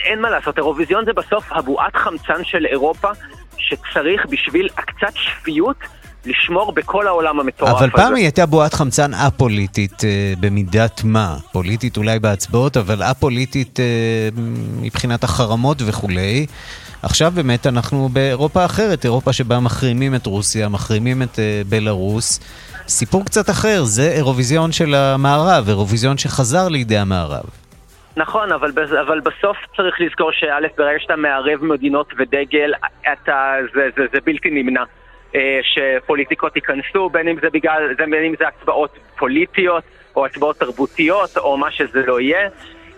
אין 0.00 0.20
מה 0.20 0.30
לעשות, 0.30 0.58
אירוויזיון 0.58 1.04
זה 1.04 1.12
בסוף 1.12 1.52
הבועת 1.52 1.96
חמצן 1.96 2.44
של 2.44 2.66
אירופה. 2.66 3.08
שצריך 3.58 4.26
בשביל 4.30 4.68
הקצת 4.76 5.14
שפיות 5.14 5.76
לשמור 6.26 6.72
בכל 6.72 7.06
העולם 7.06 7.40
המטורף 7.40 7.76
הזה. 7.76 7.84
אבל 7.84 7.90
פעם 7.90 8.14
היא 8.14 8.24
הייתה 8.24 8.46
בועת 8.46 8.74
חמצן 8.74 9.14
א-פוליטית 9.14 10.04
אה, 10.04 10.32
במידת 10.40 11.00
מה. 11.04 11.36
פוליטית 11.52 11.96
אולי 11.96 12.18
בהצבעות, 12.18 12.76
אבל 12.76 13.02
א-פוליטית 13.02 13.80
אה, 13.80 13.84
מבחינת 14.82 15.24
החרמות 15.24 15.82
וכולי. 15.86 16.46
עכשיו 17.02 17.32
באמת 17.34 17.66
אנחנו 17.66 18.08
באירופה 18.12 18.64
אחרת, 18.64 19.04
אירופה 19.04 19.32
שבה 19.32 19.60
מחרימים 19.60 20.14
את 20.14 20.26
רוסיה, 20.26 20.68
מחרימים 20.68 21.22
את 21.22 21.38
אה, 21.38 21.62
בלארוס. 21.68 22.40
סיפור 22.88 23.24
קצת 23.24 23.50
אחר, 23.50 23.84
זה 23.84 24.12
אירוויזיון 24.12 24.72
של 24.72 24.94
המערב, 24.94 25.68
אירוויזיון 25.68 26.18
שחזר 26.18 26.68
לידי 26.68 26.98
המערב. 26.98 27.44
נכון, 28.18 28.52
אבל, 28.52 28.70
אבל 29.00 29.20
בסוף 29.20 29.56
צריך 29.76 30.00
לזכור 30.00 30.32
שא', 30.32 30.68
ברגע 30.78 30.98
שאתה 30.98 31.16
מערב 31.16 31.64
מדינות 31.64 32.12
ודגל, 32.18 32.72
אתה, 33.12 33.54
זה, 33.74 33.88
זה, 33.96 34.02
זה 34.12 34.18
בלתי 34.24 34.50
נמנע. 34.50 34.82
אה, 35.34 35.60
שפוליטיקות 35.62 36.56
ייכנסו, 36.56 37.10
בין 37.10 37.28
אם 37.28 37.36
זה 37.40 37.46
בגלל, 37.52 37.94
בין 37.94 38.24
אם 38.24 38.34
זה 38.38 38.48
הצבעות 38.48 38.98
פוליטיות, 39.18 39.84
או 40.16 40.26
הצבעות 40.26 40.56
תרבותיות, 40.56 41.36
או 41.36 41.56
מה 41.56 41.70
שזה 41.70 42.06
לא 42.06 42.20
יהיה. 42.20 42.48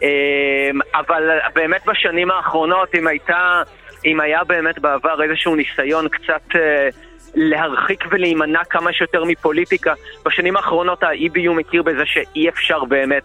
אה, 0.02 0.70
אבל 0.94 1.38
באמת 1.54 1.86
בשנים 1.86 2.30
האחרונות, 2.30 2.94
אם 2.94 3.06
הייתה, 3.06 3.62
אם 4.04 4.20
היה 4.20 4.44
באמת 4.44 4.78
בעבר 4.78 5.22
איזשהו 5.22 5.54
ניסיון 5.54 6.08
קצת... 6.08 6.42
אה, 6.54 6.88
להרחיק 7.34 8.04
ולהימנע 8.10 8.64
כמה 8.64 8.92
שיותר 8.92 9.24
מפוליטיקה. 9.24 9.94
בשנים 10.24 10.56
האחרונות 10.56 11.02
ה-EBU 11.02 11.50
מכיר 11.50 11.82
בזה 11.82 12.02
שאי 12.06 12.48
אפשר 12.48 12.84
באמת 12.84 13.24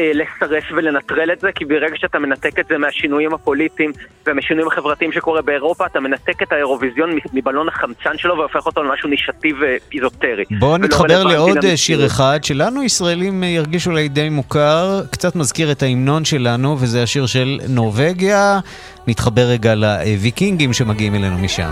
לסרס 0.00 0.64
ולנטרל 0.76 1.32
את 1.32 1.40
זה, 1.40 1.48
כי 1.54 1.64
ברגע 1.64 1.96
שאתה 1.96 2.18
מנתק 2.18 2.58
את 2.58 2.66
זה 2.68 2.78
מהשינויים 2.78 3.34
הפוליטיים 3.34 3.92
ומהשינויים 4.26 4.68
החברתיים 4.68 5.12
שקורה 5.12 5.42
באירופה, 5.42 5.86
אתה 5.86 6.00
מנתק 6.00 6.42
את 6.42 6.52
האירוויזיון 6.52 7.10
מבלון 7.32 7.68
החמצן 7.68 8.18
שלו 8.18 8.38
והופך 8.38 8.66
אותו 8.66 8.82
למשהו 8.82 9.08
נישתי 9.08 9.52
ואיזוטרי. 9.60 10.44
בואו 10.58 10.76
נתחבר 10.76 11.24
לעוד 11.24 11.64
אה, 11.64 11.76
שיר 11.76 12.06
אחד, 12.06 12.38
שלנו 12.42 12.82
ישראלים 12.82 13.42
אה, 13.44 13.48
ירגישו 13.48 13.90
אולי 13.90 14.08
די 14.08 14.28
מוכר, 14.28 15.02
קצת 15.10 15.36
מזכיר 15.36 15.72
את 15.72 15.82
ההמנון 15.82 16.24
שלנו, 16.24 16.76
וזה 16.80 17.02
השיר 17.02 17.26
של 17.26 17.58
נורבגיה. 17.68 18.60
נתחבר 19.06 19.42
רגע 19.42 19.74
לוויקינגים 19.74 20.72
שמגיעים 20.72 21.14
אלינו 21.14 21.38
משם. 21.38 21.70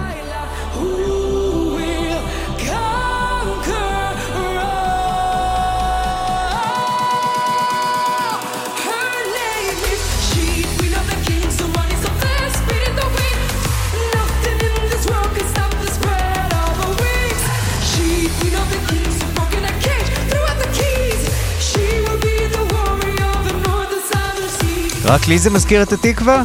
רק 25.10 25.28
לי 25.28 25.38
זה 25.38 25.50
מזכיר 25.50 25.82
את 25.82 25.92
התקווה? 25.92 26.42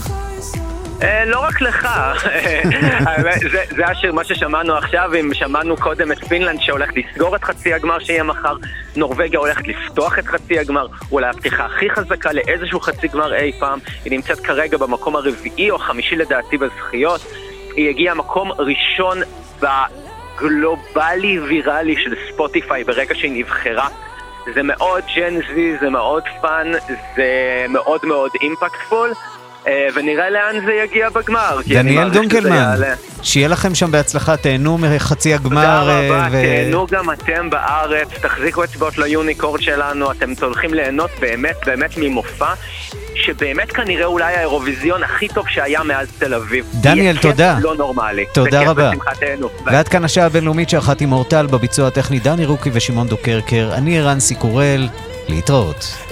אה, 1.01 1.25
לא 1.25 1.39
רק 1.39 1.61
לך, 1.61 1.87
זה 3.77 3.85
השיר, 3.85 4.13
מה 4.13 4.23
ששמענו 4.23 4.75
עכשיו, 4.77 5.11
אם 5.19 5.33
שמענו 5.33 5.77
קודם 5.77 6.11
את 6.11 6.23
פינלנד 6.27 6.61
שהולך 6.61 6.89
לסגור 6.95 7.35
את 7.35 7.43
חצי 7.43 7.73
הגמר 7.73 7.99
שיהיה 7.99 8.23
מחר, 8.23 8.55
נורבגיה 8.95 9.39
הולכת 9.39 9.67
לפתוח 9.67 10.19
את 10.19 10.27
חצי 10.27 10.59
הגמר, 10.59 10.87
אולי 11.11 11.29
הפתיחה 11.29 11.65
הכי 11.65 11.89
חזקה 11.89 12.33
לאיזשהו 12.33 12.79
חצי 12.79 13.07
גמר 13.07 13.33
אי 13.33 13.51
פעם, 13.59 13.79
היא 14.05 14.11
נמצאת 14.11 14.39
כרגע 14.39 14.77
במקום 14.77 15.15
הרביעי 15.15 15.69
או 15.69 15.75
החמישי 15.75 16.15
לדעתי 16.15 16.57
בזכיות, 16.57 17.21
היא 17.75 17.89
הגיעה 17.89 18.15
מקום 18.15 18.51
ראשון 18.51 19.17
בגלובלי 20.35 21.39
ויראלי 21.39 21.95
של 22.03 22.15
ספוטיפיי 22.29 22.83
ברגע 22.83 23.15
שהיא 23.15 23.39
נבחרה. 23.39 23.87
זה 24.53 24.63
מאוד 24.63 25.03
Gen 25.15 25.52
Z, 25.52 25.77
זה 25.77 25.89
מאוד 25.89 26.23
fun, 26.41 26.71
זה 27.15 27.65
מאוד 27.69 28.05
מאוד 28.05 28.31
impactful. 28.41 29.11
אה, 29.67 29.87
ונראה 29.93 30.29
לאן 30.29 30.65
זה 30.65 30.71
יגיע 30.73 31.09
בגמר. 31.09 31.59
דניאל 31.67 32.09
דונקלמן, 32.09 32.75
שיהיה 33.23 33.47
לכם 33.47 33.75
שם 33.75 33.91
בהצלחה, 33.91 34.37
תהנו 34.37 34.77
מחצי 34.77 35.33
הגמר. 35.33 35.61
תודה 35.61 35.81
אה, 35.81 36.07
רבה, 36.07 36.27
ו... 36.31 36.41
תהנו 36.43 36.87
גם 36.91 37.11
אתם 37.11 37.49
בארץ, 37.49 38.07
תחזיקו 38.21 38.63
אצבעות 38.63 38.97
ל 38.97 39.05
Unicorn 39.05 39.61
שלנו, 39.61 40.11
אתם 40.11 40.33
הולכים 40.41 40.73
ליהנות 40.73 41.11
באמת 41.19 41.55
באמת 41.65 41.97
ממופע 41.97 42.53
שבאמת 43.15 43.71
כנראה 43.71 44.05
אולי 44.05 44.33
האירוויזיון 44.33 45.03
הכי 45.03 45.27
טוב 45.27 45.47
שהיה 45.49 45.83
מאז 45.83 46.07
תל 46.19 46.33
אביב. 46.33 46.65
דניאל, 46.73 47.17
תודה. 47.17 47.57
לא 47.61 47.75
נורמלי. 47.75 48.25
תודה 48.33 48.69
רבה. 48.69 48.91
ועד 49.65 49.87
כאן 49.87 50.03
השעה 50.03 50.25
הבינלאומית 50.25 50.69
שערכת 50.69 51.01
עם 51.01 51.11
אורטל 51.11 51.45
בביצוע 51.45 51.87
הטכני 51.87 52.19
דני 52.19 52.45
רוקי 52.45 52.69
ושמעון 52.73 53.07
דוקרקר. 53.07 53.71
אני 53.73 53.99
ערן 53.99 54.19
סיקורל, 54.19 54.87
להתראות. 55.27 56.04